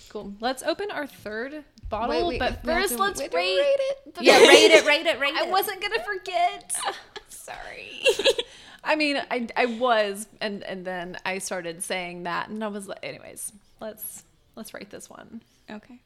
Cool. 0.09 0.33
Let's 0.39 0.63
open 0.63 0.89
our 0.89 1.05
third 1.05 1.63
bottle, 1.89 2.29
wait, 2.29 2.39
but 2.39 2.63
first 2.63 2.93
to- 2.95 3.01
let's 3.01 3.19
rate, 3.19 3.33
rate 3.33 3.57
it. 3.57 4.17
Yeah, 4.21 4.39
rate 4.39 4.71
it, 4.71 4.85
rate 4.85 5.05
it, 5.05 5.19
rate 5.19 5.33
I 5.35 5.43
it. 5.43 5.47
I 5.47 5.51
wasn't 5.51 5.81
gonna 5.81 6.03
forget. 6.03 6.73
Sorry. 7.29 8.03
I 8.83 8.95
mean, 8.95 9.21
I 9.29 9.47
I 9.55 9.65
was, 9.65 10.27
and 10.39 10.63
and 10.63 10.85
then 10.85 11.17
I 11.25 11.39
started 11.39 11.83
saying 11.83 12.23
that, 12.23 12.49
and 12.49 12.63
I 12.63 12.67
was 12.67 12.87
like, 12.87 12.99
anyways, 13.03 13.51
let's 13.79 14.23
let's 14.55 14.73
rate 14.73 14.89
this 14.89 15.09
one. 15.09 15.41
Okay. 15.69 15.99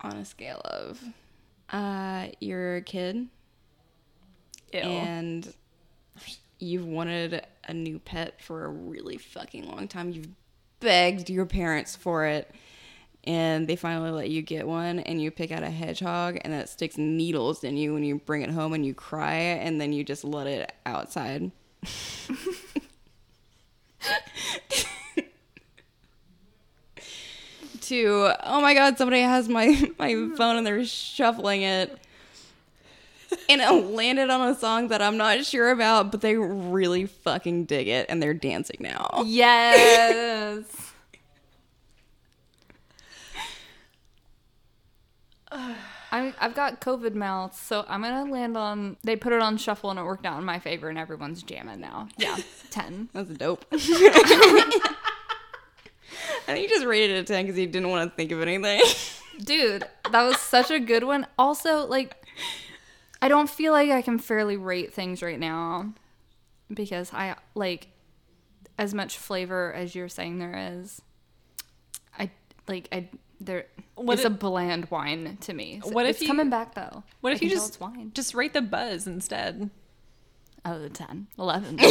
On 0.00 0.12
a 0.16 0.24
scale 0.24 0.60
of, 0.64 1.02
uh, 1.70 2.28
you're 2.40 2.76
a 2.76 2.82
kid 2.82 3.26
Ew. 4.72 4.78
and 4.80 5.52
you've 6.60 6.86
wanted 6.86 7.44
a 7.66 7.74
new 7.74 7.98
pet 7.98 8.40
for 8.40 8.64
a 8.64 8.68
really 8.68 9.16
fucking 9.16 9.66
long 9.68 9.88
time. 9.88 10.10
You've 10.10 10.28
begged 10.80 11.30
your 11.30 11.46
parents 11.46 11.96
for 11.96 12.26
it, 12.26 12.50
and 13.24 13.66
they 13.66 13.76
finally 13.76 14.10
let 14.10 14.30
you 14.30 14.42
get 14.42 14.66
one. 14.66 15.00
And 15.00 15.20
you 15.20 15.30
pick 15.30 15.50
out 15.52 15.62
a 15.62 15.70
hedgehog, 15.70 16.38
and 16.42 16.52
that 16.52 16.68
sticks 16.68 16.96
needles 16.96 17.64
in 17.64 17.76
you 17.76 17.94
when 17.94 18.04
you 18.04 18.16
bring 18.18 18.42
it 18.42 18.50
home, 18.50 18.72
and 18.72 18.84
you 18.84 18.94
cry, 18.94 19.34
and 19.34 19.80
then 19.80 19.92
you 19.92 20.04
just 20.04 20.24
let 20.24 20.46
it 20.46 20.72
outside. 20.86 21.50
to 27.80 28.32
oh 28.42 28.60
my 28.60 28.74
god 28.74 28.98
somebody 28.98 29.22
has 29.22 29.48
my 29.48 29.90
my 29.98 30.12
phone 30.36 30.56
and 30.56 30.66
they're 30.66 30.84
shuffling 30.84 31.62
it 31.62 31.98
and 33.48 33.60
it 33.60 33.70
landed 33.90 34.30
on 34.30 34.48
a 34.48 34.54
song 34.54 34.88
that 34.88 35.00
i'm 35.02 35.16
not 35.16 35.44
sure 35.44 35.70
about 35.70 36.10
but 36.10 36.20
they 36.20 36.36
really 36.36 37.06
fucking 37.06 37.64
dig 37.64 37.88
it 37.88 38.06
and 38.08 38.22
they're 38.22 38.34
dancing 38.34 38.78
now 38.80 39.22
Yes. 39.26 40.64
I, 46.10 46.32
I've 46.40 46.54
got 46.54 46.80
COVID 46.80 47.14
mouth, 47.14 47.54
so 47.58 47.84
I'm 47.88 48.02
gonna 48.02 48.30
land 48.30 48.56
on. 48.56 48.96
They 49.04 49.16
put 49.16 49.32
it 49.32 49.40
on 49.42 49.56
shuffle 49.58 49.90
and 49.90 49.98
it 49.98 50.04
worked 50.04 50.24
out 50.24 50.38
in 50.38 50.44
my 50.44 50.58
favor, 50.58 50.88
and 50.88 50.98
everyone's 50.98 51.42
jamming 51.42 51.80
now. 51.80 52.08
Yeah, 52.16 52.36
ten. 52.70 53.08
that's 53.12 53.30
dope 53.30 53.64
i 53.72 53.78
think 56.46 56.62
you 56.62 56.68
just 56.68 56.86
rated 56.86 57.16
it 57.16 57.20
a 57.20 57.24
10 57.24 57.44
because 57.44 57.56
he 57.56 57.66
didn't 57.66 57.90
want 57.90 58.10
to 58.10 58.16
think 58.16 58.32
of 58.32 58.40
anything 58.40 58.80
Dude, 59.44 59.84
that 60.10 60.22
was 60.22 60.36
such 60.38 60.70
a 60.72 60.80
good 60.80 61.04
one. 61.04 61.24
Also, 61.38 61.86
like, 61.86 62.16
I 63.20 63.28
don't 63.28 63.50
feel 63.50 63.72
like 63.72 63.90
I 63.90 64.02
can 64.02 64.18
fairly 64.18 64.56
rate 64.56 64.94
things 64.94 65.22
right 65.22 65.38
now 65.40 65.92
because 66.72 67.12
I 67.12 67.34
like 67.54 67.88
as 68.78 68.94
much 68.94 69.18
flavor 69.18 69.72
as 69.72 69.94
you're 69.94 70.08
saying 70.08 70.38
there 70.38 70.72
is. 70.74 71.02
I 72.18 72.30
like 72.68 72.88
I 72.92 73.08
there. 73.40 73.66
What 73.96 74.14
it's 74.14 74.22
if- 74.22 74.26
a 74.32 74.34
bland 74.34 74.88
wine 74.90 75.36
to 75.40 75.52
me. 75.52 75.80
So 75.84 75.90
What 75.90 76.06
if 76.06 76.12
it's 76.16 76.22
you- 76.22 76.28
coming 76.28 76.48
back 76.50 76.74
though? 76.74 77.02
What 77.20 77.30
I 77.30 77.34
if 77.36 77.42
you 77.42 77.50
just 77.50 77.80
wine? 77.80 78.12
just 78.14 78.34
rate 78.34 78.52
the 78.52 78.62
buzz 78.62 79.06
instead? 79.06 79.70
Oh, 80.64 80.86
10, 80.88 81.28
11. 81.38 81.78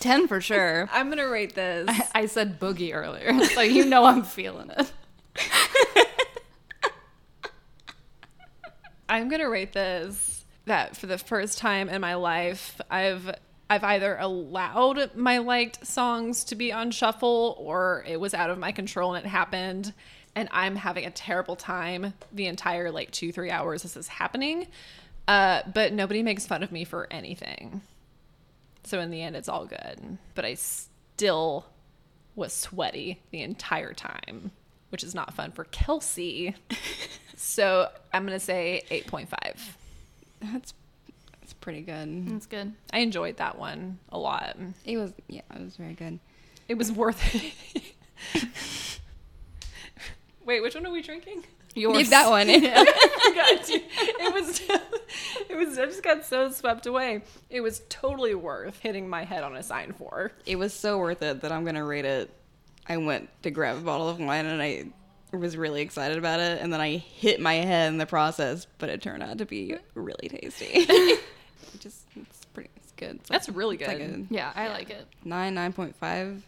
10 0.00 0.28
for 0.28 0.40
sure. 0.40 0.88
I'm 0.92 1.08
gonna 1.08 1.28
rate 1.28 1.54
this. 1.54 1.88
I 2.14 2.26
said 2.26 2.60
boogie 2.60 2.94
earlier, 2.94 3.42
so 3.46 3.60
you 3.62 3.84
know 3.86 4.04
I'm 4.04 4.22
feeling 4.22 4.70
it. 4.70 4.92
I'm 9.16 9.30
gonna 9.30 9.48
rate 9.48 9.72
this 9.72 10.44
that 10.66 10.94
for 10.94 11.06
the 11.06 11.16
first 11.16 11.56
time 11.58 11.88
in 11.88 12.02
my 12.02 12.16
life, 12.16 12.78
I've 12.90 13.34
I've 13.70 13.82
either 13.82 14.16
allowed 14.18 15.16
my 15.16 15.38
liked 15.38 15.86
songs 15.86 16.44
to 16.44 16.54
be 16.54 16.70
on 16.70 16.90
shuffle 16.90 17.56
or 17.58 18.04
it 18.06 18.20
was 18.20 18.34
out 18.34 18.50
of 18.50 18.58
my 18.58 18.72
control 18.72 19.14
and 19.14 19.24
it 19.24 19.28
happened, 19.28 19.94
and 20.34 20.50
I'm 20.52 20.76
having 20.76 21.06
a 21.06 21.10
terrible 21.10 21.56
time 21.56 22.12
the 22.30 22.46
entire 22.46 22.90
like 22.90 23.10
two 23.10 23.32
three 23.32 23.50
hours 23.50 23.82
this 23.84 23.96
is 23.96 24.06
happening. 24.06 24.66
Uh, 25.26 25.62
but 25.74 25.94
nobody 25.94 26.22
makes 26.22 26.46
fun 26.46 26.62
of 26.62 26.70
me 26.70 26.84
for 26.84 27.08
anything, 27.10 27.80
so 28.84 29.00
in 29.00 29.10
the 29.10 29.22
end, 29.22 29.34
it's 29.34 29.48
all 29.48 29.64
good. 29.64 30.18
But 30.34 30.44
I 30.44 30.54
still 30.54 31.66
was 32.34 32.52
sweaty 32.52 33.22
the 33.30 33.40
entire 33.40 33.94
time. 33.94 34.52
which 34.90 35.02
is 35.02 35.14
not 35.14 35.34
fun 35.34 35.50
for 35.52 35.64
Kelsey. 35.64 36.54
so 37.36 37.88
I'm 38.12 38.24
gonna 38.24 38.40
say 38.40 38.82
8.5. 38.90 39.28
That's 40.40 40.74
that's 41.40 41.52
pretty 41.54 41.82
good. 41.82 42.28
That's 42.28 42.46
good. 42.46 42.72
I 42.92 42.98
enjoyed 42.98 43.36
that 43.36 43.58
one 43.58 43.98
a 44.10 44.18
lot. 44.18 44.56
It 44.84 44.96
was 44.98 45.12
yeah, 45.28 45.42
it 45.54 45.62
was 45.62 45.76
very 45.76 45.94
good. 45.94 46.18
It 46.68 46.76
was 46.76 46.90
worth 46.90 47.22
it. 47.34 47.82
Wait, 50.44 50.60
which 50.62 50.74
one 50.74 50.86
are 50.86 50.90
we 50.90 51.02
drinking? 51.02 51.44
Yours. 51.74 51.96
Leave 51.96 52.10
that 52.10 52.30
one. 52.30 52.46
God, 53.34 53.66
dude, 53.66 53.82
it 53.88 54.32
was 54.32 54.60
it 55.50 55.56
was 55.56 55.78
I 55.78 55.86
just 55.86 56.02
got 56.02 56.24
so 56.24 56.50
swept 56.50 56.86
away. 56.86 57.22
It 57.50 57.60
was 57.60 57.82
totally 57.88 58.34
worth 58.34 58.78
hitting 58.80 59.08
my 59.08 59.24
head 59.24 59.42
on 59.44 59.54
a 59.56 59.62
sign 59.62 59.92
for. 59.92 60.32
it 60.46 60.56
was 60.56 60.72
so 60.72 60.98
worth 60.98 61.22
it 61.22 61.42
that 61.42 61.52
I'm 61.52 61.64
gonna 61.64 61.84
rate 61.84 62.06
it. 62.06 62.30
I 62.88 62.96
went 62.96 63.28
to 63.42 63.50
grab 63.50 63.76
a 63.76 63.80
bottle 63.80 64.08
of 64.08 64.18
wine 64.18 64.46
and 64.46 64.62
I 64.62 64.86
was 65.32 65.56
really 65.56 65.82
excited 65.82 66.18
about 66.18 66.40
it, 66.40 66.60
and 66.62 66.72
then 66.72 66.80
I 66.80 66.96
hit 66.96 67.40
my 67.40 67.54
head 67.54 67.88
in 67.92 67.98
the 67.98 68.06
process, 68.06 68.66
but 68.78 68.88
it 68.88 69.02
turned 69.02 69.22
out 69.22 69.38
to 69.38 69.44
be 69.46 69.76
really 69.94 70.28
tasty. 70.28 70.86
Just 71.78 72.06
it's 72.16 72.44
pretty, 72.46 72.70
it's 72.76 72.92
good. 72.92 73.16
It's 73.16 73.28
That's 73.28 73.48
really 73.48 73.76
it's 73.76 73.86
like 73.88 73.98
good. 73.98 74.26
a 74.30 74.34
Yeah, 74.34 74.52
I 74.54 74.68
like 74.68 74.90
it. 74.90 75.06
nine, 75.24 75.54
nine 75.54 75.72
point 75.72 75.94
five, 75.96 76.42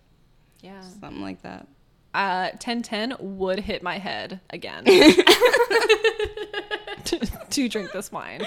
Yeah. 0.63 0.81
something 0.81 1.21
like 1.23 1.43
that. 1.43 1.67
Uh 2.15 2.49
1010 2.53 3.17
would 3.21 3.59
hit 3.61 3.83
my 3.83 3.99
head 3.99 4.41
again. 4.51 4.85
to, 7.05 7.19
to 7.51 7.69
drink 7.69 7.93
this 7.93 8.11
wine, 8.11 8.47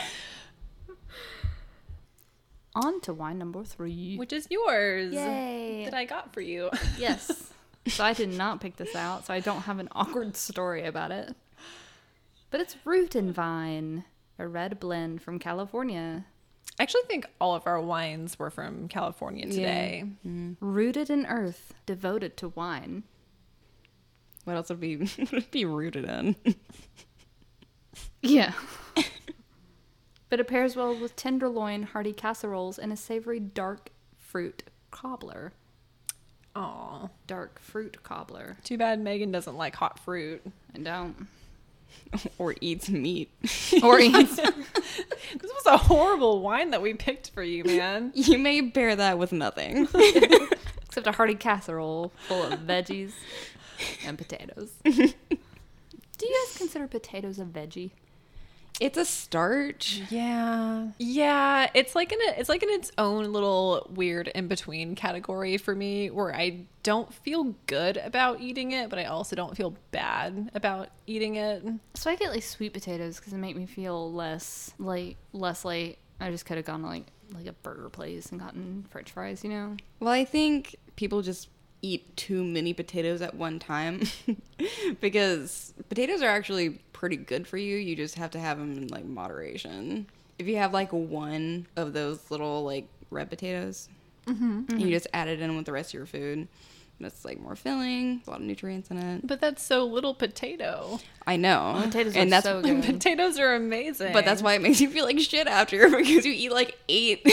On 2.74 3.02
to 3.02 3.14
wine 3.14 3.38
number 3.38 3.64
three. 3.64 4.18
which 4.18 4.32
is 4.34 4.48
yours. 4.50 5.14
Yay. 5.14 5.84
That 5.86 5.94
I 5.94 6.06
got 6.06 6.34
for 6.34 6.42
you. 6.42 6.70
Yes. 6.98 7.52
So 7.88 8.04
I 8.04 8.14
did 8.14 8.34
not 8.34 8.62
pick 8.62 8.78
this 8.78 8.96
out, 8.96 9.26
so 9.26 9.34
I 9.34 9.40
don't 9.40 9.62
have 9.62 9.80
an 9.80 9.90
awkward 9.94 10.36
story 10.38 10.86
about 10.86 11.12
it. 11.12 11.36
But 12.50 12.62
it's 12.62 12.76
Root 12.84 13.16
and 13.16 13.34
Vine, 13.34 14.04
a 14.38 14.48
red 14.48 14.80
blend 14.80 15.22
from 15.22 15.40
California. 15.40 16.26
I 16.80 16.84
actually 16.84 17.04
think 17.08 17.26
all 17.40 17.56
of 17.56 17.68
our 17.68 17.80
wines 17.80 18.40
were 18.40 18.50
from 18.50 18.88
California 18.88 19.46
today. 19.46 20.04
Mm-hmm. 20.26 20.54
Rooted 20.60 21.10
in 21.10 21.26
earth, 21.26 21.74
devoted 21.86 22.38
to 22.38 22.50
wine. 22.50 23.04
What 24.46 24.56
else 24.56 24.70
would 24.70 24.80
be 24.80 25.08
be 25.52 25.66
rooted 25.66 26.06
in? 26.06 26.36
Yeah. 28.22 28.54
but 30.30 30.40
it 30.40 30.48
pairs 30.48 30.76
well 30.76 30.96
with 30.96 31.16
tenderloin, 31.16 31.84
hearty 31.84 32.14
casseroles, 32.14 32.78
and 32.78 32.92
a 32.92 32.98
savory 32.98 33.40
dark 33.40 33.92
fruit 34.18 34.64
cobbler. 34.90 35.54
Aw. 36.56 37.08
Dark 37.28 37.60
fruit 37.60 38.04
cobbler. 38.04 38.58
Too 38.64 38.78
bad 38.78 39.00
Megan 39.00 39.32
doesn't 39.32 39.56
like 39.58 39.76
hot 39.76 40.00
fruit. 40.00 40.42
I 40.76 40.80
don't. 40.80 41.28
or 42.38 42.56
eats 42.62 42.90
meat. 42.90 43.30
Or 43.84 44.00
eats. 44.02 44.36
This 44.36 44.54
was 45.42 45.66
a 45.66 45.78
horrible 45.78 46.42
wine 46.42 46.72
that 46.72 46.82
we 46.82 46.94
picked 46.94 47.30
for 47.32 47.44
you, 47.44 47.64
man. 47.64 48.12
You 48.16 48.38
may 48.38 48.62
bear 48.62 48.96
that 48.96 49.18
with 49.18 49.32
nothing. 49.32 49.88
except 50.86 51.08
a 51.08 51.12
hearty 51.14 51.36
casserole 51.36 52.12
full 52.28 52.44
of 52.44 52.60
veggies 52.62 53.12
and 54.06 54.18
potatoes. 54.18 54.72
Do 54.84 54.92
you 56.28 56.46
guys 56.48 56.58
consider 56.58 56.88
potatoes 56.88 57.40
a 57.40 57.46
veggie? 57.46 57.92
It's 58.82 58.98
a 58.98 59.06
starch. 59.06 60.02
Yeah. 60.10 60.88
Yeah, 60.98 61.70
it's 61.76 61.94
like 61.94 62.12
in 62.12 62.18
a, 62.20 62.40
it's 62.40 62.50
like 62.50 62.64
in 62.64 62.70
its 62.70 62.92
own 62.98 63.32
little 63.32 63.88
weird 63.94 64.28
in 64.30 64.48
between 64.48 64.96
category 64.96 65.58
for 65.58 65.76
me 65.76 66.10
where 66.10 66.36
I 66.36 66.66
don't 66.82 67.14
feel 67.14 67.54
good 67.68 67.98
about 67.98 68.42
eating 68.42 68.72
it, 68.72 68.90
but 68.90 68.98
I 68.98 69.06
also 69.06 69.36
don't 69.36 69.56
feel 69.56 69.76
bad 69.92 70.50
about 70.56 70.90
eating 71.06 71.36
it. 71.36 71.64
So 71.94 72.10
I 72.10 72.16
get 72.16 72.32
like 72.32 72.42
sweet 72.42 72.74
potatoes 72.74 73.18
because 73.18 73.34
it 73.34 73.38
make 73.38 73.56
me 73.56 73.68
feel 73.68 74.12
less 74.12 74.74
like 74.80 75.18
less 75.32 75.64
like 75.64 76.00
I 76.20 76.32
just 76.32 76.48
could 76.48 76.58
have 76.58 76.66
gone 76.66 76.82
to 76.82 76.88
like 76.88 77.06
like 77.36 77.46
a 77.46 77.54
burger 77.54 77.90
place 77.90 78.32
and 78.32 78.40
gotten 78.40 78.88
French 78.90 79.12
fries, 79.12 79.44
you 79.44 79.52
know. 79.52 79.78
Well, 80.00 80.12
I 80.12 80.26
think 80.26 80.76
people 80.96 81.22
just 81.22 81.50
eat 81.84 82.16
too 82.18 82.44
many 82.44 82.74
potatoes 82.74 83.22
at 83.22 83.36
one 83.36 83.60
time 83.60 84.02
because 85.02 85.74
potatoes 85.88 86.22
are 86.24 86.30
actually 86.30 86.80
pretty 87.02 87.18
good 87.18 87.48
for 87.48 87.58
you. 87.58 87.78
You 87.78 87.96
just 87.96 88.14
have 88.16 88.30
to 88.32 88.40
have 88.40 88.60
them 88.60 88.78
in 88.78 88.88
like 88.88 89.04
moderation. 89.04 90.06
If 90.38 90.48
you 90.48 90.58
have 90.58 90.72
like 90.72 90.94
one 90.94 91.66
of 91.76 91.94
those 91.94 92.30
little 92.30 92.64
like 92.64 92.88
red 93.10 93.28
potatoes, 93.30 93.90
mm-hmm. 94.28 94.44
and 94.44 94.70
you 94.70 94.78
mm-hmm. 94.78 94.90
just 94.92 95.08
add 95.12 95.28
it 95.28 95.42
in 95.42 95.58
with 95.58 95.66
the 95.66 95.72
rest 95.72 95.90
of 95.90 95.94
your 95.96 96.06
food. 96.06 96.48
That's 97.00 97.26
like 97.26 97.40
more 97.40 97.56
filling, 97.56 98.22
a 98.28 98.30
lot 98.30 98.42
of 98.42 98.46
nutrients 98.46 98.92
in 98.92 99.00
it. 99.00 99.26
But 99.26 99.42
that's 99.42 99.64
so 99.64 99.84
little 99.84 100.14
potato. 100.14 101.00
I 101.26 101.38
know, 101.38 101.82
Potatoes 101.86 102.16
and 102.16 102.28
are 102.28 102.30
that's 102.30 102.46
so 102.46 102.62
good. 102.62 102.84
Potatoes 102.84 103.40
are 103.40 103.56
amazing. 103.56 104.14
but 104.14 104.24
that's 104.24 104.44
why 104.44 104.54
it 104.54 104.62
makes 104.62 104.80
you 104.80 104.88
feel 104.88 105.06
like 105.06 105.20
shit 105.20 105.48
after 105.48 105.90
because 105.98 106.24
you 106.24 106.32
eat 106.32 106.52
like 106.52 106.78
eight 106.88 107.28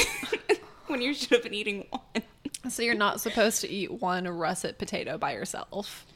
when 0.87 1.03
you 1.03 1.13
should 1.13 1.33
have 1.33 1.43
been 1.43 1.53
eating 1.53 1.87
one. 1.91 2.23
So 2.71 2.83
you're 2.83 2.95
not 2.95 3.21
supposed 3.21 3.61
to 3.61 3.69
eat 3.69 3.93
one 3.93 4.27
russet 4.27 4.79
potato 4.79 5.19
by 5.19 5.33
yourself. 5.33 6.07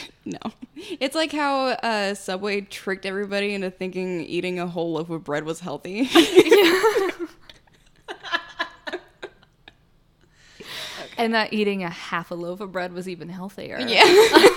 No. 0.24 0.38
It's 1.00 1.16
like 1.16 1.32
how 1.32 1.70
uh, 1.70 2.14
Subway 2.14 2.60
tricked 2.60 3.04
everybody 3.06 3.54
into 3.54 3.72
thinking 3.72 4.20
eating 4.20 4.60
a 4.60 4.68
whole 4.68 4.92
loaf 4.92 5.10
of 5.10 5.24
bread 5.24 5.44
was 5.44 5.58
healthy. 5.58 6.08
And 11.18 11.34
that 11.34 11.52
eating 11.52 11.84
a 11.84 11.90
half 11.90 12.30
a 12.30 12.34
loaf 12.34 12.60
of 12.60 12.72
bread 12.72 12.92
was 12.92 13.08
even 13.08 13.28
healthier. 13.28 13.78
yeah. 13.80 14.38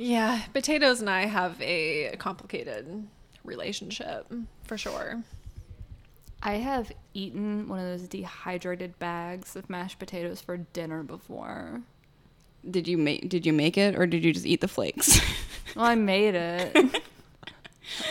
Yeah, 0.00 0.42
potatoes 0.52 1.00
and 1.00 1.10
I 1.10 1.26
have 1.26 1.60
a 1.60 2.14
complicated 2.18 3.08
relationship 3.42 4.32
for 4.62 4.78
sure. 4.78 5.24
I 6.40 6.54
have 6.54 6.92
eaten 7.14 7.66
one 7.68 7.80
of 7.80 7.84
those 7.84 8.06
dehydrated 8.06 8.96
bags 9.00 9.56
of 9.56 9.68
mashed 9.68 9.98
potatoes 9.98 10.40
for 10.40 10.56
dinner 10.56 11.02
before. 11.02 11.80
Did 12.68 12.88
you 12.88 12.98
make 12.98 13.28
did 13.28 13.46
you 13.46 13.52
make 13.52 13.78
it 13.78 13.96
or 13.96 14.06
did 14.06 14.24
you 14.24 14.32
just 14.32 14.46
eat 14.46 14.60
the 14.60 14.68
flakes? 14.68 15.20
Well, 15.76 15.84
I 15.84 15.94
made 15.94 16.34
it. 16.34 16.74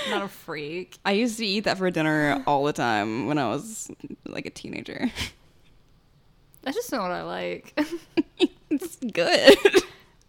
not 0.10 0.22
a 0.22 0.28
freak. 0.28 1.00
I 1.04 1.14
used 1.14 1.38
to 1.40 1.46
eat 1.46 1.62
that 1.62 1.78
for 1.78 1.90
dinner 1.92 2.42
all 2.48 2.64
the 2.64 2.72
time 2.72 3.26
when 3.26 3.38
I 3.38 3.50
was 3.50 3.92
like 4.26 4.46
a 4.46 4.52
teenager. 4.52 5.12
That's 6.62 6.78
just 6.78 6.92
not 6.92 7.02
what 7.02 7.12
I 7.12 7.24
like. 7.24 7.78
it's 8.70 8.98
good. 8.98 9.58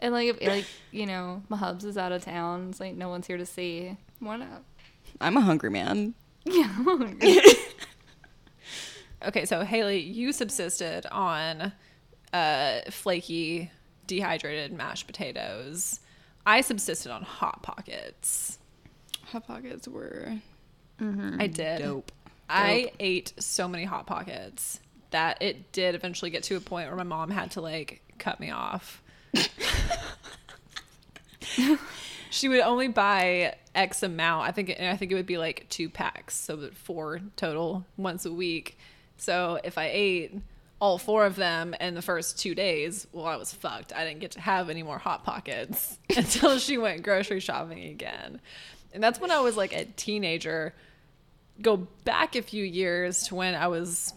and 0.01 0.13
like, 0.15 0.29
if, 0.29 0.43
like 0.43 0.65
you 0.91 1.07
know, 1.07 1.43
my 1.49 1.59
hubs 1.59 1.85
is 1.85 1.97
out 1.99 2.11
of 2.11 2.25
town. 2.25 2.69
It's 2.71 2.81
like 2.81 2.97
no 2.97 3.09
one's 3.09 3.27
here 3.27 3.37
to 3.37 3.47
see. 3.47 3.97
Why 4.19 4.37
not? 4.37 4.63
I'm 5.21 5.37
a 5.37 5.43
hungry 5.43 5.71
man. 5.71 6.15
Yeah. 6.45 7.43
Okay, 9.27 9.45
so 9.45 9.65
Haley, 9.65 9.99
you 10.01 10.33
subsisted 10.33 11.05
on 11.11 11.73
uh, 12.33 12.81
flaky, 12.91 13.71
dehydrated 14.09 14.73
mashed 14.73 15.07
potatoes. 15.07 16.01
I 16.45 16.63
subsisted 16.63 17.13
on 17.13 17.23
hot 17.23 17.63
pockets. 17.63 18.59
Hot 19.27 19.47
pockets 19.47 19.87
were 19.87 20.33
mm-hmm. 21.01 21.37
I 21.41 21.47
did. 21.47 21.79
dope. 21.79 22.11
I 22.51 22.91
ate 22.99 23.35
so 23.39 23.69
many 23.69 23.85
hot 23.85 24.07
pockets 24.07 24.81
that 25.11 25.41
it 25.43 25.71
did 25.73 25.95
eventually 25.95 26.31
get 26.31 26.43
to 26.45 26.57
a 26.57 26.61
point 26.61 26.89
where 26.89 26.97
my 26.97 27.03
mom 27.03 27.31
had 27.31 27.53
to 27.53 27.61
like 27.61 28.03
cut 28.19 28.41
me 28.41 28.51
off. 28.51 29.03
she 32.31 32.49
would 32.49 32.61
only 32.61 32.89
buy 32.89 33.55
X 33.75 34.03
amount. 34.03 34.49
I 34.49 34.53
think 34.53 34.71
I 34.81 34.97
think 34.97 35.13
it 35.13 35.15
would 35.15 35.27
be 35.27 35.39
like 35.39 35.67
two 35.69 35.91
packs, 35.91 36.35
so 36.35 36.71
four 36.73 37.21
total 37.37 37.85
once 37.97 38.25
a 38.25 38.33
week. 38.33 38.79
So 39.19 39.61
if 39.63 39.77
I 39.77 39.91
ate 39.93 40.35
all 40.81 40.99
four 40.99 41.27
of 41.27 41.37
them 41.37 41.75
in 41.81 41.95
the 41.95 42.03
first 42.03 42.39
two 42.39 42.55
days, 42.55 43.07
well, 43.13 43.27
I 43.27 43.37
was 43.37 43.53
fucked. 43.53 43.93
I 43.93 44.05
didn't 44.05 44.21
get 44.21 44.33
to 44.33 44.41
have 44.41 44.71
any 44.71 44.83
more 44.83 44.99
hot 44.99 45.25
pockets 45.25 45.99
until 46.17 46.59
she 46.59 46.79
went 46.79 47.03
grocery 47.03 47.41
shopping 47.41 47.85
again. 47.85 48.41
And 48.93 49.03
that's 49.03 49.21
when 49.21 49.31
I 49.31 49.41
was 49.41 49.57
like 49.57 49.75
a 49.75 49.85
teenager 49.85 50.75
go 51.61 51.77
back 52.05 52.37
a 52.37 52.43
few 52.43 52.65
years 52.65 53.25
to 53.25 53.35
when 53.35 53.55
I 53.55 53.69
was 53.69 54.15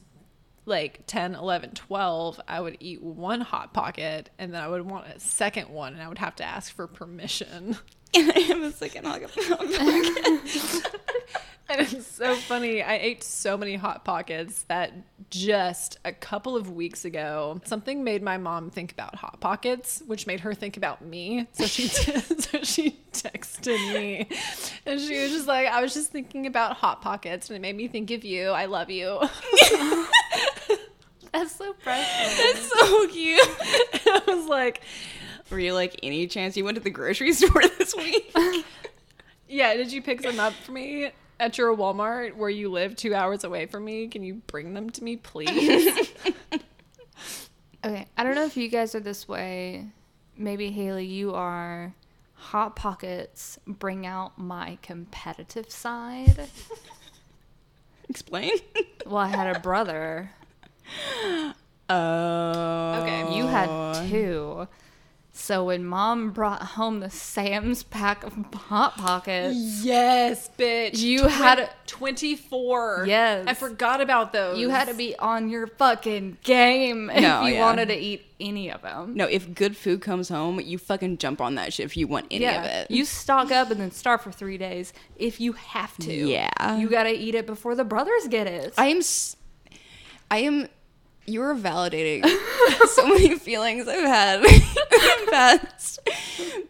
like 0.66 1.06
10, 1.08 1.36
11, 1.36 1.72
12, 1.72 2.40
I 2.48 2.62
would 2.62 2.78
eat 2.80 3.02
one 3.02 3.42
hot 3.42 3.74
pocket 3.74 4.30
and 4.38 4.54
then 4.54 4.62
I 4.62 4.68
would 4.68 4.84
want 4.84 5.08
a 5.08 5.20
second 5.20 5.70
one 5.70 5.94
and 5.94 6.02
I 6.02 6.08
would 6.08 6.20
have 6.20 6.36
to 6.38 6.44
ask 6.44 6.74
for 6.74 6.88
permission. 6.88 7.78
And 8.16 8.32
I 8.32 8.40
have 8.40 8.62
a 8.62 8.72
second 8.74 9.06
hot 9.06 9.22
pocket. 9.22 10.98
And 11.72 11.80
it's 11.80 12.06
so 12.06 12.36
funny. 12.36 12.84
I 12.84 12.96
ate 12.98 13.24
so 13.24 13.56
many 13.58 13.76
hot 13.76 14.04
pockets 14.04 14.64
that 14.64 14.92
just 15.30 16.00
a 16.04 16.12
couple 16.12 16.58
of 16.58 16.70
weeks 16.70 17.06
ago, 17.06 17.62
something 17.64 18.04
made 18.04 18.22
my 18.22 18.38
mom 18.38 18.70
think 18.70 18.92
about 18.92 19.16
hot 19.16 19.40
pockets, 19.40 20.04
which 20.06 20.28
made 20.28 20.42
her 20.42 20.54
think 20.54 20.76
about 20.76 21.02
me. 21.02 21.48
So 21.54 21.66
she 21.68 21.88
so 21.88 22.64
she 22.64 23.00
texted 23.14 23.94
me, 23.94 24.28
and 24.86 25.00
she 25.00 25.18
was 25.22 25.32
just 25.32 25.48
like, 25.48 25.68
"I 25.68 25.82
was 25.82 25.94
just 25.94 26.12
thinking 26.12 26.46
about 26.46 26.76
hot 26.76 27.02
pockets, 27.02 27.50
and 27.50 27.56
it 27.56 27.62
made 27.62 27.78
me 27.78 27.88
think 27.88 28.12
of 28.12 28.26
you. 28.26 28.50
I 28.50 28.66
love 28.66 28.90
you." 28.90 29.22
That's 31.32 31.56
so 31.56 31.72
precious. 31.72 32.38
That's 32.38 32.70
so 32.70 33.08
cute. 33.08 33.40
I 33.40 34.22
was 34.28 34.46
like, 34.48 34.82
Were 35.52 35.60
you 35.60 35.74
like, 35.74 36.00
any 36.02 36.28
chance 36.28 36.56
you 36.56 36.64
went 36.64 36.76
to 36.76 36.84
the 36.84 36.90
grocery 36.90 37.34
store 37.34 37.62
this 37.78 37.96
week? 37.96 38.34
Yeah, 39.54 39.74
did 39.76 39.92
you 39.92 40.02
pick 40.02 40.22
some 40.22 40.40
up 40.40 40.54
for 40.54 40.72
me 40.72 41.12
at 41.38 41.58
your 41.58 41.76
Walmart 41.76 42.38
where 42.38 42.50
you 42.50 42.70
live 42.72 42.96
two 42.96 43.14
hours 43.14 43.44
away 43.44 43.66
from 43.66 43.84
me? 43.84 44.08
Can 44.08 44.24
you 44.24 44.36
bring 44.48 44.74
them 44.74 44.90
to 44.92 45.04
me, 45.04 45.18
please? 45.18 46.10
Okay, 47.84 48.06
I 48.16 48.24
don't 48.24 48.36
know 48.36 48.46
if 48.46 48.56
you 48.56 48.70
guys 48.70 48.94
are 48.94 49.00
this 49.00 49.28
way. 49.28 49.88
Maybe 50.38 50.70
Haley, 50.70 51.06
you 51.08 51.34
are. 51.34 51.96
Hot 52.36 52.76
Pockets 52.76 53.58
bring 53.66 54.06
out 54.06 54.38
my 54.38 54.78
competitive 54.84 55.72
side. 55.72 56.48
Explain. 58.08 58.52
Well, 59.06 59.18
I 59.18 59.28
had 59.30 59.56
a 59.56 59.60
brother. 59.60 60.30
Oh. 61.90 63.00
Okay. 63.02 63.36
You 63.36 63.48
had 63.48 64.10
two. 64.10 64.68
So 65.34 65.66
when 65.66 65.86
mom 65.86 66.32
brought 66.32 66.62
home 66.62 67.00
the 67.00 67.10
Sam's 67.10 67.84
pack 67.84 68.24
of 68.26 68.34
Hot 68.54 68.98
Pockets, 68.98 69.56
yes, 69.84 70.50
bitch. 70.58 70.98
You 71.00 71.28
had 71.28 71.60
a- 71.60 71.70
24. 71.88 73.06
Yes. 73.08 73.46
I 73.48 73.54
forgot 73.54 74.02
about 74.02 74.34
those. 74.34 74.60
you 74.60 74.70
had 74.70 74.90
to 74.90 74.94
be 74.94 75.18
on 75.18 75.50
your 75.50 75.68
fucking 75.68 76.38
game 76.44 77.10
if 77.10 77.18
you 77.22 77.24
yeah. 77.24 77.62
wanted 77.62 77.88
to 77.88 77.96
eat 77.96 78.26
any 78.42 78.70
of 78.72 78.82
them. 78.82 79.14
No, 79.16 79.26
if 79.26 79.54
good 79.54 79.78
food 79.78 80.02
comes 80.02 80.28
home, 80.28 80.60
you 80.60 80.78
fucking 80.78 81.18
jump 81.18 81.40
on 81.40 81.56
that 81.56 81.72
shit 81.74 81.86
if 81.86 81.96
you 81.96 82.08
want 82.08 82.28
any 82.30 82.46
of 82.46 82.66
it. 82.66 82.92
You 82.92 83.06
stock 83.06 83.52
up 83.52 83.72
and 83.72 83.80
then 83.80 83.92
starve 83.92 84.22
for 84.22 84.32
three 84.34 84.58
days 84.58 84.92
if 85.16 85.40
you 85.40 85.54
have 85.54 85.96
to. 86.00 86.14
Yeah. 86.14 86.76
You 86.78 86.90
gotta 86.90 87.14
eat 87.14 87.36
it 87.36 87.46
before 87.48 87.74
the 87.76 87.86
brothers 87.86 88.28
get 88.30 88.48
it. 88.48 88.74
I 88.78 88.88
am. 88.88 88.98
s- 88.98 89.38
I 90.30 90.40
am. 90.40 90.68
You're 91.32 91.56
validating 91.56 92.26
so 92.90 93.08
many 93.08 93.38
feelings 93.38 93.88
I've 93.88 94.04
had 94.04 94.40
in 94.44 94.44
the 94.52 95.28
past. 95.32 96.00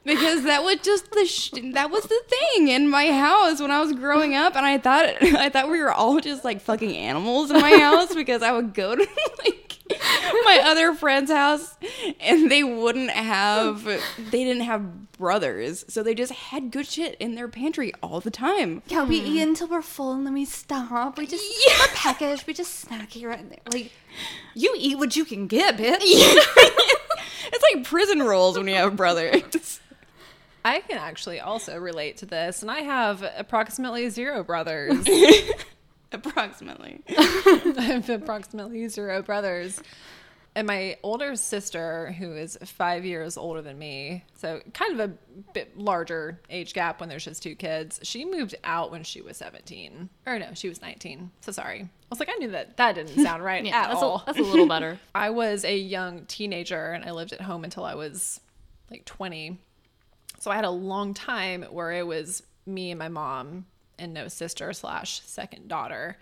Because 0.03 0.43
that 0.43 0.63
was 0.63 0.77
just 0.83 1.11
the 1.11 1.25
sh- 1.25 1.51
that 1.73 1.89
was 1.89 2.03
the 2.03 2.21
thing 2.27 2.67
in 2.67 2.87
my 2.87 3.11
house 3.11 3.59
when 3.59 3.71
I 3.71 3.79
was 3.79 3.91
growing 3.93 4.35
up, 4.35 4.55
and 4.55 4.65
I 4.65 4.77
thought 4.77 5.05
I 5.21 5.49
thought 5.49 5.69
we 5.69 5.79
were 5.79 5.91
all 5.91 6.19
just 6.19 6.43
like 6.43 6.61
fucking 6.61 6.95
animals 6.95 7.49
in 7.49 7.59
my 7.59 7.77
house 7.77 8.13
because 8.13 8.43
I 8.43 8.51
would 8.51 8.73
go 8.73 8.95
to 8.95 9.07
like 9.45 9.70
my 10.45 10.61
other 10.63 10.93
friend's 10.93 11.31
house 11.31 11.75
and 12.19 12.51
they 12.51 12.63
wouldn't 12.63 13.11
have 13.11 13.83
they 13.83 14.43
didn't 14.43 14.63
have 14.63 15.11
brothers, 15.11 15.85
so 15.87 16.01
they 16.01 16.15
just 16.15 16.31
had 16.31 16.71
good 16.71 16.87
shit 16.87 17.15
in 17.19 17.35
their 17.35 17.47
pantry 17.47 17.93
all 18.01 18.19
the 18.19 18.31
time. 18.31 18.81
yeah, 18.87 19.03
we 19.03 19.17
eat 19.17 19.41
until 19.41 19.67
we're 19.67 19.81
full 19.81 20.13
and 20.13 20.25
then 20.25 20.33
we 20.33 20.45
stop. 20.45 21.17
We 21.17 21.27
just 21.27 21.43
Yeah. 21.67 21.73
we're 21.79 21.93
packaged. 21.95 22.47
We 22.47 22.53
just 22.53 22.79
snack 22.79 23.11
here 23.11 23.29
and 23.31 23.51
there. 23.51 23.59
Like 23.71 23.91
you 24.55 24.73
eat 24.77 24.97
what 24.97 25.15
you 25.15 25.25
can 25.25 25.47
get, 25.47 25.77
bitch. 25.77 25.97
it's 26.01 27.63
like 27.73 27.83
prison 27.83 28.19
rules 28.19 28.57
when 28.57 28.67
you 28.67 28.75
have 28.75 28.95
brothers. 28.95 29.79
I 30.63 30.79
can 30.81 30.97
actually 30.99 31.39
also 31.39 31.77
relate 31.77 32.17
to 32.17 32.27
this, 32.27 32.61
and 32.61 32.69
I 32.69 32.81
have 32.81 33.23
approximately 33.35 34.09
zero 34.09 34.43
brothers. 34.43 35.07
Approximately. 36.11 37.01
I 37.09 37.81
have 37.93 38.09
approximately 38.09 38.87
zero 38.87 39.21
brothers. 39.21 39.81
And 40.53 40.67
my 40.67 40.97
older 41.01 41.37
sister, 41.37 42.11
who 42.19 42.33
is 42.35 42.57
five 42.65 43.05
years 43.05 43.37
older 43.37 43.61
than 43.61 43.79
me, 43.79 44.25
so 44.35 44.59
kind 44.73 44.99
of 44.99 45.09
a 45.09 45.13
bit 45.53 45.77
larger 45.77 46.41
age 46.49 46.73
gap 46.73 46.99
when 46.99 47.07
there's 47.07 47.23
just 47.23 47.41
two 47.41 47.55
kids, 47.55 48.01
she 48.03 48.25
moved 48.25 48.55
out 48.65 48.91
when 48.91 49.03
she 49.03 49.21
was 49.21 49.37
17. 49.37 50.09
Or 50.25 50.37
no, 50.39 50.47
she 50.53 50.67
was 50.67 50.81
19. 50.81 51.31
So 51.39 51.53
sorry. 51.53 51.83
I 51.83 51.87
was 52.09 52.19
like, 52.19 52.27
I 52.29 52.33
knew 52.35 52.51
that 52.51 52.75
that 52.75 52.95
didn't 52.95 53.15
sound 53.23 53.45
right 53.45 53.63
Yeah, 53.65 53.83
at 53.83 53.87
that's 53.91 54.01
all. 54.03 54.17
a, 54.17 54.23
that's 54.25 54.39
a 54.39 54.41
little 54.43 54.67
better. 54.67 54.99
I 55.15 55.29
was 55.29 55.63
a 55.63 55.77
young 55.77 56.25
teenager 56.25 56.91
and 56.91 57.05
I 57.05 57.11
lived 57.11 57.31
at 57.31 57.39
home 57.39 57.63
until 57.63 57.85
I 57.85 57.95
was 57.95 58.41
like 58.89 59.05
20. 59.05 59.57
So 60.39 60.51
I 60.51 60.55
had 60.55 60.65
a 60.65 60.69
long 60.69 61.13
time 61.13 61.63
where 61.71 61.93
it 61.93 62.05
was 62.05 62.43
me 62.65 62.91
and 62.91 62.99
my 62.99 63.07
mom 63.07 63.67
and 64.01 64.13
no 64.13 64.27
sister 64.27 64.73
slash 64.73 65.21
second 65.21 65.67
daughter. 65.67 66.17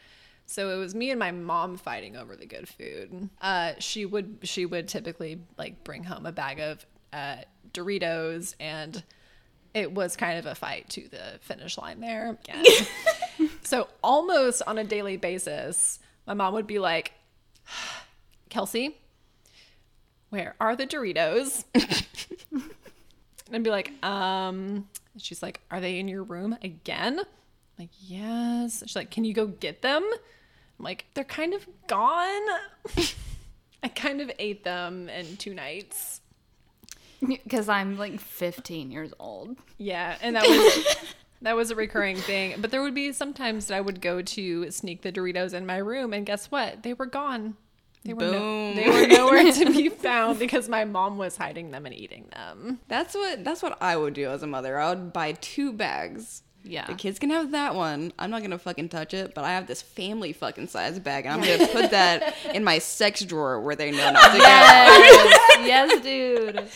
So 0.45 0.69
it 0.69 0.77
was 0.77 0.95
me 0.95 1.11
and 1.11 1.19
my 1.19 1.31
mom 1.31 1.77
fighting 1.77 2.15
over 2.15 2.35
the 2.35 2.45
good 2.45 2.67
food. 2.67 3.29
Uh, 3.41 3.73
she 3.79 4.05
would 4.05 4.39
she 4.43 4.65
would 4.65 4.87
typically 4.87 5.41
like 5.57 5.83
bring 5.83 6.03
home 6.03 6.25
a 6.25 6.31
bag 6.31 6.59
of 6.59 6.85
uh, 7.13 7.37
Doritos 7.73 8.55
and 8.59 9.03
it 9.73 9.91
was 9.91 10.15
kind 10.15 10.39
of 10.39 10.45
a 10.45 10.55
fight 10.55 10.89
to 10.89 11.07
the 11.09 11.39
finish 11.41 11.77
line 11.77 11.99
there. 11.99 12.37
So 13.69 13.87
almost 14.03 14.63
on 14.65 14.79
a 14.79 14.83
daily 14.83 15.15
basis, 15.17 15.99
my 16.25 16.33
mom 16.33 16.55
would 16.55 16.65
be 16.65 16.79
like, 16.79 17.13
Kelsey, 18.49 18.97
where 20.31 20.55
are 20.59 20.75
the 20.75 20.87
Doritos? 20.87 21.65
and 22.51 22.63
I'd 23.53 23.61
be 23.61 23.69
like, 23.69 23.91
um, 24.03 24.89
she's 25.17 25.43
like, 25.43 25.61
are 25.69 25.79
they 25.79 25.99
in 25.99 26.07
your 26.07 26.23
room 26.23 26.57
again? 26.63 27.21
I'm 27.79 27.83
like, 27.83 27.91
yes. 28.01 28.83
She's 28.85 28.95
like, 28.95 29.09
can 29.09 29.23
you 29.23 29.33
go 29.33 29.47
get 29.47 29.81
them? 29.81 30.03
I'm 30.03 30.83
like, 30.83 31.05
they're 31.13 31.23
kind 31.23 31.53
of 31.53 31.65
gone. 31.87 32.41
I 33.83 33.87
kind 33.87 34.19
of 34.19 34.29
ate 34.37 34.65
them 34.65 35.07
in 35.07 35.37
two 35.37 35.53
nights. 35.53 36.19
Because 37.25 37.69
I'm 37.69 37.97
like 37.97 38.19
15 38.19 38.91
years 38.91 39.13
old. 39.19 39.55
Yeah, 39.77 40.17
and 40.21 40.35
that 40.35 40.47
was 40.47 40.95
that 41.41 41.55
was 41.55 41.71
a 41.71 41.75
recurring 41.75 42.17
thing. 42.17 42.55
But 42.59 42.71
there 42.71 42.81
would 42.81 42.95
be 42.95 43.11
sometimes 43.11 43.67
that 43.67 43.75
I 43.75 43.81
would 43.81 44.01
go 44.01 44.21
to 44.21 44.71
sneak 44.71 45.01
the 45.01 45.11
Doritos 45.11 45.53
in 45.53 45.65
my 45.65 45.77
room, 45.77 46.13
and 46.13 46.25
guess 46.25 46.47
what? 46.47 46.83
They 46.83 46.93
were 46.93 47.05
gone. 47.05 47.55
They 48.05 48.13
were, 48.13 48.31
no, 48.31 48.73
they 48.73 48.89
were 48.89 49.07
nowhere 49.07 49.51
to 49.51 49.65
be 49.65 49.89
found 49.89 50.39
because 50.39 50.69
my 50.69 50.85
mom 50.85 51.17
was 51.17 51.35
hiding 51.35 51.71
them 51.71 51.85
and 51.85 51.93
eating 51.93 52.29
them. 52.31 52.79
That's 52.87 53.13
what 53.13 53.43
that's 53.43 53.61
what 53.61 53.77
I 53.81 53.97
would 53.97 54.13
do 54.13 54.29
as 54.29 54.43
a 54.43 54.47
mother. 54.47 54.79
I 54.79 54.89
would 54.89 55.11
buy 55.11 55.33
two 55.33 55.73
bags. 55.73 56.43
Yeah. 56.63 56.85
The 56.85 56.93
kids 56.93 57.19
can 57.19 57.29
have 57.29 57.51
that 57.51 57.75
one. 57.75 58.13
I'm 58.19 58.29
not 58.29 58.41
gonna 58.41 58.59
fucking 58.59 58.89
touch 58.89 59.13
it, 59.13 59.33
but 59.33 59.43
I 59.43 59.51
have 59.51 59.67
this 59.67 59.81
family 59.81 60.33
fucking 60.33 60.67
size 60.67 60.99
bag, 60.99 61.25
and 61.25 61.33
I'm 61.33 61.41
gonna 61.41 61.71
put 61.71 61.91
that 61.91 62.35
in 62.53 62.63
my 62.63 62.79
sex 62.79 63.21
drawer 63.21 63.61
where 63.61 63.75
they 63.75 63.91
know 63.91 64.11
not 64.11 64.31
to 64.31 64.37
go. 64.37 64.43
Yes, 64.43 65.57
yes, 65.65 66.03
dude. 66.03 66.69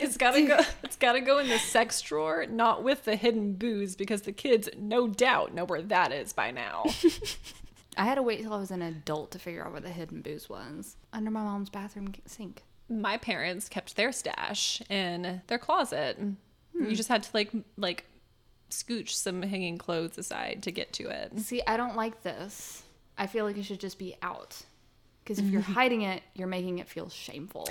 It's 0.00 0.16
gotta 0.16 0.42
go. 0.42 0.60
It's 0.82 0.96
gotta 0.96 1.20
go 1.20 1.38
in 1.38 1.48
the 1.48 1.58
sex 1.58 2.00
drawer, 2.00 2.46
not 2.46 2.82
with 2.82 3.04
the 3.04 3.16
hidden 3.16 3.54
booze, 3.54 3.96
because 3.96 4.22
the 4.22 4.32
kids, 4.32 4.68
no 4.78 5.06
doubt, 5.06 5.54
know 5.54 5.64
where 5.64 5.82
that 5.82 6.12
is 6.12 6.32
by 6.32 6.50
now. 6.50 6.84
I 7.96 8.04
had 8.04 8.14
to 8.14 8.22
wait 8.22 8.40
till 8.42 8.54
I 8.54 8.58
was 8.58 8.70
an 8.70 8.82
adult 8.82 9.32
to 9.32 9.38
figure 9.38 9.64
out 9.64 9.72
where 9.72 9.80
the 9.80 9.90
hidden 9.90 10.22
booze 10.22 10.48
was. 10.48 10.96
Under 11.12 11.30
my 11.30 11.42
mom's 11.42 11.68
bathroom 11.68 12.14
sink. 12.24 12.62
my 12.88 13.18
parents 13.18 13.68
kept 13.68 13.96
their 13.96 14.12
stash 14.12 14.80
in 14.88 15.42
their 15.48 15.58
closet. 15.58 16.16
You 16.18 16.36
hmm. 16.86 16.94
just 16.94 17.08
had 17.08 17.24
to 17.24 17.30
like 17.34 17.50
like 17.76 18.06
scooch 18.70 19.10
some 19.10 19.42
hanging 19.42 19.78
clothes 19.78 20.18
aside 20.18 20.62
to 20.64 20.70
get 20.70 20.92
to 20.94 21.08
it. 21.08 21.38
See, 21.40 21.62
I 21.66 21.76
don't 21.76 21.96
like 21.96 22.22
this. 22.22 22.82
I 23.18 23.26
feel 23.26 23.44
like 23.44 23.56
it 23.56 23.64
should 23.64 23.80
just 23.80 23.98
be 23.98 24.16
out. 24.22 24.62
Because 25.22 25.38
if 25.38 25.46
you're 25.46 25.60
hiding 25.78 26.02
it, 26.02 26.22
you're 26.34 26.48
making 26.48 26.78
it 26.78 26.88
feel 26.88 27.08
shameful. 27.08 27.68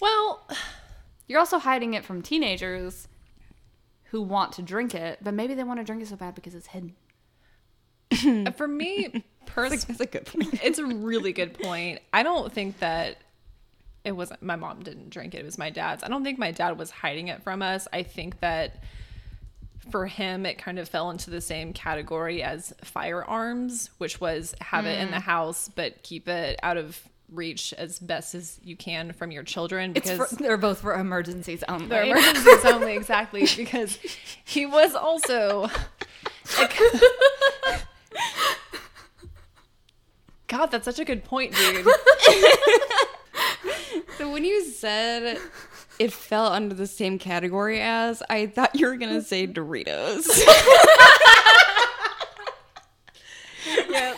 Well, 0.00 0.46
You're 1.26 1.38
also 1.38 1.58
hiding 1.58 1.94
it 1.94 2.04
from 2.04 2.22
teenagers 2.22 3.08
who 4.04 4.22
want 4.22 4.52
to 4.52 4.62
drink 4.62 4.94
it, 4.94 5.18
but 5.22 5.34
maybe 5.34 5.54
they 5.54 5.64
want 5.64 5.80
to 5.80 5.84
drink 5.84 6.02
it 6.02 6.08
so 6.08 6.16
bad 6.16 6.34
because 6.34 6.54
it's 6.54 6.68
hidden. 6.68 6.94
Uh, 8.12 8.50
for 8.52 8.68
me 8.68 9.24
personally, 9.46 9.84
That's 9.88 10.00
a 10.00 10.06
good 10.06 10.26
point. 10.26 10.60
it's 10.62 10.78
a 10.78 10.86
really 10.86 11.32
good 11.32 11.58
point. 11.58 12.00
I 12.12 12.22
don't 12.22 12.52
think 12.52 12.78
that 12.80 13.16
it 14.04 14.12
wasn't 14.12 14.42
my 14.42 14.56
mom 14.56 14.82
didn't 14.82 15.10
drink 15.10 15.34
it. 15.34 15.38
It 15.38 15.44
was 15.44 15.58
my 15.58 15.70
dad's. 15.70 16.04
I 16.04 16.08
don't 16.08 16.22
think 16.22 16.38
my 16.38 16.50
dad 16.50 16.78
was 16.78 16.90
hiding 16.90 17.28
it 17.28 17.42
from 17.42 17.62
us. 17.62 17.88
I 17.92 18.02
think 18.02 18.40
that 18.40 18.82
for 19.90 20.06
him 20.06 20.46
it 20.46 20.58
kind 20.58 20.78
of 20.78 20.88
fell 20.88 21.10
into 21.10 21.30
the 21.30 21.40
same 21.40 21.72
category 21.72 22.42
as 22.42 22.72
firearms, 22.82 23.90
which 23.98 24.20
was 24.20 24.54
have 24.60 24.86
it 24.86 25.00
in 25.00 25.10
the 25.10 25.16
mm. 25.16 25.22
house 25.22 25.68
but 25.74 26.02
keep 26.02 26.28
it 26.28 26.58
out 26.62 26.76
of 26.76 27.00
reach 27.32 27.72
as 27.74 27.98
best 27.98 28.34
as 28.34 28.60
you 28.62 28.76
can 28.76 29.12
from 29.12 29.30
your 29.30 29.42
children 29.42 29.92
because 29.92 30.30
for, 30.30 30.36
they're 30.36 30.56
both 30.58 30.80
for 30.80 30.94
emergencies 30.94 31.64
only. 31.68 31.86
they're 31.86 32.04
emergencies 32.04 32.64
only 32.64 32.94
exactly 32.94 33.46
because 33.56 33.98
he 34.44 34.66
was 34.66 34.94
also 34.94 35.68
God, 40.46 40.66
that's 40.66 40.84
such 40.84 40.98
a 40.98 41.04
good 41.04 41.24
point, 41.24 41.54
dude. 41.54 41.86
So 44.18 44.30
when 44.30 44.44
you 44.44 44.64
said 44.64 45.38
it 45.98 46.12
fell 46.12 46.46
under 46.46 46.74
the 46.74 46.86
same 46.86 47.18
category 47.18 47.80
as, 47.80 48.22
I 48.28 48.46
thought 48.46 48.74
you 48.74 48.86
were 48.86 48.96
gonna 48.96 49.22
say 49.22 49.46
Doritos. 49.46 50.26
yeah. 53.88 54.14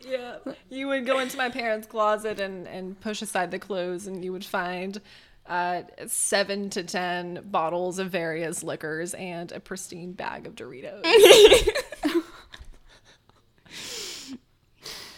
Yeah. 0.00 0.38
You 0.70 0.88
would 0.88 1.06
go 1.06 1.18
into 1.18 1.36
my 1.36 1.50
parents' 1.50 1.86
closet 1.86 2.40
and, 2.40 2.66
and 2.66 2.98
push 3.00 3.20
aside 3.20 3.50
the 3.50 3.58
clothes, 3.58 4.06
and 4.06 4.24
you 4.24 4.32
would 4.32 4.44
find 4.44 5.00
uh, 5.46 5.82
seven 6.06 6.70
to 6.70 6.82
ten 6.82 7.42
bottles 7.44 7.98
of 7.98 8.10
various 8.10 8.62
liquors 8.62 9.12
and 9.14 9.52
a 9.52 9.60
pristine 9.60 10.12
bag 10.12 10.46
of 10.46 10.54
Doritos. 10.54 11.02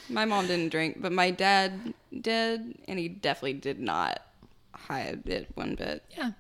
my 0.09 0.25
mom 0.25 0.47
didn't 0.49 0.71
drink, 0.71 1.01
but 1.01 1.13
my 1.13 1.31
dad 1.31 1.95
did, 2.21 2.79
and 2.89 2.99
he 2.99 3.09
definitely 3.09 3.55
did 3.55 3.79
not 3.79 4.21
hide 4.87 5.27
it 5.27 5.49
one 5.55 5.75
bit. 5.75 6.05
Yeah. 6.17 6.33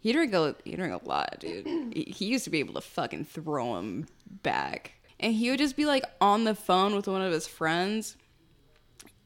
He 0.00 0.12
drank 0.12 0.32
a 0.32 0.54
he 0.64 0.76
drank 0.76 1.02
a 1.02 1.08
lot, 1.08 1.36
dude. 1.40 1.66
he, 1.92 2.24
used 2.26 2.44
to 2.44 2.50
be 2.50 2.60
able 2.60 2.74
to 2.74 2.80
fucking 2.80 3.24
throw 3.24 3.76
him 3.76 4.06
back, 4.42 4.92
and 5.18 5.34
he 5.34 5.50
would 5.50 5.58
just 5.58 5.76
be 5.76 5.86
like 5.86 6.04
on 6.20 6.44
the 6.44 6.54
phone 6.54 6.94
with 6.94 7.08
one 7.08 7.20
of 7.20 7.32
his 7.32 7.48
friends, 7.48 8.16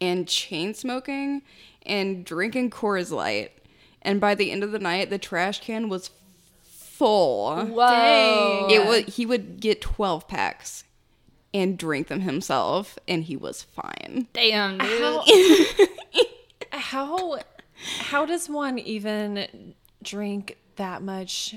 and 0.01 0.27
chain 0.27 0.73
smoking, 0.73 1.43
and 1.85 2.25
drinking 2.25 2.71
Coors 2.71 3.11
Light, 3.11 3.53
and 4.01 4.19
by 4.19 4.35
the 4.35 4.51
end 4.51 4.65
of 4.65 4.73
the 4.73 4.79
night, 4.79 5.11
the 5.11 5.19
trash 5.19 5.61
can 5.61 5.91
was 5.91 6.11
full. 6.63 7.67
Whoa. 7.67 8.69
It 8.71 8.87
was 8.87 9.15
he 9.15 9.27
would 9.27 9.61
get 9.61 9.83
twelve 9.83 10.27
packs, 10.27 10.85
and 11.53 11.77
drink 11.77 12.09
them 12.09 12.21
himself, 12.21 12.99
and 13.07 13.25
he 13.25 13.37
was 13.37 13.63
fine. 13.63 14.27
Damn, 14.33 14.79
dude. 14.79 15.01
How, 15.03 15.25
how 16.73 17.39
how 18.01 18.25
does 18.27 18.49
one 18.49 18.79
even 18.79 19.75
drink 20.03 20.59
that 20.77 21.03
much 21.03 21.55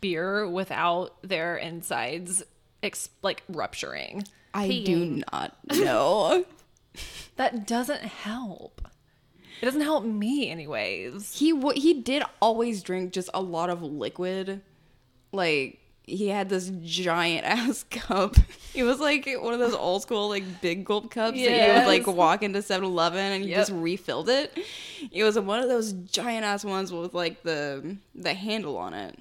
beer 0.00 0.48
without 0.48 1.14
their 1.22 1.56
insides 1.56 2.42
ex- 2.82 3.08
like 3.22 3.42
rupturing? 3.48 4.24
I 4.54 4.68
do 4.84 5.22
not 5.32 5.56
know. 5.72 6.44
That 7.36 7.66
doesn't 7.66 8.00
help. 8.00 8.80
It 9.60 9.66
doesn't 9.66 9.82
help 9.82 10.04
me 10.06 10.48
anyways. 10.50 11.38
he 11.38 11.52
w- 11.52 11.78
he 11.78 12.00
did 12.00 12.22
always 12.40 12.82
drink 12.82 13.12
just 13.12 13.28
a 13.34 13.42
lot 13.42 13.68
of 13.68 13.82
liquid 13.82 14.62
like 15.32 15.78
he 16.06 16.28
had 16.28 16.48
this 16.48 16.70
giant 16.82 17.44
ass 17.46 17.84
cup. 17.90 18.36
It 18.74 18.84
was 18.84 19.00
like 19.00 19.28
one 19.40 19.52
of 19.54 19.58
those 19.60 19.74
old 19.74 20.02
school 20.02 20.28
like 20.28 20.60
big 20.60 20.84
gulp 20.84 21.10
cups 21.10 21.36
that 21.36 21.66
you 21.66 21.72
would 21.74 21.86
like 21.86 22.06
walk 22.06 22.42
into 22.42 22.60
7-eleven 22.60 23.18
and 23.18 23.44
you 23.44 23.50
Yep. 23.50 23.58
just 23.58 23.72
refilled 23.72 24.28
it. 24.28 24.56
It 25.10 25.24
was 25.24 25.38
one 25.38 25.60
of 25.60 25.68
those 25.68 25.92
giant 25.92 26.44
ass 26.44 26.64
ones 26.64 26.92
with 26.92 27.12
like 27.14 27.42
the 27.42 27.96
the 28.14 28.34
handle 28.34 28.76
on 28.78 28.94
it. 28.94 29.18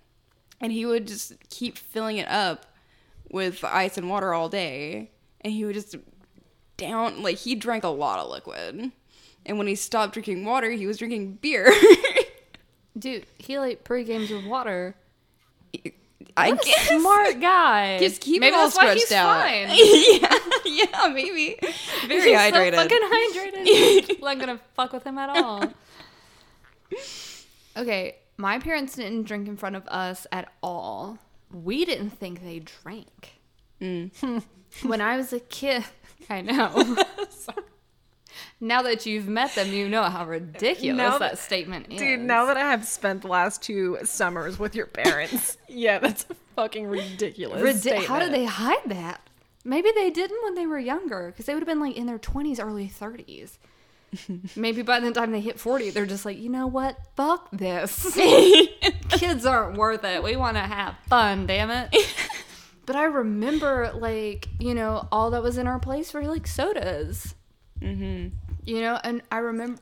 And 0.61 0.71
he 0.71 0.86
would 0.86 1.07
just 1.07 1.33
keep 1.49 1.77
filling 1.77 2.17
it 2.17 2.27
up 2.27 2.65
with 3.31 3.63
ice 3.63 3.97
and 3.97 4.09
water 4.09 4.33
all 4.33 4.47
day. 4.47 5.11
And 5.41 5.51
he 5.53 5.65
would 5.65 5.73
just 5.75 5.95
down 6.77 7.23
like 7.23 7.38
he 7.38 7.55
drank 7.55 7.83
a 7.83 7.88
lot 7.89 8.19
of 8.19 8.29
liquid. 8.29 8.91
And 9.45 9.57
when 9.57 9.67
he 9.67 9.75
stopped 9.75 10.13
drinking 10.13 10.45
water 10.45 10.69
he 10.71 10.86
was 10.86 10.97
drinking 10.97 11.39
beer. 11.41 11.71
Dude, 12.97 13.25
he 13.38 13.57
like 13.59 13.83
pre 13.83 14.03
games 14.03 14.29
with 14.29 14.45
water. 14.45 14.95
I 16.38 16.51
What 16.51 16.61
a 16.61 16.65
guess. 16.65 16.88
smart 17.01 17.39
guy. 17.39 17.97
Just 17.99 18.21
keep 18.21 18.41
Maybe 18.41 18.55
it 18.55 18.59
all 18.59 18.69
he's 18.93 19.11
out. 19.11 19.45
yeah, 19.49 20.38
yeah, 20.65 21.07
maybe. 21.13 21.57
Very 22.07 22.21
He's 22.29 22.38
hydrated. 22.38 22.75
So 22.75 22.81
fucking 22.83 22.99
hydrated. 23.01 24.15
I'm 24.15 24.21
not 24.21 24.39
gonna 24.39 24.59
fuck 24.75 24.91
with 24.93 25.03
him 25.05 25.17
at 25.17 25.29
all. 25.29 25.63
Okay, 27.77 28.15
my 28.38 28.59
parents 28.59 28.95
didn't 28.95 29.23
drink 29.23 29.47
in 29.47 29.57
front 29.57 29.75
of 29.75 29.88
us 29.88 30.27
at 30.31 30.51
all. 30.61 31.19
We 31.51 31.86
didn't 31.86 32.11
think 32.11 32.43
they 32.43 32.59
drank. 32.59 33.33
Mm. 33.81 34.43
when 34.83 35.01
I 35.01 35.17
was 35.17 35.31
a 35.33 35.39
kid, 35.39 35.83
I 36.29 36.41
know. 36.41 36.97
Now 38.62 38.82
that 38.84 39.06
you've 39.06 39.28
met 39.28 39.53
them, 39.56 39.72
you 39.74 39.89
know 39.89 40.03
how 40.03 40.26
ridiculous 40.26 40.97
that 41.14 41.20
that- 41.20 41.38
statement 41.39 41.88
is. 41.91 41.99
Dude, 41.99 42.20
now 42.22 42.45
that 42.45 42.58
I 42.58 42.72
have 42.72 42.86
spent 42.86 43.22
the 43.24 43.28
last 43.28 43.62
two 43.62 43.97
summers 44.03 44.58
with 44.58 44.76
your 44.76 44.88
parents, 44.88 45.58
yeah, 45.68 45.99
that's 45.99 46.26
a 46.30 46.36
fucking 46.56 46.88
ridiculous. 46.88 47.62
Ridi- 47.62 48.06
how 48.06 48.20
did 48.20 48.32
they 48.34 48.45
hide 48.45 48.84
that? 48.88 49.22
Maybe 49.64 49.89
they 49.95 50.10
didn't 50.12 50.43
when 50.43 50.56
they 50.56 50.68
were 50.68 50.78
younger, 50.80 51.32
because 51.32 51.45
they 51.47 51.53
would 51.53 51.62
have 51.62 51.68
been 51.68 51.80
like 51.80 51.97
in 51.97 52.06
their 52.06 52.20
twenties, 52.20 52.60
early 52.60 52.88
thirties. 52.88 53.58
Maybe 54.56 54.82
by 54.84 54.99
the 54.99 55.12
time 55.12 55.32
they 55.32 55.41
hit 55.41 55.60
forty, 55.60 55.89
they're 55.89 56.06
just 56.06 56.24
like, 56.24 56.38
you 56.38 56.49
know 56.49 56.68
what? 56.68 56.97
Fuck 57.18 57.49
this. 57.51 58.14
Kids 59.10 59.45
aren't 59.45 59.78
worth 59.78 60.03
it. 60.03 60.24
We 60.24 60.36
want 60.36 60.56
to 60.58 60.62
have 60.64 60.95
fun, 61.10 61.45
damn 61.47 61.72
it. 61.72 61.93
but 62.86 62.95
I 62.95 63.03
remember, 63.06 63.91
like, 63.95 64.47
you 64.60 64.74
know, 64.76 65.08
all 65.12 65.32
that 65.32 65.43
was 65.43 65.58
in 65.58 65.68
our 65.68 65.80
place 65.80 66.14
were 66.14 66.24
like 66.24 66.47
sodas. 66.47 67.36
Mm-hmm. 67.82 68.44
You 68.66 68.82
know, 68.82 68.99
and 69.03 69.22
I 69.32 69.38
remember. 69.39 69.82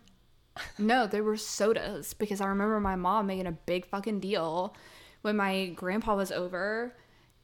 No, 0.77 1.07
they 1.07 1.19
were 1.19 1.37
sodas 1.37 2.13
because 2.13 2.39
I 2.39 2.45
remember 2.45 2.79
my 2.79 2.95
mom 2.95 3.25
making 3.25 3.47
a 3.47 3.51
big 3.51 3.87
fucking 3.87 4.19
deal 4.19 4.75
when 5.23 5.35
my 5.35 5.67
grandpa 5.69 6.15
was 6.15 6.31
over 6.31 6.95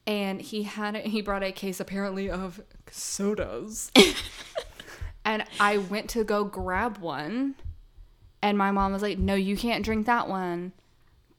and 0.06 0.40
he 0.40 0.62
had 0.62 0.96
he 0.96 1.20
brought 1.20 1.42
a 1.42 1.50
case 1.50 1.80
apparently 1.80 2.30
of 2.30 2.60
sodas. 2.88 3.90
and 5.24 5.44
I 5.58 5.78
went 5.78 6.10
to 6.10 6.22
go 6.22 6.44
grab 6.44 6.98
one 6.98 7.56
and 8.42 8.56
my 8.56 8.70
mom 8.70 8.92
was 8.92 9.02
like, 9.02 9.18
"No, 9.18 9.34
you 9.34 9.56
can't 9.56 9.84
drink 9.84 10.06
that 10.06 10.28
one. 10.28 10.72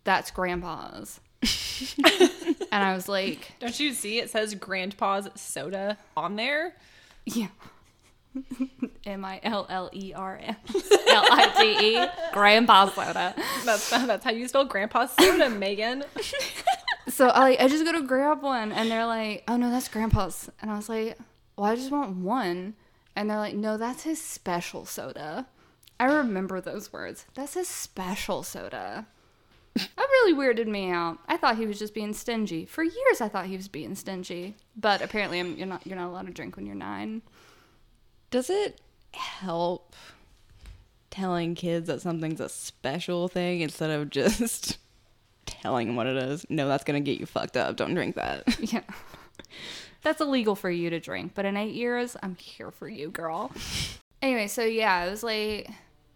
That's 0.04 0.30
grandpa's." 0.30 1.22
and 2.72 2.84
I 2.84 2.94
was 2.94 3.08
like, 3.10 3.54
Don't 3.60 3.80
you 3.80 3.94
see 3.94 4.20
it 4.20 4.30
says 4.30 4.56
Grandpa's 4.56 5.28
soda 5.36 5.98
on 6.16 6.36
there? 6.36 6.76
Yeah. 7.26 7.48
M 9.06 9.26
I 9.26 9.40
L 9.44 9.66
L 9.70 9.90
E 9.94 10.14
R 10.14 10.40
M 10.42 10.56
L 10.74 11.26
I 11.30 11.54
T 11.58 11.98
E. 11.98 12.06
Grandpa 12.34 12.90
soda. 12.90 13.36
That's 13.66 13.90
that's 13.90 14.24
how 14.24 14.32
you 14.32 14.48
spell 14.48 14.66
Grandpa's 14.66 15.12
soda, 15.20 15.50
Megan. 15.50 16.04
So 17.08 17.28
I 17.28 17.40
like 17.42 17.60
I 17.60 17.68
just 17.68 17.84
go 17.84 17.92
to 17.92 18.02
grab 18.04 18.42
one 18.42 18.72
and 18.72 18.90
they're 18.90 19.06
like, 19.06 19.44
Oh 19.48 19.58
no, 19.58 19.70
that's 19.70 19.88
grandpa's. 19.88 20.50
And 20.62 20.72
I 20.72 20.76
was 20.76 20.88
like, 20.88 21.18
Well, 21.58 21.70
I 21.70 21.76
just 21.76 21.92
want 21.92 22.16
one. 22.18 22.76
And 23.16 23.30
they're 23.30 23.38
like, 23.38 23.56
No, 23.56 23.78
that's 23.78 24.04
his 24.04 24.22
special 24.22 24.86
soda. 24.86 25.48
I 26.00 26.06
remember 26.06 26.62
those 26.62 26.94
words. 26.94 27.26
That's 27.34 27.56
his 27.56 27.68
special 27.68 28.44
soda. 28.44 29.08
That 29.76 29.90
really 29.98 30.34
weirded 30.34 30.68
me 30.68 30.90
out. 30.92 31.18
I 31.28 31.38
thought 31.38 31.58
he 31.58 31.66
was 31.66 31.80
just 31.80 31.94
being 31.94 32.14
stingy. 32.14 32.66
For 32.66 32.84
years 32.84 33.20
I 33.20 33.30
thought 33.30 33.46
he 33.48 33.58
was 33.58 33.68
being 33.68 33.96
stingy. 33.96 34.56
But 34.76 35.02
apparently 35.02 35.40
I'm, 35.40 35.58
you're 35.58 35.68
not 35.68 35.86
you're 35.86 35.98
not 35.98 36.10
allowed 36.10 36.28
to 36.28 36.34
drink 36.34 36.56
when 36.56 36.66
you're 36.66 36.76
nine. 36.76 37.24
Does 38.32 38.50
it 38.50 38.80
help 39.14 39.94
telling 41.10 41.54
kids 41.54 41.88
that 41.88 42.02
something's 42.02 42.40
a 42.40 42.48
special 42.50 43.28
thing 43.28 43.60
instead 43.60 43.92
of 43.92 44.10
just 44.10 44.78
telling 45.46 45.88
them 45.88 45.96
what 45.98 46.08
it 46.08 46.18
is? 46.18 46.46
No, 46.50 46.68
that's 46.68 46.84
gonna 46.84 47.02
get 47.02 47.20
you 47.20 47.26
fucked 47.26 47.58
up. 47.58 47.76
Don't 47.76 47.94
drink 47.94 48.16
that. 48.16 48.44
Yeah. 48.72 48.82
That's 50.04 50.20
illegal 50.20 50.56
for 50.56 50.72
you 50.72 50.90
to 50.90 51.00
drink, 51.00 51.34
but 51.36 51.46
in 51.46 51.56
eight 51.56 51.76
years, 51.76 52.18
I'm 52.24 52.36
here 52.36 52.72
for 52.72 52.90
you, 52.90 53.12
girl. 53.12 53.52
Anyway, 54.22 54.48
so 54.48 54.64
yeah, 54.64 55.06
it 55.06 55.12
was 55.12 55.22
like 55.22 55.70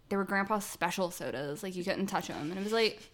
they 0.10 0.16
were 0.16 0.24
grandpa's 0.24 0.66
special 0.66 1.12
sodas. 1.12 1.62
Like 1.62 1.76
you 1.76 1.84
couldn't 1.84 2.08
touch 2.08 2.28
them, 2.30 2.50
and 2.50 2.58
it 2.58 2.64
was 2.64 2.74
like 2.74 3.12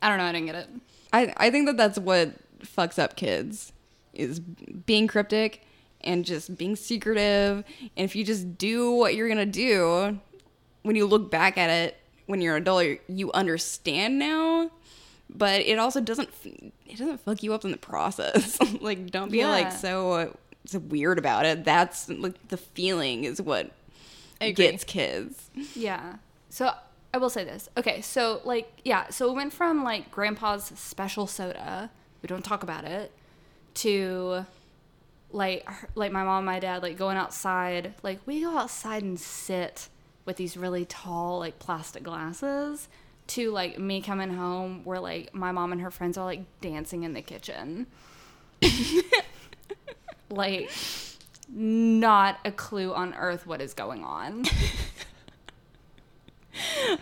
I 0.00 0.08
don't 0.08 0.18
know, 0.18 0.24
I 0.24 0.32
didn't 0.32 0.46
get 0.46 0.54
it. 0.54 0.68
I 1.12 1.34
I 1.36 1.50
think 1.50 1.66
that 1.66 1.76
that's 1.76 1.98
what 1.98 2.30
fucks 2.60 2.98
up 2.98 3.16
kids 3.16 3.72
is 4.12 4.38
being 4.38 5.08
cryptic 5.08 5.62
and 6.06 6.24
just 6.24 6.56
being 6.56 6.76
secretive. 6.76 7.64
And 7.96 8.04
if 8.04 8.16
you 8.16 8.24
just 8.24 8.56
do 8.56 8.90
what 8.92 9.14
you're 9.14 9.28
gonna 9.28 9.44
do, 9.46 10.18
when 10.82 10.96
you 10.96 11.06
look 11.06 11.30
back 11.30 11.58
at 11.58 11.68
it 11.68 11.98
when 12.26 12.40
you're 12.40 12.56
an 12.56 12.62
adult, 12.62 12.98
you- 13.08 13.32
understand 13.32 14.18
now. 14.18 14.70
But 15.28 15.62
it 15.62 15.78
also 15.78 16.00
doesn't 16.00 16.28
it 16.44 16.98
doesn't 16.98 17.20
fuck 17.20 17.42
you 17.42 17.52
up 17.52 17.64
in 17.64 17.72
the 17.72 17.76
process. 17.76 18.58
like 18.80 19.10
don't 19.10 19.30
be 19.32 19.44
like 19.44 19.72
so 19.72 20.36
so 20.66 20.78
weird 20.78 21.18
about 21.18 21.44
it. 21.46 21.64
That's 21.64 22.08
like 22.08 22.48
the 22.48 22.56
feeling 22.56 23.24
is 23.24 23.42
what 23.42 23.72
gets 24.56 24.84
kids. 24.84 25.50
Yeah. 25.74 26.16
So 26.48 26.72
I 27.12 27.18
will 27.18 27.30
say 27.30 27.44
this. 27.44 27.68
Okay, 27.76 28.00
so 28.02 28.40
like 28.44 28.70
yeah, 28.84 29.08
so 29.10 29.30
it 29.30 29.34
went 29.34 29.52
from 29.52 29.82
like 29.82 30.10
grandpa's 30.10 30.64
special 30.76 31.26
soda, 31.26 31.90
we 32.22 32.26
don't 32.28 32.44
talk 32.44 32.62
about 32.62 32.84
it, 32.84 33.10
to 33.74 34.46
like 35.32 35.68
like 35.94 36.12
my 36.12 36.22
mom 36.22 36.38
and 36.38 36.46
my 36.46 36.58
dad 36.58 36.82
like 36.82 36.96
going 36.96 37.16
outside, 37.16 37.94
like 38.02 38.20
we 38.26 38.40
go 38.40 38.56
outside 38.56 39.02
and 39.02 39.18
sit 39.18 39.88
with 40.24 40.36
these 40.36 40.56
really 40.56 40.84
tall 40.84 41.38
like 41.38 41.58
plastic 41.58 42.02
glasses 42.02 42.88
to 43.28 43.50
like 43.50 43.78
me 43.78 44.00
coming 44.00 44.34
home 44.34 44.82
where 44.84 45.00
like 45.00 45.34
my 45.34 45.52
mom 45.52 45.72
and 45.72 45.80
her 45.80 45.90
friends 45.90 46.16
are 46.16 46.24
like 46.24 46.42
dancing 46.60 47.02
in 47.02 47.12
the 47.12 47.22
kitchen. 47.22 47.86
like 50.30 50.70
not 51.48 52.38
a 52.44 52.50
clue 52.50 52.92
on 52.92 53.14
earth 53.14 53.46
what 53.46 53.60
is 53.60 53.74
going 53.74 54.04
on. 54.04 54.44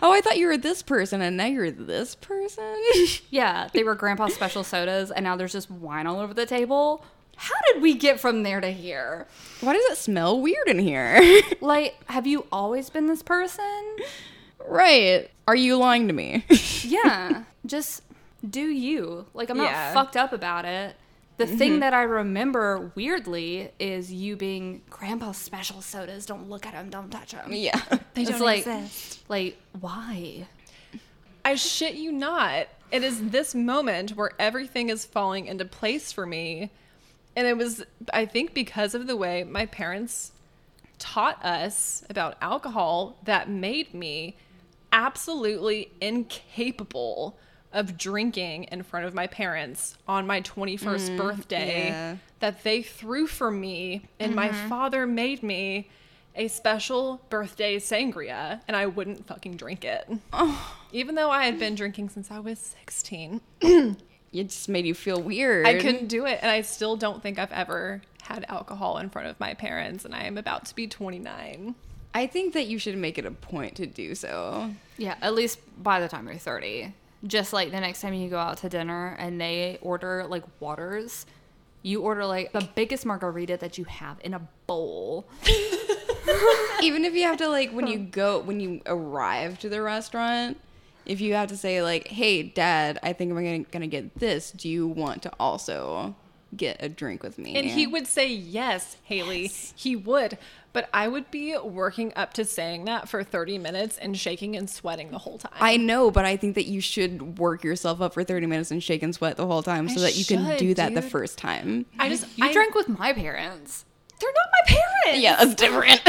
Oh, 0.01 0.11
I 0.11 0.21
thought 0.21 0.37
you 0.37 0.47
were 0.47 0.57
this 0.57 0.81
person 0.81 1.21
and 1.21 1.37
now 1.37 1.45
you're 1.45 1.71
this 1.71 2.15
person. 2.15 2.63
Yeah, 3.29 3.69
they 3.73 3.83
were 3.83 3.95
grandpa's 3.95 4.33
special 4.33 4.63
sodas, 4.63 5.11
and 5.11 5.23
now 5.23 5.35
there's 5.35 5.51
just 5.51 5.69
wine 5.69 6.07
all 6.07 6.19
over 6.19 6.33
the 6.33 6.45
table. 6.45 7.03
How 7.37 7.55
did 7.73 7.81
we 7.81 7.93
get 7.95 8.19
from 8.19 8.43
there 8.43 8.61
to 8.61 8.71
here? 8.71 9.27
Why 9.61 9.73
does 9.73 9.85
it 9.91 9.97
smell 9.97 10.39
weird 10.39 10.67
in 10.67 10.79
here? 10.79 11.21
Like, 11.61 11.95
have 12.07 12.27
you 12.27 12.45
always 12.51 12.89
been 12.89 13.07
this 13.07 13.23
person? 13.23 13.63
right. 14.67 15.29
Are 15.47 15.55
you 15.55 15.77
lying 15.77 16.07
to 16.07 16.13
me? 16.13 16.45
Yeah, 16.83 17.43
just 17.65 18.03
do 18.47 18.61
you. 18.61 19.25
Like, 19.33 19.49
I'm 19.49 19.57
not 19.57 19.71
Yeah. 19.71 19.93
fucked 19.93 20.15
up 20.15 20.33
about 20.33 20.65
it. 20.65 20.95
The 21.37 21.47
thing 21.47 21.71
mm-hmm. 21.71 21.79
that 21.79 21.93
I 21.93 22.03
remember 22.03 22.91
weirdly 22.95 23.71
is 23.79 24.13
you 24.13 24.35
being 24.37 24.83
grandpa's 24.89 25.37
special 25.37 25.81
sodas. 25.81 26.25
Don't 26.27 26.47
look 26.49 26.65
at 26.65 26.73
them. 26.73 26.89
Don't 26.89 27.09
touch 27.09 27.31
them. 27.31 27.51
yeah. 27.51 27.81
They 28.13 28.21
It's 28.21 28.31
don't 28.31 28.39
like, 28.41 28.59
exist. 28.59 29.23
like, 29.27 29.57
why? 29.79 30.47
I 31.43 31.55
shit 31.55 31.95
you 31.95 32.11
not. 32.11 32.67
It 32.91 33.03
is 33.03 33.29
this 33.31 33.53
moment 33.55 34.11
where 34.11 34.31
everything 34.39 34.89
is 34.89 35.05
falling 35.05 35.47
into 35.47 35.65
place 35.65 36.11
for 36.13 36.25
me. 36.25 36.71
And 37.35 37.47
it 37.47 37.57
was, 37.57 37.83
I 38.13 38.25
think, 38.25 38.53
because 38.53 38.95
of 38.95 39.07
the 39.07 39.15
way 39.15 39.43
my 39.43 39.65
parents 39.65 40.31
taught 40.99 41.43
us 41.43 42.03
about 42.09 42.37
alcohol 42.41 43.17
that 43.25 43.49
made 43.49 43.93
me 43.93 44.35
absolutely 44.91 45.91
incapable 45.99 47.37
of 47.73 47.97
drinking 47.97 48.63
in 48.65 48.81
front 48.81 49.05
of 49.05 49.13
my 49.13 49.27
parents 49.27 49.97
on 50.07 50.25
my 50.25 50.39
21st 50.41 51.09
mm, 51.09 51.17
birthday 51.17 51.87
yeah. 51.87 52.15
that 52.39 52.63
they 52.63 52.81
threw 52.81 53.27
for 53.27 53.51
me 53.51 54.01
and 54.17 54.33
my 54.33 54.47
mm-hmm. 54.47 54.69
father 54.69 55.05
made 55.05 55.43
me 55.43 55.89
a 56.35 56.47
special 56.47 57.19
birthday 57.29 57.77
sangria 57.77 58.61
and 58.67 58.77
I 58.77 58.85
wouldn't 58.85 59.27
fucking 59.27 59.57
drink 59.57 59.83
it. 59.83 60.07
Oh. 60.31 60.77
Even 60.93 61.15
though 61.15 61.29
I 61.29 61.43
had 61.43 61.59
been 61.59 61.75
drinking 61.75 62.09
since 62.09 62.31
I 62.31 62.39
was 62.39 62.59
16. 62.85 63.41
It 64.39 64.49
just 64.49 64.69
made 64.69 64.85
you 64.85 64.93
feel 64.93 65.21
weird. 65.21 65.65
I 65.65 65.75
couldn't 65.75 66.07
do 66.07 66.25
it 66.25 66.39
and 66.41 66.51
I 66.51 66.61
still 66.61 66.95
don't 66.95 67.21
think 67.21 67.39
I've 67.39 67.51
ever 67.51 68.01
had 68.21 68.45
alcohol 68.49 68.97
in 68.97 69.09
front 69.09 69.27
of 69.27 69.39
my 69.39 69.53
parents 69.53 70.05
and 70.05 70.13
I 70.13 70.23
am 70.23 70.37
about 70.37 70.65
to 70.65 70.75
be 70.75 70.87
29. 70.87 71.75
I 72.13 72.27
think 72.27 72.53
that 72.53 72.67
you 72.67 72.77
should 72.77 72.97
make 72.97 73.17
it 73.17 73.25
a 73.25 73.31
point 73.31 73.75
to 73.75 73.85
do 73.85 74.15
so. 74.15 74.71
Yeah, 74.97 75.15
at 75.21 75.35
least 75.35 75.59
by 75.81 75.99
the 75.99 76.07
time 76.07 76.27
you're 76.27 76.37
30. 76.37 76.93
Just 77.25 77.53
like 77.53 77.71
the 77.71 77.79
next 77.79 78.01
time 78.01 78.13
you 78.13 78.29
go 78.29 78.37
out 78.37 78.57
to 78.57 78.69
dinner 78.69 79.15
and 79.19 79.39
they 79.39 79.79
order 79.81 80.25
like 80.27 80.43
waters, 80.59 81.25
you 81.81 82.01
order 82.01 82.25
like 82.25 82.51
the 82.51 82.67
biggest 82.75 83.05
margarita 83.05 83.57
that 83.57 83.77
you 83.77 83.83
have 83.85 84.17
in 84.23 84.33
a 84.33 84.47
bowl. 84.67 85.25
Even 86.81 87.05
if 87.05 87.13
you 87.13 87.23
have 87.23 87.37
to 87.37 87.49
like 87.49 87.71
when 87.71 87.87
you 87.87 87.99
go 87.99 88.39
when 88.39 88.59
you 88.59 88.81
arrive 88.85 89.59
to 89.59 89.69
the 89.69 89.81
restaurant, 89.81 90.59
if 91.05 91.21
you 91.21 91.33
have 91.33 91.49
to 91.49 91.57
say 91.57 91.81
like, 91.81 92.07
"Hey, 92.07 92.43
Dad, 92.43 92.99
I 93.03 93.13
think 93.13 93.31
I'm 93.31 93.43
gonna, 93.43 93.59
gonna 93.59 93.87
get 93.87 94.19
this. 94.19 94.51
Do 94.51 94.69
you 94.69 94.87
want 94.87 95.21
to 95.23 95.31
also 95.39 96.15
get 96.55 96.77
a 96.79 96.89
drink 96.89 97.23
with 97.23 97.37
me?" 97.37 97.55
And 97.55 97.65
he 97.65 97.87
would 97.87 98.07
say 98.07 98.27
yes, 98.27 98.97
Haley. 99.03 99.47
He 99.75 99.95
would. 99.95 100.37
But 100.75 100.89
I 100.93 101.07
would 101.07 101.31
be 101.31 101.57
working 101.57 102.11
up 102.17 102.33
to 102.33 102.43
saying 102.43 102.83
that 102.83 103.07
for 103.07 103.23
30 103.23 103.59
minutes 103.59 103.97
and 103.97 104.17
shaking 104.17 104.57
and 104.57 104.69
sweating 104.69 105.09
the 105.09 105.19
whole 105.19 105.37
time. 105.37 105.53
I 105.57 105.77
know, 105.77 106.11
but 106.11 106.25
I 106.25 106.35
think 106.35 106.55
that 106.55 106.65
you 106.65 106.81
should 106.81 107.39
work 107.39 107.63
yourself 107.63 108.01
up 108.01 108.13
for 108.13 108.25
30 108.25 108.45
minutes 108.47 108.71
and 108.71 108.83
shake 108.83 109.01
and 109.01 109.15
sweat 109.15 109.37
the 109.37 109.47
whole 109.47 109.63
time 109.63 109.87
so 109.87 110.01
I 110.01 110.03
that 110.03 110.17
you 110.17 110.25
can 110.25 110.57
do 110.57 110.73
that 110.73 110.93
the 110.93 111.01
first 111.01 111.37
time. 111.37 111.85
I 111.97 112.09
just 112.09 112.25
You 112.37 112.47
I, 112.47 112.51
drank 112.51 112.75
with 112.75 112.89
my 112.89 113.13
parents. 113.13 113.85
They're 114.19 114.29
not 114.33 114.47
my 114.51 114.75
parents. 114.75 115.23
Yeah, 115.23 115.37
it's 115.39 115.55
different. 115.55 116.01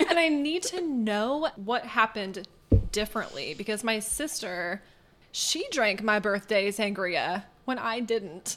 and 0.08 0.16
I 0.16 0.28
need 0.28 0.62
to 0.64 0.80
know 0.80 1.48
what 1.56 1.84
happened 1.84 2.46
differently 2.92 3.54
because 3.54 3.84
my 3.84 3.98
sister, 3.98 4.82
she 5.32 5.66
drank 5.70 6.02
my 6.02 6.18
birthday 6.18 6.70
sangria 6.70 7.44
when 7.64 7.78
I 7.78 8.00
didn't. 8.00 8.56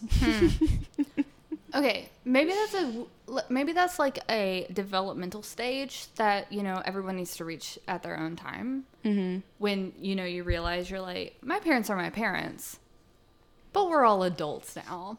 Okay, 1.74 2.10
maybe 2.26 2.52
that's 2.52 2.74
a 2.74 3.06
maybe 3.50 3.72
that's 3.72 3.98
like 3.98 4.20
a 4.30 4.68
developmental 4.74 5.42
stage 5.42 6.08
that 6.16 6.52
you 6.52 6.64
know 6.64 6.82
everyone 6.84 7.16
needs 7.16 7.38
to 7.38 7.46
reach 7.46 7.80
at 7.88 8.04
their 8.04 8.20
own 8.20 8.36
time. 8.36 8.84
Mm-hmm. 9.06 9.40
When 9.58 9.94
you 9.98 10.16
know 10.16 10.26
you 10.26 10.44
realize 10.44 10.90
you're 10.90 11.00
like, 11.00 11.38
my 11.42 11.60
parents 11.60 11.90
are 11.90 11.96
my 11.96 12.10
parents, 12.10 12.80
but 13.72 13.90
we're 13.90 14.04
all 14.04 14.24
adults 14.24 14.76
now, 14.76 15.18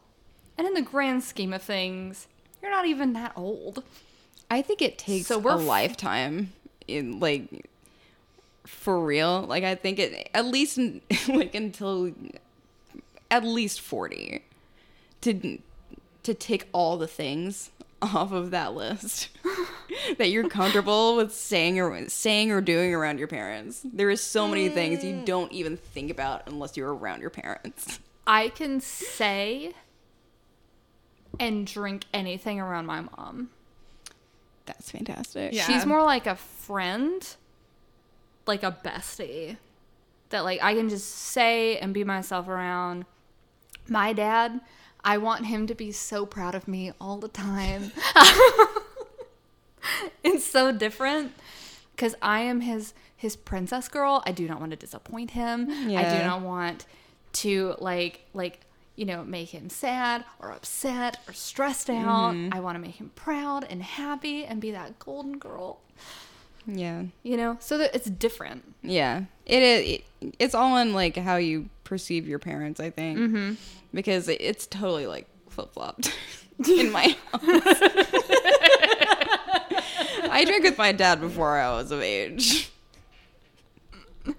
and 0.55 0.67
in 0.67 0.75
the 0.75 0.81
grand 0.83 1.23
scheme 1.23 1.53
of 1.53 1.63
things, 1.63 2.27
you're 2.61 2.71
not 2.71 2.85
even 2.85 3.13
that 3.13 3.33
old. 3.35 3.83
I 4.51 4.61
think 4.61 4.81
it 4.83 4.99
takes 4.99 5.25
So 5.25 5.39
we're 5.39 5.55
a 5.55 5.59
f- 5.59 5.65
lifetime 5.65 6.53
in 6.87 7.19
like 7.19 7.67
for 8.65 9.03
real. 9.03 9.41
Like 9.41 9.63
I 9.63 9.75
think 9.75 9.99
it 9.99 10.29
at 10.33 10.45
least 10.45 10.79
like 11.27 11.55
until 11.55 12.11
at 13.29 13.43
least 13.43 13.81
40 13.81 14.43
to 15.21 15.59
to 16.23 16.33
take 16.33 16.67
all 16.71 16.97
the 16.97 17.07
things 17.07 17.71
off 18.01 18.31
of 18.31 18.51
that 18.51 18.73
list 18.73 19.29
that 20.17 20.29
you're 20.29 20.49
comfortable 20.49 21.15
with 21.15 21.33
saying 21.33 21.79
or 21.79 22.09
saying 22.09 22.51
or 22.51 22.61
doing 22.61 22.93
around 22.93 23.17
your 23.17 23.27
parents. 23.27 23.81
There 23.83 24.09
is 24.09 24.21
so 24.21 24.47
many 24.47 24.69
things 24.69 25.03
you 25.03 25.13
mm. 25.13 25.25
don't 25.25 25.51
even 25.51 25.77
think 25.77 26.11
about 26.11 26.43
unless 26.47 26.75
you're 26.75 26.93
around 26.93 27.21
your 27.21 27.29
parents. 27.29 27.99
I 28.27 28.49
can 28.49 28.79
say 28.81 29.73
and 31.39 31.65
drink 31.65 32.05
anything 32.13 32.59
around 32.59 32.85
my 32.85 33.01
mom. 33.01 33.49
That's 34.65 34.91
fantastic. 34.91 35.53
Yeah. 35.53 35.65
She's 35.65 35.85
more 35.85 36.03
like 36.03 36.27
a 36.27 36.35
friend, 36.35 37.25
like 38.45 38.63
a 38.63 38.77
bestie. 38.83 39.57
That 40.29 40.43
like 40.43 40.63
I 40.63 40.73
can 40.73 40.89
just 40.89 41.09
say 41.09 41.77
and 41.77 41.93
be 41.93 42.03
myself 42.03 42.47
around. 42.47 43.05
My 43.87 44.13
dad, 44.13 44.61
I 45.03 45.17
want 45.17 45.45
him 45.45 45.67
to 45.67 45.75
be 45.75 45.91
so 45.91 46.25
proud 46.25 46.55
of 46.55 46.67
me 46.67 46.91
all 46.99 47.17
the 47.17 47.27
time. 47.27 47.91
it's 50.23 50.45
so 50.45 50.71
different 50.71 51.33
cuz 51.97 52.15
I 52.21 52.41
am 52.41 52.61
his 52.61 52.93
his 53.15 53.35
princess 53.35 53.87
girl. 53.87 54.23
I 54.25 54.31
do 54.31 54.47
not 54.47 54.59
want 54.59 54.71
to 54.71 54.77
disappoint 54.77 55.31
him. 55.31 55.69
I 55.69 56.17
do 56.17 56.25
not 56.25 56.41
want 56.41 56.85
to 57.33 57.75
like 57.79 58.21
like 58.33 58.61
you 58.95 59.05
know 59.05 59.23
make 59.23 59.49
him 59.49 59.69
sad 59.69 60.23
or 60.39 60.51
upset 60.51 61.17
or 61.27 61.33
stressed 61.33 61.89
out. 61.89 62.33
Mm-hmm. 62.33 62.53
I 62.53 62.59
want 62.59 62.75
to 62.75 62.79
make 62.79 62.95
him 62.95 63.11
proud 63.15 63.65
and 63.69 63.81
happy 63.81 64.45
and 64.45 64.61
be 64.61 64.71
that 64.71 64.99
golden 64.99 65.37
girl 65.37 65.79
Yeah. 66.65 67.03
you 67.23 67.37
know 67.37 67.57
so 67.59 67.77
that 67.77 67.93
it's 67.93 68.09
different 68.09 68.63
Yeah, 68.83 69.23
it 69.45 69.63
is. 69.63 69.89
It, 69.89 70.03
it's 70.39 70.55
all 70.55 70.77
in 70.77 70.93
like 70.93 71.17
how 71.17 71.35
you 71.37 71.69
perceive 71.83 72.27
your 72.27 72.39
parents, 72.39 72.79
I 72.79 72.89
think, 72.89 73.19
mm-hmm. 73.19 73.53
because 73.93 74.27
it, 74.27 74.41
it's 74.41 74.65
totally 74.67 75.05
like 75.07 75.27
flip 75.49 75.73
flopped 75.73 76.15
in 76.67 76.91
my 76.91 77.15
house. 77.31 77.41
I 80.29 80.43
drank 80.45 80.63
with 80.63 80.77
my 80.77 80.91
dad 80.91 81.21
before 81.21 81.57
I 81.57 81.71
was 81.71 81.91
of 81.91 82.01
age. 82.01 82.71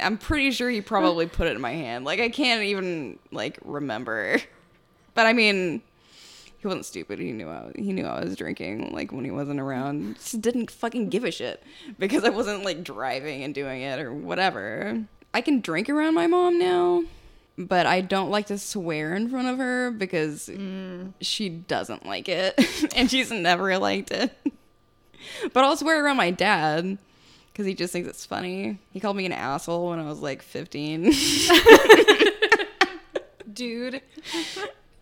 I'm 0.00 0.18
pretty 0.18 0.50
sure 0.50 0.68
he 0.70 0.80
probably 0.80 1.26
put 1.26 1.48
it 1.48 1.56
in 1.56 1.60
my 1.60 1.72
hand. 1.72 2.04
Like 2.04 2.20
I 2.20 2.28
can't 2.28 2.62
even 2.62 3.18
like 3.32 3.58
remember, 3.64 4.40
but 5.14 5.26
I 5.26 5.32
mean, 5.32 5.82
he 6.58 6.66
wasn't 6.66 6.86
stupid. 6.86 7.18
He 7.18 7.32
knew 7.32 7.48
I 7.48 7.72
he 7.76 7.92
knew 7.92 8.06
I 8.06 8.24
was 8.24 8.36
drinking 8.36 8.92
like 8.92 9.12
when 9.12 9.24
he 9.24 9.30
wasn't 9.30 9.60
around. 9.60 10.16
Just 10.16 10.40
didn't 10.40 10.70
fucking 10.70 11.08
give 11.10 11.24
a 11.24 11.30
shit 11.30 11.62
because 11.98 12.24
I 12.24 12.30
wasn't 12.30 12.64
like 12.64 12.82
driving 12.82 13.42
and 13.42 13.54
doing 13.54 13.82
it 13.82 14.00
or 14.00 14.12
whatever. 14.12 15.04
I 15.34 15.40
can 15.42 15.60
drink 15.60 15.90
around 15.90 16.14
my 16.14 16.26
mom 16.26 16.58
now, 16.58 17.04
but 17.58 17.86
I 17.86 18.00
don't 18.00 18.30
like 18.30 18.46
to 18.46 18.58
swear 18.58 19.14
in 19.14 19.28
front 19.28 19.48
of 19.48 19.58
her 19.58 19.90
because 19.90 20.48
mm. 20.48 21.12
she 21.20 21.48
doesn't 21.48 22.06
like 22.06 22.28
it 22.28 22.58
and 22.96 23.10
she's 23.10 23.30
never 23.30 23.76
liked 23.78 24.10
it. 24.10 24.32
But 25.52 25.64
I'll 25.64 25.76
swear 25.76 26.04
around 26.04 26.16
my 26.16 26.30
dad 26.30 26.98
because 27.52 27.66
he 27.66 27.74
just 27.74 27.92
thinks 27.92 28.08
it's 28.08 28.24
funny. 28.26 28.78
He 28.92 29.00
called 29.00 29.16
me 29.16 29.26
an 29.26 29.32
asshole 29.32 29.90
when 29.90 29.98
I 29.98 30.04
was 30.04 30.20
like 30.20 30.42
15. 30.42 31.12
Dude, 33.52 34.02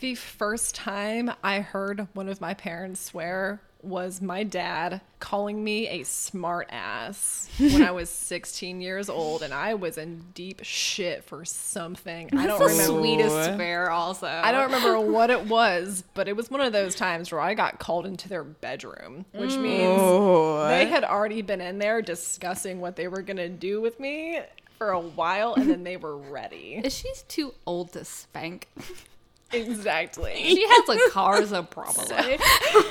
the 0.05 0.15
first 0.15 0.75
time 0.75 1.33
I 1.43 1.61
heard 1.61 2.09
one 2.13 2.29
of 2.29 2.39
my 2.39 2.53
parents 2.53 3.01
swear 3.01 3.63
was 3.81 4.21
my 4.21 4.43
dad 4.43 5.01
calling 5.19 5.65
me 5.65 5.89
a 5.89 6.03
smart 6.03 6.69
ass 6.71 7.49
when 7.59 7.81
I 7.83 7.91
was 7.91 8.11
16 8.11 8.83
years 8.83 9.09
old 9.09 9.43
and 9.43 9.55
I 9.55 9.73
was 9.73 9.97
in 9.97 10.23
deep 10.35 10.61
shit 10.63 11.25
for 11.25 11.47
something. 11.47 12.29
I 12.37 12.47
don't 12.47 12.59
the 12.59 12.67
remember 12.67 13.01
sweetest 13.01 13.55
swear 13.55 13.91
also. 13.91 14.27
I 14.27 14.53
don't 14.53 14.67
remember 14.67 15.01
what 15.01 15.31
it 15.31 15.47
was, 15.47 16.05
but 16.13 16.29
it 16.29 16.37
was 16.37 16.51
one 16.51 16.61
of 16.61 16.75
those 16.75 16.95
times 16.95 17.33
where 17.33 17.41
I 17.41 17.55
got 17.55 17.79
called 17.79 18.05
into 18.05 18.29
their 18.29 18.45
bedroom, 18.45 19.25
which 19.33 19.53
mm. 19.53 19.63
means 19.63 20.69
they 20.69 20.85
had 20.85 21.05
already 21.05 21.41
been 21.41 21.63
in 21.63 21.79
there 21.79 22.03
discussing 22.03 22.79
what 22.79 22.97
they 22.97 23.09
were 23.09 23.23
going 23.23 23.39
to 23.39 23.49
do 23.49 23.81
with 23.81 23.99
me 23.99 24.41
for 24.77 24.91
a 24.91 25.01
while 25.01 25.55
and 25.55 25.71
then 25.71 25.83
they 25.83 25.97
were 25.97 26.19
ready. 26.19 26.83
is 26.85 26.95
she 26.95 27.11
too 27.27 27.55
old 27.65 27.93
to 27.95 28.05
spank 28.05 28.69
Exactly. 29.55 30.35
she 30.45 30.67
has 30.69 30.89
a 30.89 31.11
car 31.11 31.45
so 31.47 31.63
probably 31.63 32.39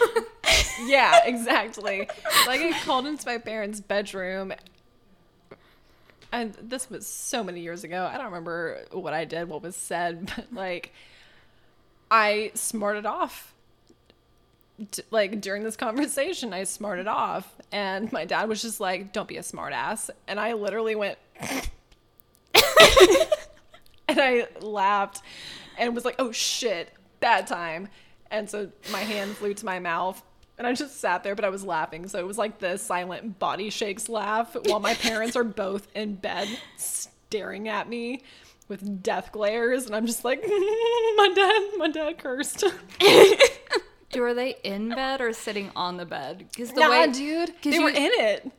yeah, 0.86 1.22
exactly. 1.26 2.08
Like 2.48 2.62
I 2.62 2.72
called 2.84 3.06
into 3.08 3.26
my 3.26 3.38
parents' 3.38 3.80
bedroom 3.80 4.54
and 6.32 6.54
this 6.62 6.90
was 6.90 7.06
so 7.06 7.44
many 7.44 7.60
years 7.62 7.84
ago. 7.84 8.10
I 8.12 8.16
don't 8.18 8.26
remember 8.26 8.86
what 8.92 9.14
I 9.14 9.24
did, 9.26 9.48
what 9.50 9.62
was 9.62 9.76
said, 9.76 10.32
but 10.36 10.52
like 10.54 10.92
I 12.10 12.52
smarted 12.56 13.06
off. 13.06 13.54
D- 14.92 15.04
Like 15.12 15.40
during 15.42 15.64
this 15.64 15.76
conversation, 15.76 16.52
I 16.54 16.64
smarted 16.64 17.08
off, 17.08 17.54
and 17.72 18.12
my 18.12 18.26
dad 18.26 18.50
was 18.50 18.62
just 18.64 18.80
like, 18.80 19.14
"Don't 19.14 19.28
be 19.28 19.38
a 19.38 19.44
smart 19.44 19.72
ass," 19.72 20.10
and 20.28 20.40
I 20.40 20.54
literally 20.54 20.96
went, 20.96 21.20
and 24.08 24.20
I 24.20 24.48
laughed, 24.62 25.22
and 25.78 25.94
was 25.96 26.06
like, 26.06 26.16
"Oh 26.20 26.32
shit, 26.32 26.92
bad 27.20 27.48
time," 27.48 27.88
and 28.32 28.50
so 28.50 28.72
my 28.92 29.00
hand 29.00 29.36
flew 29.38 29.54
to 29.54 29.66
my 29.66 29.80
mouth, 29.80 30.22
And 30.58 30.68
I 30.68 30.74
just 30.74 31.00
sat 31.02 31.24
there, 31.24 31.34
but 31.36 31.46
I 31.46 31.50
was 31.50 31.64
laughing. 31.64 32.08
So 32.08 32.20
it 32.20 32.28
was 32.28 32.38
like 32.38 32.60
the 32.60 32.78
silent 32.78 33.40
body 33.40 33.70
shakes 33.72 34.08
laugh 34.08 34.56
while 34.66 34.80
my 34.80 34.94
parents 34.94 35.36
are 35.36 35.44
both 35.44 35.88
in 35.96 36.14
bed 36.16 36.48
staring 36.78 37.68
at 37.68 37.90
me 37.90 38.22
with 38.68 39.02
death 39.02 39.32
glares. 39.32 39.88
And 39.88 39.96
I'm 39.96 40.06
just 40.06 40.24
like, 40.24 40.42
my 40.48 41.32
dad, 41.36 41.78
my 41.78 41.90
dad 41.90 42.18
cursed. 42.20 42.64
Do 44.12 44.24
are 44.24 44.36
they 44.36 44.58
in 44.64 44.90
bed 44.90 45.22
or 45.22 45.34
sitting 45.34 45.72
on 45.76 45.98
the 45.98 46.06
bed? 46.06 46.46
Because 46.52 46.72
the 46.72 46.82
nah, 46.82 46.90
way 46.92 47.12
dude. 47.12 47.54
They 47.64 47.72
you- 47.72 47.84
were 47.84 47.90
in 47.90 48.12
it. 48.14 48.52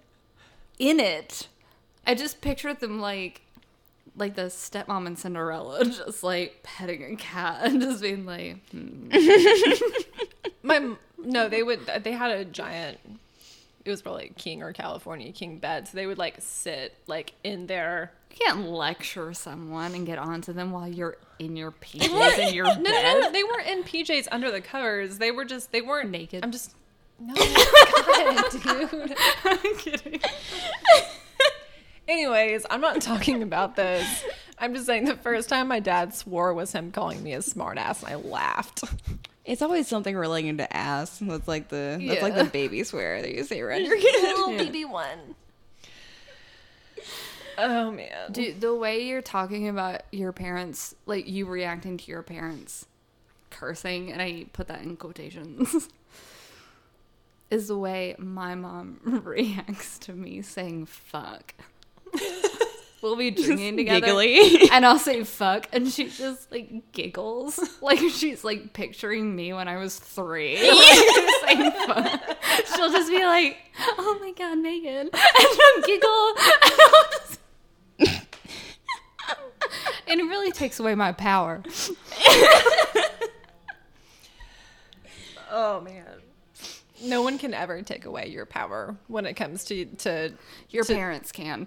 in 0.81 0.99
it, 0.99 1.47
I 2.05 2.17
just 2.17 2.41
pictured 2.41 2.81
them 2.81 2.99
like 3.01 3.43
like 4.17 4.35
the 4.35 4.43
stepmom 4.43 5.07
and 5.07 5.19
Cinderella, 5.19 5.85
just 5.85 6.23
like 6.23 6.61
petting 6.63 7.03
a 7.13 7.17
cat 7.17 7.65
and 7.65 7.81
just 7.81 8.03
being 8.03 8.25
like, 8.27 8.59
hmm. 8.71 9.09
My 10.63 10.95
no, 11.19 11.49
they 11.49 11.63
would. 11.63 11.81
They 12.03 12.13
had 12.13 12.31
a 12.31 12.45
giant. 12.45 12.99
It 13.85 13.91
was 13.91 14.01
probably 14.01 14.33
King 14.37 14.63
or 14.63 14.73
California 14.73 15.31
King 15.33 15.59
bed, 15.59 15.89
so 15.89 15.97
they 15.97 16.07
would 16.07 16.17
like 16.19 16.37
sit 16.39 16.97
like 17.07 17.33
in 17.45 17.67
their. 17.67 18.13
you 18.31 18.37
can't 18.47 18.67
lecture 18.69 19.35
someone 19.35 19.95
and 19.95 20.07
get 20.07 20.19
onto 20.19 20.53
them 20.55 20.71
while 20.71 20.89
you're 20.89 21.17
in 21.39 21.55
your 21.57 21.71
PJs 21.83 22.39
in 22.49 22.55
your 22.55 22.65
No, 22.65 22.75
no, 22.75 22.81
no, 22.83 23.13
no, 23.15 23.21
bed. 23.21 23.35
they 23.35 23.45
weren't 23.45 23.67
in 23.67 23.83
PJs 23.83 24.29
under 24.33 24.51
the 24.51 24.61
covers. 24.63 25.19
They 25.19 25.31
were 25.31 25.45
just. 25.45 25.71
They 25.73 25.83
weren't 25.83 26.11
Naked. 26.11 26.43
I'm 26.45 26.51
just. 26.53 26.75
No, 27.21 27.35
God, 27.35 28.51
dude. 28.51 29.15
I'm 29.45 29.77
kidding. 29.79 30.21
Anyways, 32.07 32.67
I'm 32.71 32.81
not 32.81 33.01
talking 33.01 33.43
about 33.43 33.77
this. 33.77 34.25
I'm 34.59 34.75
just 34.75 34.87
saying 34.87 35.07
the 35.07 35.17
first 35.17 35.49
time 35.49 35.69
my 35.69 35.81
dad 35.81 36.15
swore 36.15 36.53
was 36.55 36.73
him 36.73 36.93
calling 36.93 37.23
me 37.23 37.33
a 37.35 37.39
smartass, 37.39 38.03
and 38.03 38.13
I 38.13 38.15
laughed. 38.17 38.85
It's 39.45 39.63
always 39.63 39.89
something 39.89 40.17
relating 40.17 40.57
to 40.59 40.77
ass. 40.77 41.19
That's 41.21 41.49
like 41.49 41.69
the 41.69 42.03
that's 42.07 42.23
like 42.23 42.35
the 42.35 42.45
baby 42.45 42.83
swear 42.85 43.21
that 43.23 43.35
you 43.35 43.45
say 43.45 43.61
around 43.61 43.85
your 43.85 43.97
kid. 43.99 44.23
Little 44.23 44.53
Yeah. 44.53 44.59
baby 44.59 44.85
one. 44.85 45.35
Oh 47.57 47.91
man. 47.91 48.33
Dude, 48.33 48.61
the 48.61 48.75
way 48.75 49.05
you're 49.07 49.23
talking 49.23 49.69
about 49.69 50.03
your 50.13 50.33
parents, 50.33 50.95
like 51.07 51.29
you 51.29 51.47
reacting 51.47 51.99
to 51.99 52.11
your 52.11 52.23
parents 52.23 52.87
cursing, 53.51 54.11
and 54.13 54.21
I 54.21 54.47
put 54.53 54.67
that 54.69 54.83
in 54.83 54.97
quotations, 54.97 55.89
is 57.51 57.69
the 57.69 57.79
way 57.79 58.17
my 58.19 58.55
mom 58.55 58.99
reacts 59.25 59.99
to 60.01 60.13
me 60.13 60.43
saying 60.43 60.87
fuck. 60.87 61.55
we'll 63.03 63.17
be 63.17 63.31
drinking 63.33 63.77
together. 63.77 64.07
giggly. 64.07 64.69
And 64.71 64.85
I'll 64.87 64.99
say 64.99 65.25
fuck, 65.25 65.69
and 65.73 65.89
she 65.89 66.09
just 66.09 66.51
like 66.51 66.93
giggles. 66.93 67.59
Like 67.83 67.99
she's 67.99 68.43
like 68.45 68.73
picturing 68.73 69.37
me 69.37 69.53
when 69.53 69.69
I 69.69 69.77
was 69.77 69.99
three. 69.99 70.57
Like, 70.71 71.39
saying 71.47 71.71
fuck. 71.87 72.39
She'll 72.75 72.91
just 72.91 73.11
be 73.11 73.23
like, 73.23 73.59
oh 73.99 74.19
my 74.21 74.33
god, 74.33 74.59
Megan. 74.59 75.11
And 75.13 75.13
she'll 75.13 75.83
giggle. 75.83 76.35
And 76.63 76.73
I'll 76.81 77.11
just 77.11 77.41
and 80.07 80.21
it 80.21 80.25
really 80.25 80.53
takes 80.53 80.81
away 80.81 80.95
my 80.95 81.13
power. 81.13 81.63
Oh 85.51 85.81
man. 85.81 86.05
No 87.05 87.23
one 87.23 87.39
can 87.39 87.55
ever 87.55 87.83
take 87.83 88.05
away 88.05 88.29
your 88.29 88.47
power 88.47 88.97
when 89.09 89.27
it 89.27 89.35
comes 89.35 89.65
to 89.67 89.85
to 89.85 90.33
Your 90.71 90.85
to- 90.85 90.95
parents 90.95 91.33
can. 91.33 91.67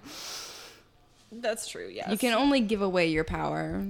That's 1.30 1.68
true. 1.68 1.88
Yes. 1.92 2.10
You 2.10 2.16
can 2.18 2.34
only 2.34 2.60
give 2.60 2.80
away 2.82 3.06
your 3.08 3.24
power. 3.24 3.84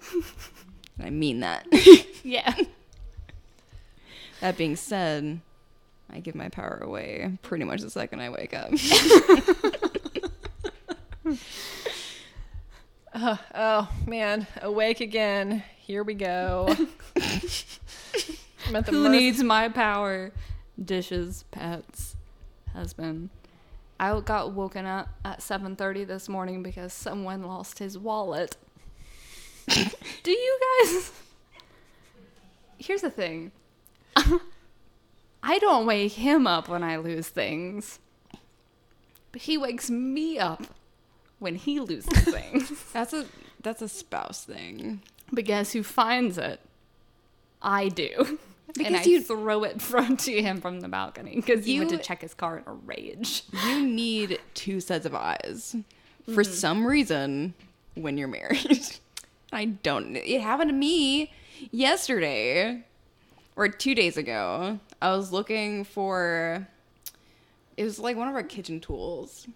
I 1.02 1.10
mean 1.10 1.40
that. 1.40 1.66
Yeah. 2.24 2.54
That 4.40 4.58
being 4.58 4.76
said, 4.76 5.40
I 6.12 6.18
give 6.20 6.34
my 6.34 6.50
power 6.50 6.78
away 6.82 7.38
pretty 7.40 7.64
much 7.64 7.80
the 7.80 7.88
second 7.88 8.20
I 8.20 8.28
wake 8.28 8.52
up. 8.52 8.70
Uh, 13.14 13.36
oh 13.54 13.88
man, 14.06 14.46
awake 14.60 15.00
again. 15.00 15.62
Here 15.78 16.02
we 16.04 16.12
go. 16.14 16.74
I'm 18.66 18.76
at 18.76 18.86
the 18.86 18.92
Who 18.92 19.04
merc- 19.04 19.12
needs 19.12 19.42
my 19.42 19.68
power? 19.68 20.32
Dishes, 20.82 21.44
pets, 21.50 22.16
husband. 22.72 23.30
I 23.98 24.18
got 24.20 24.52
woken 24.52 24.84
up 24.84 25.08
at 25.24 25.40
7:30 25.40 26.06
this 26.06 26.28
morning 26.28 26.62
because 26.62 26.92
someone 26.92 27.42
lost 27.42 27.78
his 27.78 27.96
wallet. 27.96 28.56
Do 29.68 30.30
you 30.30 30.58
guys 30.84 31.12
Here's 32.78 33.00
the 33.00 33.10
thing. 33.10 33.52
I 35.42 35.58
don't 35.58 35.86
wake 35.86 36.12
him 36.12 36.46
up 36.46 36.68
when 36.68 36.82
I 36.82 36.96
lose 36.96 37.28
things. 37.28 37.98
But 39.32 39.42
he 39.42 39.56
wakes 39.56 39.88
me 39.90 40.38
up 40.38 40.64
when 41.38 41.54
he 41.56 41.80
loses 41.80 42.12
things. 42.24 42.70
That's 42.92 43.12
a 43.12 43.26
that's 43.62 43.80
a 43.82 43.88
spouse 43.88 44.44
thing. 44.44 45.02
But 45.32 45.44
guess 45.44 45.72
who 45.72 45.82
finds 45.82 46.36
it? 46.38 46.60
I 47.62 47.88
do. 47.88 48.38
And 48.76 48.86
Because 48.88 49.06
I 49.06 49.10
you- 49.10 49.22
throw 49.22 49.64
it 49.64 49.80
from 49.82 50.16
to 50.18 50.42
him 50.42 50.60
from 50.60 50.80
the 50.80 50.88
balcony 50.88 51.36
because 51.36 51.64
he 51.64 51.78
went 51.78 51.90
to 51.90 51.98
check 51.98 52.22
his 52.22 52.34
car 52.34 52.58
in 52.58 52.64
a 52.66 52.72
rage. 52.72 53.44
You 53.66 53.86
need 53.86 54.38
two 54.54 54.80
sets 54.80 55.06
of 55.06 55.14
eyes 55.14 55.76
for 56.24 56.42
mm-hmm. 56.42 56.52
some 56.52 56.86
reason 56.86 57.54
when 57.94 58.18
you're 58.18 58.28
married. 58.28 58.98
I 59.52 59.66
don't. 59.66 60.16
It 60.16 60.40
happened 60.40 60.70
to 60.70 60.74
me 60.74 61.32
yesterday 61.70 62.84
or 63.54 63.68
two 63.68 63.94
days 63.94 64.16
ago. 64.16 64.80
I 65.00 65.16
was 65.16 65.32
looking 65.32 65.84
for. 65.84 66.66
It 67.76 67.84
was 67.84 67.98
like 67.98 68.16
one 68.16 68.28
of 68.28 68.34
our 68.34 68.42
kitchen 68.42 68.80
tools. 68.80 69.46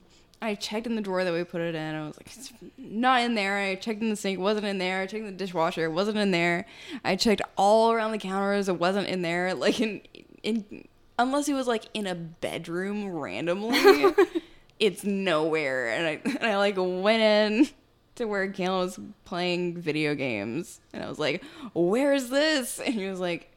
I 0.42 0.54
checked 0.54 0.86
in 0.86 0.94
the 0.94 1.02
drawer 1.02 1.22
that 1.24 1.32
we 1.32 1.44
put 1.44 1.60
it 1.60 1.74
in. 1.74 1.94
I 1.94 2.06
was 2.06 2.16
like, 2.16 2.26
it's 2.34 2.52
not 2.78 3.22
in 3.22 3.34
there. 3.34 3.58
I 3.58 3.74
checked 3.74 4.00
in 4.00 4.08
the 4.08 4.16
sink, 4.16 4.38
it 4.38 4.42
wasn't 4.42 4.66
in 4.66 4.78
there. 4.78 5.02
I 5.02 5.06
checked 5.06 5.20
in 5.20 5.26
the 5.26 5.32
dishwasher, 5.32 5.84
it 5.84 5.92
wasn't 5.92 6.18
in 6.18 6.30
there. 6.30 6.66
I 7.04 7.16
checked 7.16 7.42
all 7.56 7.92
around 7.92 8.12
the 8.12 8.18
counters, 8.18 8.68
it 8.68 8.78
wasn't 8.78 9.08
in 9.08 9.22
there. 9.22 9.54
Like 9.60 9.78
in, 9.78 10.00
in 10.42 10.88
unless 11.18 11.46
it 11.48 11.52
was 11.52 11.66
like 11.66 11.84
in 11.92 12.06
a 12.06 12.14
bedroom 12.14 13.10
randomly, 13.10 14.14
it's 14.80 15.04
nowhere. 15.04 15.90
And 15.90 16.06
I 16.06 16.20
and 16.24 16.46
I 16.46 16.56
like 16.56 16.76
went 16.78 17.22
in 17.22 17.68
to 18.14 18.24
where 18.24 18.50
Kayla 18.50 18.80
was 18.80 19.00
playing 19.26 19.76
video 19.76 20.14
games, 20.14 20.80
and 20.94 21.04
I 21.04 21.08
was 21.10 21.18
like, 21.18 21.44
"Where's 21.74 22.30
this?" 22.30 22.80
And 22.80 22.94
he 22.94 23.06
was 23.06 23.20
like, 23.20 23.49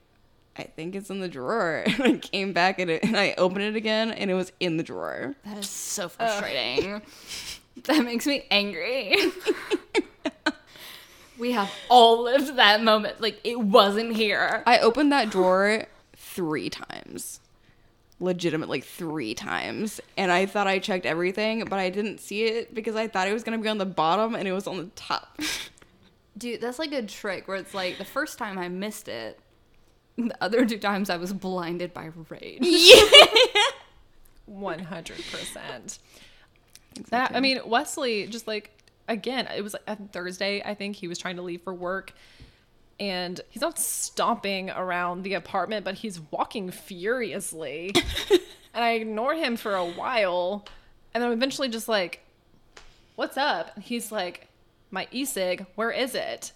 I 0.57 0.63
think 0.63 0.95
it's 0.95 1.09
in 1.09 1.19
the 1.19 1.27
drawer. 1.27 1.83
And 1.87 2.03
I 2.03 2.17
came 2.17 2.53
back 2.53 2.79
and, 2.79 2.89
it, 2.89 3.03
and 3.03 3.17
I 3.17 3.33
opened 3.37 3.63
it 3.63 3.75
again 3.75 4.11
and 4.11 4.29
it 4.29 4.35
was 4.35 4.51
in 4.59 4.77
the 4.77 4.83
drawer. 4.83 5.35
That 5.45 5.57
is 5.57 5.69
so 5.69 6.09
frustrating. 6.09 7.01
that 7.83 8.03
makes 8.03 8.25
me 8.25 8.45
angry. 8.51 9.15
we 11.37 11.53
have 11.53 11.71
all 11.89 12.23
lived 12.23 12.55
that 12.55 12.83
moment. 12.83 13.21
Like 13.21 13.39
it 13.43 13.59
wasn't 13.59 14.15
here. 14.15 14.63
I 14.65 14.79
opened 14.79 15.11
that 15.11 15.29
drawer 15.29 15.85
three 16.15 16.69
times. 16.69 17.39
Legitimately 18.19 18.81
three 18.81 19.33
times. 19.33 19.99
And 20.17 20.31
I 20.31 20.45
thought 20.45 20.67
I 20.67 20.79
checked 20.79 21.05
everything, 21.05 21.65
but 21.65 21.79
I 21.79 21.89
didn't 21.89 22.19
see 22.19 22.45
it 22.45 22.73
because 22.73 22.95
I 22.95 23.07
thought 23.07 23.27
it 23.27 23.33
was 23.33 23.43
going 23.43 23.57
to 23.57 23.61
be 23.61 23.69
on 23.69 23.79
the 23.79 23.85
bottom 23.85 24.35
and 24.35 24.47
it 24.47 24.53
was 24.53 24.67
on 24.67 24.77
the 24.77 24.89
top. 24.95 25.39
Dude, 26.37 26.61
that's 26.61 26.79
like 26.79 26.93
a 26.93 27.03
trick 27.03 27.47
where 27.47 27.57
it's 27.57 27.73
like 27.73 27.97
the 27.97 28.05
first 28.05 28.37
time 28.37 28.57
I 28.57 28.69
missed 28.69 29.07
it, 29.07 29.39
the 30.17 30.35
other 30.41 30.65
two 30.65 30.77
times 30.77 31.09
I 31.09 31.17
was 31.17 31.33
blinded 31.33 31.93
by 31.93 32.11
rage. 32.29 32.59
Yeah. 32.61 33.61
One 34.45 34.79
hundred 34.79 35.23
percent. 35.31 35.99
That 37.09 37.35
I 37.35 37.39
mean, 37.39 37.59
Wesley 37.65 38.27
just 38.27 38.47
like 38.47 38.71
again, 39.07 39.47
it 39.55 39.61
was 39.61 39.73
like 39.73 39.83
a 39.87 39.95
Thursday. 39.95 40.61
I 40.63 40.75
think 40.75 40.95
he 40.95 41.07
was 41.07 41.17
trying 41.17 41.37
to 41.37 41.41
leave 41.41 41.61
for 41.61 41.73
work, 41.73 42.13
and 42.99 43.39
he's 43.49 43.61
not 43.61 43.79
stomping 43.79 44.69
around 44.69 45.23
the 45.23 45.33
apartment, 45.33 45.85
but 45.85 45.95
he's 45.95 46.19
walking 46.31 46.71
furiously. 46.71 47.93
and 48.73 48.83
I 48.83 48.91
ignore 48.91 49.33
him 49.33 49.55
for 49.55 49.75
a 49.75 49.85
while, 49.85 50.65
and 51.13 51.21
then 51.21 51.31
I'm 51.31 51.37
eventually 51.37 51.69
just 51.69 51.87
like, 51.87 52.23
"What's 53.15 53.37
up?" 53.37 53.71
And 53.75 53.83
he's 53.83 54.11
like, 54.11 54.47
"My 54.91 55.07
e-cig, 55.11 55.65
where 55.75 55.91
is 55.91 56.15
it?" 56.15 56.51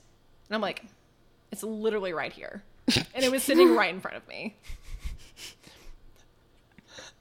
And 0.50 0.56
I'm 0.56 0.62
like, 0.62 0.84
"It's 1.52 1.64
literally 1.64 2.14
right 2.14 2.34
here," 2.34 2.64
and 2.96 3.24
it 3.24 3.32
was 3.32 3.44
sitting 3.44 3.76
right 3.76 3.94
in 3.94 4.00
front 4.00 4.18
of 4.18 4.28
me. 4.28 4.56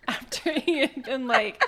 After 0.09 0.53
he 0.53 0.81
had 0.81 1.03
been 1.05 1.27
like. 1.27 1.63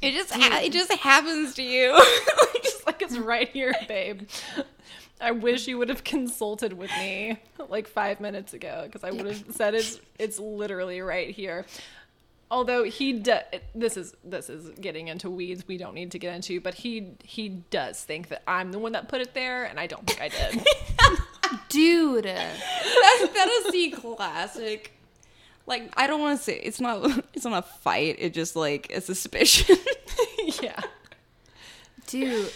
It 0.00 0.12
just 0.12 0.32
ha- 0.32 0.60
it 0.62 0.72
just 0.72 0.92
happens 0.92 1.54
to 1.54 1.62
you. 1.62 1.98
just 2.62 2.86
like 2.86 3.00
it's 3.00 3.16
right 3.16 3.48
here, 3.48 3.74
babe. 3.88 4.28
I 5.20 5.30
wish 5.30 5.66
you 5.66 5.78
would 5.78 5.88
have 5.88 6.04
consulted 6.04 6.74
with 6.74 6.90
me 6.98 7.38
like 7.70 7.88
five 7.88 8.20
minutes 8.20 8.52
ago 8.52 8.82
because 8.84 9.02
I 9.02 9.10
would 9.10 9.24
have 9.24 9.44
said 9.50 9.74
it's 9.74 10.00
it's 10.18 10.38
literally 10.38 11.00
right 11.00 11.30
here. 11.30 11.64
Although 12.50 12.84
he 12.84 13.14
does, 13.14 13.42
this 13.74 13.96
is 13.96 14.14
this 14.22 14.50
is 14.50 14.68
getting 14.78 15.08
into 15.08 15.30
weeds 15.30 15.66
we 15.66 15.78
don't 15.78 15.94
need 15.94 16.10
to 16.10 16.18
get 16.18 16.34
into, 16.34 16.60
but 16.60 16.74
he 16.74 17.12
he 17.22 17.48
does 17.48 18.02
think 18.04 18.28
that 18.28 18.42
I'm 18.46 18.72
the 18.72 18.78
one 18.78 18.92
that 18.92 19.08
put 19.08 19.22
it 19.22 19.32
there, 19.32 19.64
and 19.64 19.80
I 19.80 19.86
don't 19.86 20.06
think 20.06 20.20
I 20.20 20.28
did. 20.28 20.64
Dude. 21.68 22.24
that, 22.24 23.30
that 23.34 23.48
is 23.48 23.72
the 23.72 23.90
classic. 23.90 24.92
Like 25.66 25.92
I 25.96 26.06
don't 26.06 26.20
want 26.20 26.38
to 26.38 26.44
say 26.44 26.56
it's 26.56 26.80
not 26.80 27.24
it's 27.34 27.44
not 27.44 27.58
a 27.58 27.62
fight. 27.62 28.16
It 28.18 28.34
just 28.34 28.56
like 28.56 28.92
a 28.92 29.00
suspicion. 29.00 29.76
yeah. 30.62 30.80
Dude. 32.06 32.52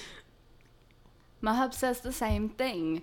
Mahub 1.41 1.73
says 1.73 2.01
the 2.01 2.13
same 2.13 2.49
thing. 2.49 3.03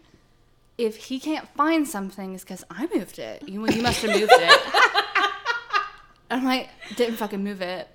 If 0.78 0.98
he 0.98 1.20
can't 1.20 1.48
find 1.56 1.88
something, 1.88 2.34
it's 2.36 2.44
because 2.44 2.66
I 2.70 2.88
moved 2.94 3.18
it. 3.18 3.48
You, 3.48 3.66
you 3.70 3.82
must 3.82 4.02
have 4.02 4.12
moved 4.12 4.32
it. 4.36 4.62
I'm 6.30 6.44
like, 6.44 6.70
didn't 6.98 7.16
fucking 7.16 7.42
move 7.42 7.62
it. 7.62 7.88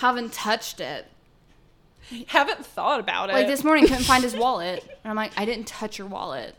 Haven't 0.00 0.34
touched 0.34 0.80
it. 0.80 1.06
Haven't 2.26 2.66
thought 2.66 3.00
about 3.00 3.30
it. 3.30 3.32
Like 3.32 3.46
this 3.46 3.64
morning, 3.64 3.86
couldn't 3.86 4.04
find 4.04 4.22
his 4.22 4.36
wallet. 4.36 4.84
And 5.02 5.10
I'm 5.10 5.16
like, 5.16 5.32
I 5.38 5.46
didn't 5.46 5.66
touch 5.66 5.96
your 5.96 6.08
wallet. 6.08 6.54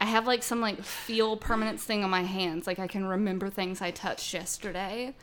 I 0.00 0.04
have 0.04 0.26
like 0.26 0.42
some 0.42 0.60
like 0.60 0.82
feel 0.82 1.36
permanence 1.36 1.82
thing 1.82 2.04
on 2.04 2.10
my 2.10 2.22
hands. 2.22 2.66
Like 2.66 2.78
I 2.78 2.86
can 2.86 3.04
remember 3.04 3.50
things 3.50 3.80
I 3.80 3.90
touched 3.90 4.32
yesterday. 4.32 5.14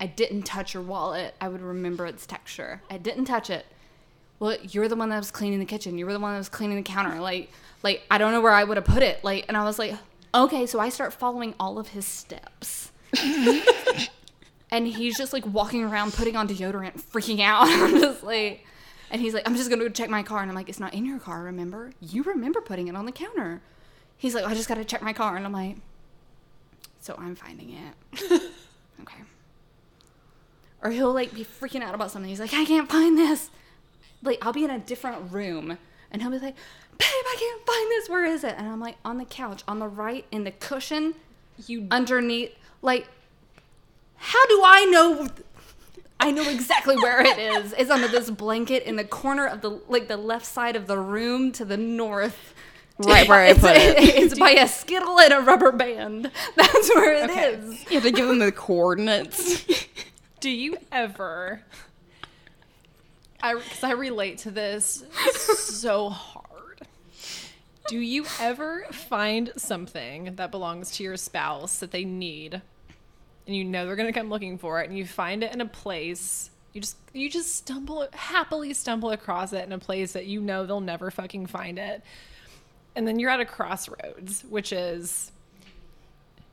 I 0.00 0.06
didn't 0.06 0.42
touch 0.42 0.72
your 0.72 0.82
wallet. 0.82 1.34
I 1.40 1.48
would 1.48 1.60
remember 1.60 2.06
its 2.06 2.26
texture. 2.26 2.82
I 2.90 2.96
didn't 2.96 3.26
touch 3.26 3.50
it. 3.50 3.66
Well, 4.38 4.56
you're 4.62 4.88
the 4.88 4.96
one 4.96 5.10
that 5.10 5.18
was 5.18 5.30
cleaning 5.30 5.58
the 5.58 5.66
kitchen. 5.66 5.98
You 5.98 6.06
were 6.06 6.14
the 6.14 6.18
one 6.18 6.32
that 6.32 6.38
was 6.38 6.48
cleaning 6.48 6.76
the 6.78 6.82
counter. 6.82 7.20
Like, 7.20 7.50
like 7.82 8.02
I 8.10 8.16
don't 8.16 8.32
know 8.32 8.40
where 8.40 8.52
I 8.52 8.64
would 8.64 8.78
have 8.78 8.86
put 8.86 9.02
it. 9.02 9.22
Like, 9.22 9.44
and 9.48 9.56
I 9.56 9.64
was 9.64 9.78
like, 9.78 9.94
okay. 10.34 10.64
So 10.64 10.80
I 10.80 10.88
start 10.88 11.12
following 11.12 11.54
all 11.60 11.78
of 11.78 11.88
his 11.88 12.06
steps. 12.06 12.92
and 14.70 14.86
he's 14.86 15.18
just 15.18 15.34
like 15.34 15.44
walking 15.44 15.84
around 15.84 16.14
putting 16.14 16.36
on 16.36 16.48
deodorant, 16.48 17.02
freaking 17.02 17.40
out. 17.40 17.64
I'm 17.68 18.00
just 18.00 18.22
like, 18.22 18.64
and 19.10 19.20
he's 19.20 19.34
like, 19.34 19.46
I'm 19.46 19.56
just 19.56 19.68
gonna 19.68 19.82
go 19.82 19.90
check 19.90 20.08
my 20.08 20.22
car. 20.22 20.40
And 20.40 20.50
I'm 20.50 20.54
like, 20.54 20.70
it's 20.70 20.80
not 20.80 20.94
in 20.94 21.04
your 21.04 21.18
car, 21.18 21.42
remember? 21.42 21.92
You 22.00 22.22
remember 22.22 22.62
putting 22.62 22.88
it 22.88 22.96
on 22.96 23.04
the 23.04 23.12
counter. 23.12 23.60
He's 24.20 24.34
like, 24.34 24.44
oh, 24.44 24.48
I 24.48 24.54
just 24.54 24.68
gotta 24.68 24.84
check 24.84 25.00
my 25.00 25.14
car. 25.14 25.34
And 25.34 25.46
I'm 25.46 25.52
like, 25.52 25.78
so 27.00 27.16
I'm 27.18 27.34
finding 27.34 27.70
it. 27.70 28.22
okay. 29.00 29.22
Or 30.82 30.90
he'll 30.90 31.14
like 31.14 31.32
be 31.34 31.42
freaking 31.42 31.82
out 31.82 31.94
about 31.94 32.10
something. 32.10 32.28
He's 32.28 32.38
like, 32.38 32.52
I 32.52 32.66
can't 32.66 32.88
find 32.88 33.16
this. 33.16 33.48
Like, 34.22 34.44
I'll 34.44 34.52
be 34.52 34.62
in 34.62 34.70
a 34.70 34.78
different 34.78 35.32
room 35.32 35.78
and 36.10 36.20
he'll 36.20 36.30
be 36.30 36.38
like, 36.38 36.54
babe, 36.98 37.08
I 37.08 37.36
can't 37.38 37.66
find 37.66 37.90
this. 37.90 38.10
Where 38.10 38.26
is 38.26 38.44
it? 38.44 38.54
And 38.58 38.68
I'm 38.68 38.78
like, 38.78 38.96
on 39.06 39.16
the 39.16 39.24
couch, 39.24 39.62
on 39.66 39.78
the 39.78 39.88
right, 39.88 40.26
in 40.30 40.44
the 40.44 40.50
cushion, 40.50 41.14
you 41.66 41.86
underneath. 41.90 42.54
Like, 42.82 43.08
how 44.16 44.46
do 44.48 44.60
I 44.62 44.84
know? 44.84 45.28
I 46.18 46.30
know 46.30 46.46
exactly 46.46 46.96
where 46.96 47.22
it 47.22 47.38
is. 47.38 47.72
It's 47.72 47.90
under 47.90 48.06
this 48.06 48.28
blanket 48.28 48.82
in 48.82 48.96
the 48.96 49.04
corner 49.04 49.46
of 49.46 49.62
the 49.62 49.80
like 49.88 50.08
the 50.08 50.18
left 50.18 50.44
side 50.44 50.76
of 50.76 50.86
the 50.86 50.98
room 50.98 51.52
to 51.52 51.64
the 51.64 51.78
north. 51.78 52.54
Right 53.06 53.28
where 53.28 53.40
I 53.40 53.52
put 53.54 53.76
it. 53.76 53.96
it's 53.98 54.38
by 54.38 54.50
a 54.50 54.68
skittle 54.68 55.18
and 55.20 55.32
a 55.32 55.40
rubber 55.40 55.72
band. 55.72 56.30
That's 56.56 56.94
where 56.94 57.12
it 57.12 57.30
is. 57.30 57.64
Okay. 57.64 57.84
You 57.88 57.94
have 57.94 58.02
to 58.04 58.10
give 58.10 58.28
them 58.28 58.38
the 58.38 58.52
coordinates. 58.52 59.64
Do 60.40 60.50
you 60.50 60.76
ever? 60.90 61.62
I 63.42 63.54
because 63.54 63.84
I 63.84 63.92
relate 63.92 64.38
to 64.38 64.50
this 64.50 65.04
so 65.32 66.10
hard. 66.10 66.46
Do 67.88 67.98
you 67.98 68.24
ever 68.38 68.86
find 68.92 69.52
something 69.56 70.36
that 70.36 70.50
belongs 70.50 70.92
to 70.92 71.02
your 71.02 71.16
spouse 71.16 71.78
that 71.78 71.90
they 71.90 72.04
need, 72.04 72.60
and 73.46 73.56
you 73.56 73.64
know 73.64 73.86
they're 73.86 73.96
gonna 73.96 74.12
come 74.12 74.28
looking 74.28 74.58
for 74.58 74.80
it, 74.80 74.88
and 74.88 74.96
you 74.96 75.06
find 75.06 75.42
it 75.42 75.52
in 75.52 75.60
a 75.60 75.66
place 75.66 76.50
you 76.72 76.80
just 76.80 76.96
you 77.12 77.28
just 77.28 77.54
stumble 77.56 78.06
happily 78.12 78.72
stumble 78.72 79.10
across 79.10 79.52
it 79.52 79.64
in 79.64 79.72
a 79.72 79.78
place 79.78 80.12
that 80.12 80.26
you 80.26 80.40
know 80.40 80.66
they'll 80.66 80.80
never 80.80 81.10
fucking 81.10 81.46
find 81.46 81.78
it, 81.78 82.02
and 83.00 83.08
then 83.08 83.18
you're 83.18 83.30
at 83.30 83.40
a 83.40 83.46
crossroads, 83.46 84.44
which 84.50 84.74
is 84.74 85.32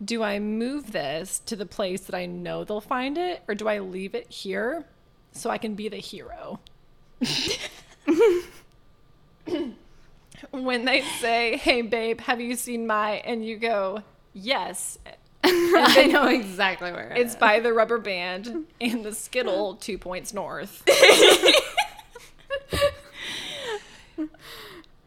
do 0.01 0.23
I 0.23 0.39
move 0.39 0.93
this 0.93 1.39
to 1.39 1.57
the 1.57 1.65
place 1.65 1.99
that 2.05 2.15
I 2.15 2.25
know 2.25 2.63
they'll 2.63 2.79
find 2.79 3.17
it, 3.17 3.43
or 3.49 3.55
do 3.55 3.67
I 3.67 3.79
leave 3.79 4.15
it 4.15 4.31
here 4.31 4.85
so 5.33 5.49
I 5.49 5.57
can 5.57 5.75
be 5.75 5.89
the 5.89 5.97
hero? 5.97 6.61
when 10.51 10.85
they 10.85 11.01
say, 11.19 11.57
"Hey, 11.57 11.81
babe, 11.81 12.21
have 12.21 12.39
you 12.39 12.55
seen 12.55 12.87
my?" 12.87 13.15
and 13.25 13.43
you 13.43 13.57
go, 13.57 14.03
"Yes," 14.31 14.97
I 15.43 16.07
know 16.09 16.27
exactly 16.27 16.93
where 16.93 17.09
it 17.09 17.17
it's 17.17 17.33
is. 17.33 17.37
by 17.37 17.59
the 17.59 17.73
rubber 17.73 17.97
band 17.97 18.67
and 18.79 19.03
the 19.03 19.13
skittle 19.13 19.75
two 19.75 19.97
points 19.97 20.33
north. 20.33 20.81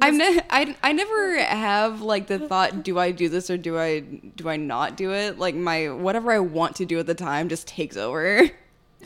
I'm 0.03 0.19
ne- 0.19 0.41
I, 0.51 0.77
I 0.83 0.93
never 0.93 1.39
have 1.39 2.01
like 2.03 2.27
the 2.27 2.39
thought 2.39 2.83
do 2.83 2.99
I 2.99 3.11
do 3.11 3.29
this 3.29 3.51
or 3.51 3.57
do 3.57 3.79
I 3.79 4.01
do 4.01 4.49
I 4.49 4.57
not 4.57 4.97
do 4.97 5.13
it? 5.13 5.39
Like 5.39 5.55
my 5.55 5.91
whatever 5.91 6.33
I 6.33 6.39
want 6.39 6.77
to 6.77 6.87
do 6.87 6.99
at 6.99 7.07
the 7.07 7.15
time 7.15 7.49
just 7.49 7.67
takes 7.67 7.97
over. 7.97 8.49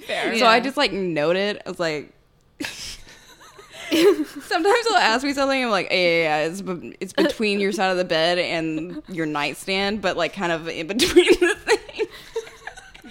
Fair. 0.06 0.36
so 0.38 0.46
I 0.46 0.60
just 0.60 0.76
like 0.76 0.92
note 0.92 1.36
it. 1.36 1.62
I 1.64 1.68
was 1.68 1.78
like 1.80 2.12
sometimes 3.90 4.84
they'll 4.88 4.96
ask 4.96 5.24
me 5.24 5.32
something 5.32 5.64
I'm 5.64 5.70
like 5.70 5.88
yeah, 5.90 5.96
yeah, 5.96 6.22
yeah 6.22 6.36
it's, 6.46 6.62
be- 6.62 6.96
it's 7.00 7.12
between 7.12 7.60
your 7.60 7.72
side 7.72 7.90
of 7.90 7.96
the 7.96 8.04
bed 8.04 8.38
and 8.38 9.02
your 9.08 9.26
nightstand 9.26 10.00
but 10.00 10.16
like 10.16 10.32
kind 10.32 10.52
of 10.52 10.68
in 10.68 10.86
between 10.86 11.26
the 11.40 11.54
thing 11.58 12.06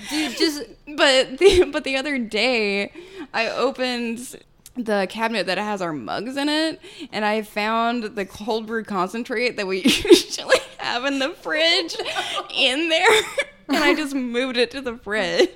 Dude, 0.10 0.38
just 0.38 0.64
but 0.98 1.38
the 1.38 1.70
but 1.72 1.84
the 1.84 1.96
other 1.96 2.18
day 2.18 2.92
I 3.34 3.50
opened 3.50 4.38
the 4.76 5.08
cabinet 5.10 5.46
that 5.48 5.58
has 5.58 5.82
our 5.82 5.94
mugs 5.94 6.36
in 6.36 6.50
it 6.50 6.80
and 7.12 7.24
I 7.24 7.44
found 7.44 8.04
the 8.16 8.26
cold 8.26 8.66
brew 8.66 8.84
concentrate 8.84 9.58
that 9.58 9.68
we 9.68 9.82
usually 9.84 10.58
have 10.80 11.06
in 11.06 11.20
the 11.20 11.30
fridge 11.30 11.96
in 12.54 12.90
there 12.90 13.22
and 13.68 13.78
I 13.78 13.94
just 13.94 14.16
moved 14.16 14.58
it 14.58 14.72
to 14.72 14.82
the 14.82 14.98
fridge. 14.98 15.50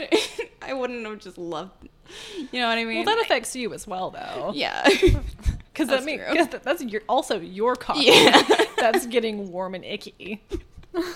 I 0.62 0.72
wouldn't 0.72 1.04
have 1.06 1.18
just 1.18 1.38
loved 1.38 1.88
you 2.52 2.60
know 2.60 2.68
what 2.68 2.78
I 2.78 2.84
mean? 2.84 3.04
Well, 3.04 3.16
that 3.16 3.22
affects 3.24 3.54
you 3.54 3.74
as 3.74 3.86
well, 3.86 4.10
though. 4.10 4.52
yeah. 4.54 4.88
because 5.72 6.04
means 6.04 6.22
true. 6.48 6.60
that's 6.62 6.82
your 6.82 7.02
also 7.08 7.38
your 7.38 7.76
coffee 7.76 8.06
Yeah. 8.06 8.42
that's 8.78 9.06
getting 9.06 9.52
warm 9.52 9.74
and 9.74 9.84
icky. 9.84 10.42
oh 10.94 11.14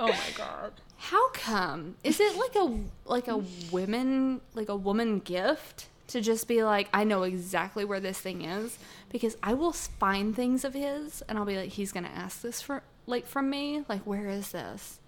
my 0.00 0.16
god. 0.36 0.72
How 1.10 1.30
come? 1.30 1.96
Is 2.04 2.20
it 2.20 2.36
like 2.36 2.54
a 2.54 2.78
like 3.06 3.28
a 3.28 3.38
women 3.72 4.42
like 4.52 4.68
a 4.68 4.76
woman 4.76 5.20
gift 5.20 5.86
to 6.08 6.20
just 6.20 6.46
be 6.46 6.62
like, 6.62 6.88
I 6.92 7.04
know 7.04 7.22
exactly 7.22 7.84
where 7.84 8.00
this 8.00 8.18
thing 8.18 8.42
is 8.42 8.78
because 9.08 9.36
I 9.42 9.54
will 9.54 9.72
find 9.72 10.36
things 10.36 10.64
of 10.64 10.74
his 10.74 11.22
and 11.28 11.38
I'll 11.38 11.46
be 11.46 11.56
like, 11.56 11.70
he's 11.70 11.92
gonna 11.92 12.10
ask 12.14 12.42
this 12.42 12.60
for 12.60 12.82
like 13.06 13.26
from 13.26 13.48
me, 13.48 13.84
like 13.88 14.02
where 14.02 14.28
is 14.28 14.52
this? 14.52 15.00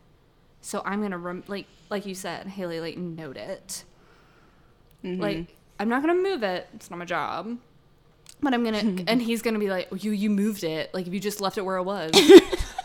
So 0.62 0.80
I'm 0.86 1.02
gonna 1.02 1.18
rem- 1.18 1.44
like 1.48 1.66
like 1.90 2.06
you 2.06 2.14
said, 2.14 2.46
Haley, 2.46 2.80
like 2.80 2.96
note 2.96 3.36
it. 3.36 3.84
Mm-hmm. 5.04 5.20
Like 5.20 5.56
I'm 5.78 5.90
not 5.90 6.00
gonna 6.00 6.14
move 6.14 6.42
it. 6.42 6.66
It's 6.74 6.90
not 6.90 6.98
my 6.98 7.04
job. 7.04 7.58
But 8.42 8.54
I'm 8.54 8.64
gonna, 8.64 8.78
and 9.06 9.20
he's 9.20 9.42
gonna 9.42 9.58
be 9.58 9.68
like, 9.68 9.88
"You, 10.02 10.12
you 10.12 10.30
moved 10.30 10.64
it. 10.64 10.94
Like 10.94 11.06
if 11.06 11.12
you 11.12 11.20
just 11.20 11.42
left 11.42 11.58
it 11.58 11.62
where 11.62 11.76
it 11.76 11.82
was." 11.82 12.12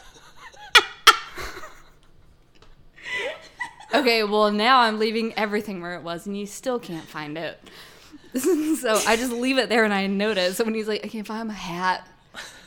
okay, 3.99 4.23
well 4.23 4.51
now 4.51 4.79
I'm 4.79 4.99
leaving 4.99 5.33
everything 5.33 5.81
where 5.81 5.95
it 5.95 6.03
was, 6.03 6.25
and 6.25 6.37
you 6.37 6.45
still 6.45 6.79
can't 6.79 7.07
find 7.07 7.37
it. 7.37 7.59
so 8.35 9.01
I 9.07 9.15
just 9.15 9.31
leave 9.31 9.57
it 9.57 9.69
there, 9.69 9.83
and 9.85 9.93
I 9.93 10.07
notice. 10.07 10.57
So 10.57 10.65
when 10.65 10.73
he's 10.73 10.87
like, 10.87 11.05
"I 11.05 11.07
can't 11.07 11.25
find 11.25 11.47
my 11.47 11.53
hat," 11.53 12.07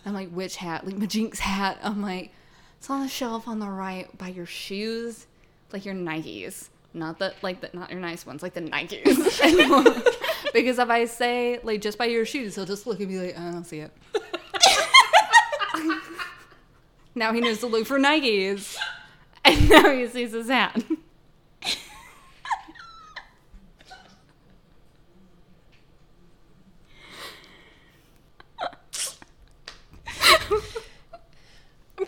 I'm 0.07 0.15
like, 0.15 0.31
"Which 0.31 0.57
hat? 0.57 0.87
Like 0.87 0.97
my 0.97 1.07
Jinx 1.07 1.39
hat?" 1.39 1.79
I'm 1.83 2.03
like, 2.03 2.33
"It's 2.79 2.89
on 2.89 3.03
the 3.03 3.09
shelf 3.09 3.47
on 3.47 3.59
the 3.59 3.69
right 3.69 4.17
by 4.17 4.29
your 4.29 4.47
shoes, 4.47 5.27
like 5.73 5.85
your 5.85 5.95
Nikes." 5.95 6.71
Not 6.95 7.19
the 7.19 7.35
like 7.43 7.61
the 7.61 7.71
not 7.75 7.91
your 7.91 8.01
nice 8.01 8.25
ones, 8.25 8.43
like 8.43 8.55
the 8.55 8.63
Nikes. 8.63 9.05
because 10.55 10.79
if 10.79 10.89
I 10.89 11.05
say 11.05 11.61
like 11.63 11.83
just 11.83 11.99
by 11.99 12.07
your 12.07 12.25
shoes, 12.25 12.55
he'll 12.55 12.65
just 12.65 12.87
look 12.87 13.01
at 13.01 13.09
me 13.09 13.19
like, 13.19 13.39
I 13.39 13.51
don't 13.53 13.65
see 13.65 13.81
it. 13.81 13.93
now 17.15 17.33
he 17.33 17.41
knows 17.41 17.59
to 17.59 17.67
look 17.67 17.87
for 17.87 17.99
Nikes, 17.99 18.77
and 19.45 19.69
now 19.69 19.91
he 19.91 20.07
sees 20.07 20.33
his 20.33 20.49
hat. 20.49 20.83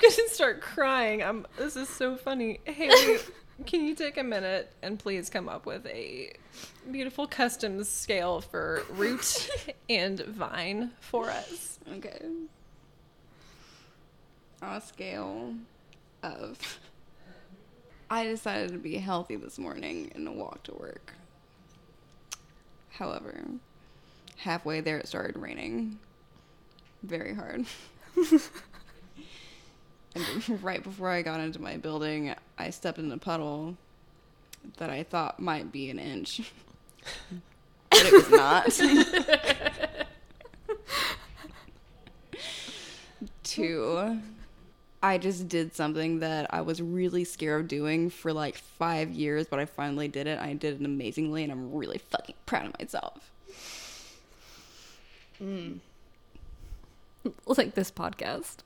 Gonna 0.01 0.29
start 0.29 0.61
crying. 0.61 1.23
I'm. 1.23 1.47
This 1.57 1.77
is 1.77 1.89
so 1.89 2.17
funny. 2.17 2.61
Haley, 2.65 3.19
can 3.67 3.85
you 3.85 3.95
take 3.95 4.17
a 4.17 4.23
minute 4.25 4.73
and 4.83 4.99
please 4.99 5.31
come 5.31 5.49
up 5.49 5.67
with 5.67 5.87
a 5.87 6.33
beautiful 6.91 7.27
custom 7.27 7.83
scale 7.85 8.41
for 8.41 8.83
root 8.91 9.49
and 9.91 10.21
vine 10.21 10.93
for 11.01 11.31
us? 11.31 11.79
Okay. 11.97 12.21
On 14.63 14.77
a 14.77 14.81
scale 14.81 15.55
of. 16.23 16.79
I 18.13 18.25
decided 18.25 18.73
to 18.73 18.79
be 18.79 18.97
healthy 18.97 19.37
this 19.37 19.57
morning 19.57 20.11
and 20.17 20.37
walk 20.37 20.65
to 20.65 20.75
work. 20.75 21.15
However, 22.91 23.45
halfway 24.37 24.81
there 24.81 24.99
it 24.99 25.07
started 25.07 25.39
raining. 25.39 25.99
very 27.05 27.35
hard. 27.35 27.67
and 30.15 30.63
right 30.63 30.83
before 30.83 31.09
I 31.09 31.23
got 31.23 31.41
into 31.41 31.61
my 31.61 31.77
building, 31.77 32.35
I 32.59 32.71
stepped 32.71 32.99
in 32.99 33.11
a 33.13 33.19
puddle 33.19 33.77
that 34.79 34.91
I 34.91 35.03
thought 35.03 35.41
might 35.41 35.73
be 35.73 35.91
an 35.91 35.99
inch. 35.99 36.53
but 37.91 38.03
it 38.05 38.13
was 38.13 38.31
not. 38.31 38.71
Two, 43.43 44.21
I 45.03 45.19
just 45.19 45.49
did 45.49 45.75
something 45.75 46.21
that 46.21 46.53
I 46.53 46.61
was 46.61 46.81
really 46.81 47.25
scared 47.25 47.63
of 47.63 47.69
doing 47.69 48.11
for 48.11 48.33
like 48.33 48.57
five 48.57 49.11
years, 49.11 49.47
but 49.49 49.59
I 49.59 49.65
finally 49.65 50.09
did 50.09 50.27
it. 50.27 50.39
I 50.39 50.53
did 50.53 50.81
it 50.81 50.85
amazingly, 50.85 51.43
and 51.43 51.51
I'm 51.51 51.75
really 51.75 51.99
fucking 51.99 52.37
proud 52.47 52.67
of 52.67 52.79
myself. 52.79 53.31
Mm. 55.43 55.79
like 57.47 57.75
this 57.75 57.91
podcast. 57.91 58.59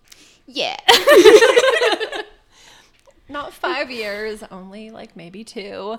Yeah. 0.47 0.77
Not 3.29 3.53
five 3.53 3.91
years, 3.91 4.43
only 4.51 4.91
like 4.91 5.16
maybe 5.16 5.45
two. 5.45 5.99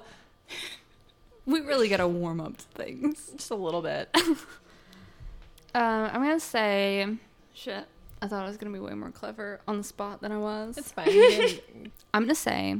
We 1.46 1.62
really 1.62 1.90
got 1.90 1.98
to 1.98 2.08
warm 2.08 2.40
up 2.40 2.58
to 2.58 2.64
things. 2.76 3.32
Just 3.36 3.52
a 3.52 3.56
little 3.56 3.82
bit. 3.82 4.16
Uh, 5.76 6.10
I'm 6.14 6.22
gonna 6.22 6.40
say, 6.40 7.06
shit. 7.54 7.84
I 8.22 8.28
thought 8.28 8.46
I 8.46 8.48
was 8.48 8.56
gonna 8.56 8.72
be 8.72 8.80
way 8.80 8.94
more 8.94 9.12
clever 9.12 9.60
on 9.68 9.78
the 9.78 9.84
spot 9.84 10.22
than 10.22 10.32
I 10.32 10.38
was. 10.38 10.78
It's 10.78 10.94
fine. 10.94 11.10
I'm 12.14 12.24
gonna 12.24 12.34
say, 12.34 12.78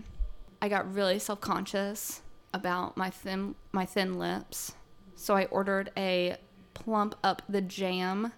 I 0.62 0.70
got 0.70 0.94
really 0.94 1.20
self 1.20 1.42
conscious 1.42 2.22
about 2.54 2.96
my 2.96 3.10
thin 3.10 3.56
my 3.74 3.86
thin 3.86 4.18
lips, 4.18 4.76
so 5.14 5.36
I 5.36 5.44
ordered 5.48 5.92
a 5.98 6.38
plump 6.74 7.16
up 7.22 7.42
the 7.50 7.60
jam 7.60 8.32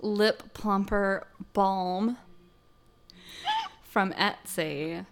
lip 0.00 0.42
plumper 0.54 1.26
balm 1.52 2.16
from 3.82 4.12
Etsy, 4.12 5.06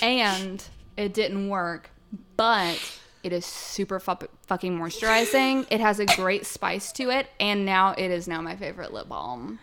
and 0.00 0.64
it 0.96 1.12
didn't 1.14 1.48
work, 1.48 1.90
but 2.36 2.78
it 3.22 3.32
is 3.32 3.44
super 3.44 3.98
fu- 4.00 4.14
fucking 4.46 4.78
moisturizing. 4.78 5.66
It 5.70 5.80
has 5.80 5.98
a 6.00 6.06
great 6.06 6.46
spice 6.46 6.92
to 6.92 7.10
it, 7.10 7.26
and 7.40 7.64
now 7.64 7.92
it 7.98 8.10
is 8.10 8.28
now 8.28 8.40
my 8.40 8.56
favorite 8.56 8.92
lip 8.92 9.08
balm. 9.08 9.58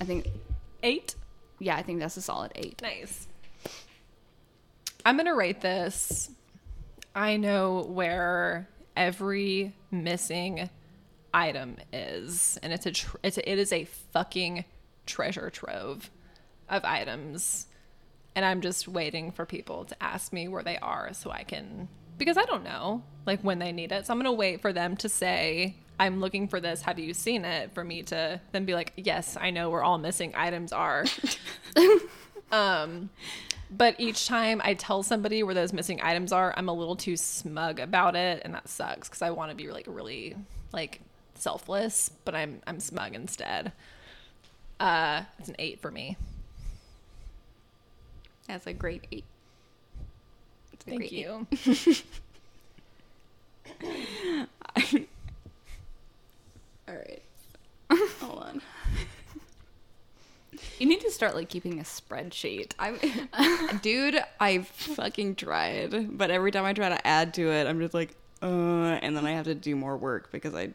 I 0.00 0.04
think 0.04 0.28
Eight. 0.82 1.14
yeah, 1.58 1.76
I 1.76 1.82
think 1.82 2.00
that's 2.00 2.16
a 2.16 2.22
solid 2.22 2.52
eight. 2.54 2.80
Nice. 2.82 3.26
I'm 5.04 5.16
gonna 5.16 5.34
rate 5.34 5.60
this. 5.60 6.30
I 7.14 7.36
know 7.36 7.82
where 7.88 8.68
every 8.96 9.74
missing 9.90 10.68
item 11.32 11.76
is, 11.92 12.58
and 12.62 12.72
it's 12.72 12.86
a 12.86 12.92
tr- 12.92 13.16
it's 13.22 13.38
a, 13.38 13.50
it 13.50 13.58
is 13.58 13.72
a 13.72 13.84
fucking 13.84 14.64
treasure 15.06 15.50
trove 15.50 16.10
of 16.68 16.84
items, 16.84 17.66
and 18.34 18.44
I'm 18.44 18.60
just 18.60 18.88
waiting 18.88 19.32
for 19.32 19.46
people 19.46 19.84
to 19.84 20.02
ask 20.02 20.32
me 20.32 20.48
where 20.48 20.62
they 20.62 20.78
are 20.78 21.12
so 21.12 21.30
I 21.30 21.42
can 21.42 21.88
because 22.18 22.36
I 22.36 22.44
don't 22.44 22.64
know 22.64 23.02
like 23.26 23.40
when 23.42 23.58
they 23.58 23.72
need 23.72 23.92
it. 23.92 24.06
So 24.06 24.12
I'm 24.12 24.18
gonna 24.18 24.32
wait 24.32 24.60
for 24.60 24.72
them 24.72 24.96
to 24.98 25.08
say. 25.08 25.76
I'm 25.98 26.20
looking 26.20 26.46
for 26.46 26.60
this. 26.60 26.82
Have 26.82 26.98
you 26.98 27.14
seen 27.14 27.46
it? 27.46 27.72
For 27.72 27.82
me 27.82 28.02
to 28.02 28.38
then 28.52 28.66
be 28.66 28.74
like, 28.74 28.92
yes, 28.96 29.34
I 29.40 29.48
know 29.48 29.70
where 29.70 29.82
all 29.82 29.96
missing 29.96 30.34
items 30.36 30.70
are. 30.70 31.06
Um, 32.52 33.10
but 33.70 33.96
each 33.98 34.28
time 34.28 34.60
I 34.64 34.74
tell 34.74 35.02
somebody 35.02 35.42
where 35.42 35.54
those 35.54 35.72
missing 35.72 36.00
items 36.02 36.32
are, 36.32 36.54
I'm 36.56 36.68
a 36.68 36.72
little 36.72 36.96
too 36.96 37.16
smug 37.16 37.80
about 37.80 38.14
it, 38.14 38.42
and 38.44 38.54
that 38.54 38.68
sucks 38.68 39.08
because 39.08 39.22
I 39.22 39.30
want 39.30 39.50
to 39.50 39.56
be 39.56 39.70
like 39.70 39.86
really 39.88 40.36
like 40.72 41.00
selfless, 41.38 42.10
but 42.24 42.34
I'm 42.34 42.60
I'm 42.66 42.80
smug 42.80 43.14
instead. 43.14 43.72
Uh, 44.78 45.22
it's 45.38 45.48
an 45.48 45.56
eight 45.58 45.80
for 45.80 45.90
me. 45.90 46.16
That's 48.46 48.66
a 48.66 48.72
great 48.72 49.06
eight. 49.10 49.24
It's 50.72 50.84
a 50.84 50.90
Thank 50.90 51.00
great 51.00 51.12
you. 51.12 51.46
eight. 51.52 52.04
All 56.88 56.94
right. 56.94 57.22
Hold 58.20 58.42
on. 58.42 58.62
You 60.78 60.86
need 60.86 61.00
to 61.02 61.10
start 61.10 61.34
like 61.34 61.48
keeping 61.48 61.80
a 61.80 61.82
spreadsheet. 61.82 62.72
I'm, 62.78 62.98
dude. 63.82 64.22
I 64.40 64.58
fucking 64.58 65.36
tried, 65.36 66.16
but 66.18 66.30
every 66.30 66.50
time 66.50 66.64
I 66.64 66.72
try 66.74 66.88
to 66.90 67.06
add 67.06 67.34
to 67.34 67.50
it, 67.50 67.66
I'm 67.66 67.78
just 67.80 67.94
like, 67.94 68.14
uh, 68.42 68.98
and 69.02 69.16
then 69.16 69.26
I 69.26 69.32
have 69.32 69.46
to 69.46 69.54
do 69.54 69.74
more 69.74 69.96
work 69.96 70.30
because 70.32 70.54
I 70.54 70.70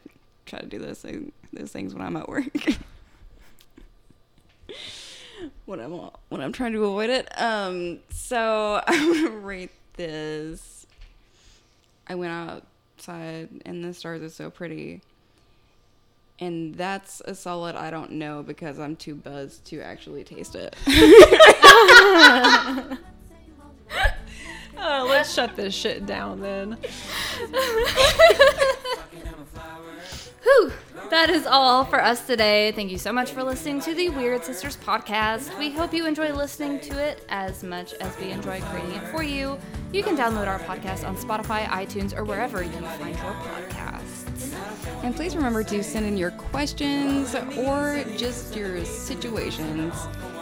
try 0.46 0.60
to 0.60 0.66
do 0.66 0.80
this 0.80 1.06
those 1.54 1.72
things 1.72 1.94
when 1.94 2.04
I'm 2.04 2.16
at 2.18 2.28
work. 2.30 2.46
when 5.66 5.80
I'm 5.80 5.92
when 6.30 6.42
I'm 6.42 6.52
trying 6.52 6.74
to 6.74 6.84
avoid 6.84 7.10
it. 7.10 7.28
Um, 7.40 8.00
so 8.10 8.82
I'm 8.88 9.14
gonna 9.14 9.38
rate 9.38 9.72
this. 9.96 10.86
I 12.08 12.16
went 12.16 12.32
outside 12.32 13.50
and 13.66 13.84
the 13.84 13.94
stars 13.94 14.22
are 14.22 14.30
so 14.30 14.50
pretty. 14.50 15.02
And 16.40 16.74
that's 16.76 17.22
a 17.26 17.36
solid 17.36 17.76
I 17.76 17.92
don't 17.92 18.14
know 18.14 18.42
because 18.42 18.80
I'm 18.80 18.96
too 18.96 19.14
buzzed 19.16 19.66
to 19.66 19.82
actually 19.82 20.24
taste 20.24 20.56
it. 20.56 20.76
Oh, 24.78 25.06
let's 25.08 25.34
shut 25.34 25.56
this 25.56 25.76
shit 25.76 26.06
down 26.08 26.42
then. 26.42 26.78
Whew, 30.52 30.72
that 31.10 31.30
is 31.30 31.46
all 31.46 31.86
for 31.86 32.02
us 32.02 32.28
today. 32.28 32.74
Thank 32.74 32.92
you 32.92 32.98
so 32.98 33.14
much 33.14 33.32
for 33.32 33.42
listening 33.44 33.80
to 33.82 33.94
the 33.94 34.10
Weird 34.10 34.44
Sisters 34.44 34.76
podcast. 34.76 35.58
We 35.58 35.72
hope 35.72 35.94
you 35.94 36.06
enjoy 36.06 36.34
listening 36.34 36.82
to 36.82 37.00
it 37.00 37.26
as 37.30 37.64
much 37.64 37.94
as 37.94 38.18
we 38.18 38.32
enjoy 38.32 38.60
creating 38.62 38.96
it 38.96 39.08
for 39.08 39.24
you. 39.24 39.58
You 39.94 40.04
can 40.04 40.18
download 40.18 40.48
our 40.48 40.60
podcast 40.60 41.08
on 41.08 41.16
Spotify, 41.16 41.64
iTunes, 41.68 42.18
or 42.18 42.26
wherever 42.26 42.62
you 42.64 42.72
find 42.72 43.18
your 43.18 43.34
podcasts. 43.34 44.54
And 45.04 45.16
please 45.16 45.36
remember 45.36 45.64
to 45.64 45.84
send 45.84 46.06
in 46.06 46.18
your 46.18 46.32
questions 46.32 47.34
or 47.36 48.04
just 48.18 48.56
your 48.56 48.84
situations 48.84 49.94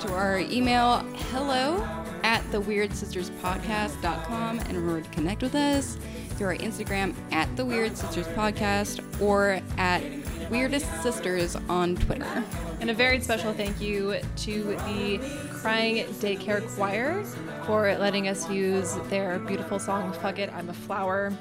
to 0.02 0.14
our 0.14 0.40
email 0.40 1.00
hello 1.32 1.86
at 2.24 2.42
theweirdsisterspodcast.com 2.52 4.60
and 4.60 4.70
remember 4.70 5.02
to 5.02 5.10
connect 5.10 5.44
with 5.44 5.56
us 5.56 5.98
through 6.40 6.48
our 6.48 6.56
Instagram 6.56 7.14
at 7.34 7.54
the 7.58 7.66
Weird 7.66 7.98
Sisters 7.98 8.26
Podcast 8.28 9.04
or 9.22 9.60
at 9.78 10.02
Weirdest 10.50 11.04
Sisters 11.04 11.58
on 11.68 11.98
Twitter. 11.98 12.44
And 12.80 12.90
a 12.90 12.94
very 12.94 13.20
special 13.20 13.54
thank 13.54 13.82
you 13.82 14.16
to 14.38 14.64
the 14.64 15.20
Crying 15.52 16.06
Daycare 16.06 16.66
Choir 16.76 17.26
for 17.66 17.94
letting 17.98 18.30
us 18.30 18.50
use 18.50 18.96
their 19.10 19.38
beautiful 19.40 19.80
song 19.80 20.14
"Fuck 20.14 20.40
It, 20.40 20.50
I'm 20.54 20.70
a 20.70 20.74
Flower." 20.74 21.34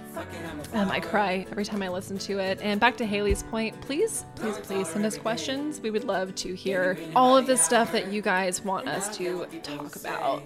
Um, 0.72 0.90
I 0.90 0.98
cry 0.98 1.46
every 1.52 1.64
time 1.64 1.80
I 1.80 1.88
listen 1.88 2.18
to 2.18 2.40
it. 2.40 2.58
And 2.60 2.80
back 2.80 2.96
to 2.96 3.06
Haley's 3.06 3.44
point, 3.44 3.80
please, 3.80 4.24
please, 4.34 4.58
please 4.58 4.88
send 4.88 5.06
us 5.06 5.16
questions. 5.16 5.80
We 5.80 5.92
would 5.92 6.04
love 6.04 6.34
to 6.34 6.54
hear 6.54 6.98
all 7.14 7.36
of 7.36 7.46
the 7.46 7.56
stuff 7.56 7.92
that 7.92 8.12
you 8.12 8.20
guys 8.20 8.64
want 8.64 8.88
us 8.88 9.16
to 9.16 9.46
talk 9.62 9.94
about. 9.94 10.42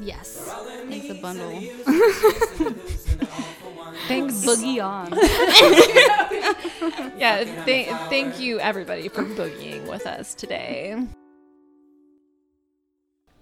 Yes. 0.00 0.50
Thanks 0.88 1.10
a 1.10 1.20
bundle. 1.20 1.62
Thanks, 4.08 4.44
Boogie 4.44 4.82
on. 4.82 5.12
Yeah, 7.20 7.44
th- 7.66 7.88
thank 8.08 8.40
you 8.40 8.58
everybody 8.60 9.08
for 9.08 9.22
boogieing 9.22 9.86
with 9.86 10.06
us 10.06 10.34
today. 10.34 10.96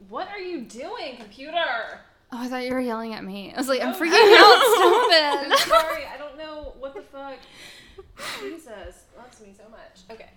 What 0.09 0.29
are 0.29 0.41
you 0.41 0.63
doing, 0.63 1.17
computer? 1.17 2.01
Oh, 2.33 2.43
I 2.43 2.49
thought 2.49 2.65
you 2.65 2.75
were 2.75 2.81
yelling 2.81 3.15
at 3.15 3.23
me. 3.23 3.53
I 3.55 3.59
was 3.59 3.69
like, 3.69 3.81
I'm 3.81 3.95
oh. 3.95 3.99
freaking 3.99 4.37
out. 4.37 5.53
Stop 5.61 5.69
I'm 5.71 5.85
sorry, 5.85 6.07
I 6.13 6.19
don't 6.19 6.37
know 6.37 6.73
what 6.81 6.95
the 6.95 7.03
fuck. 7.03 7.39
Jesus, 8.41 9.05
loves 9.17 9.41
me 9.41 9.55
so 9.57 9.65
much. 9.71 10.01
Okay. 10.11 10.31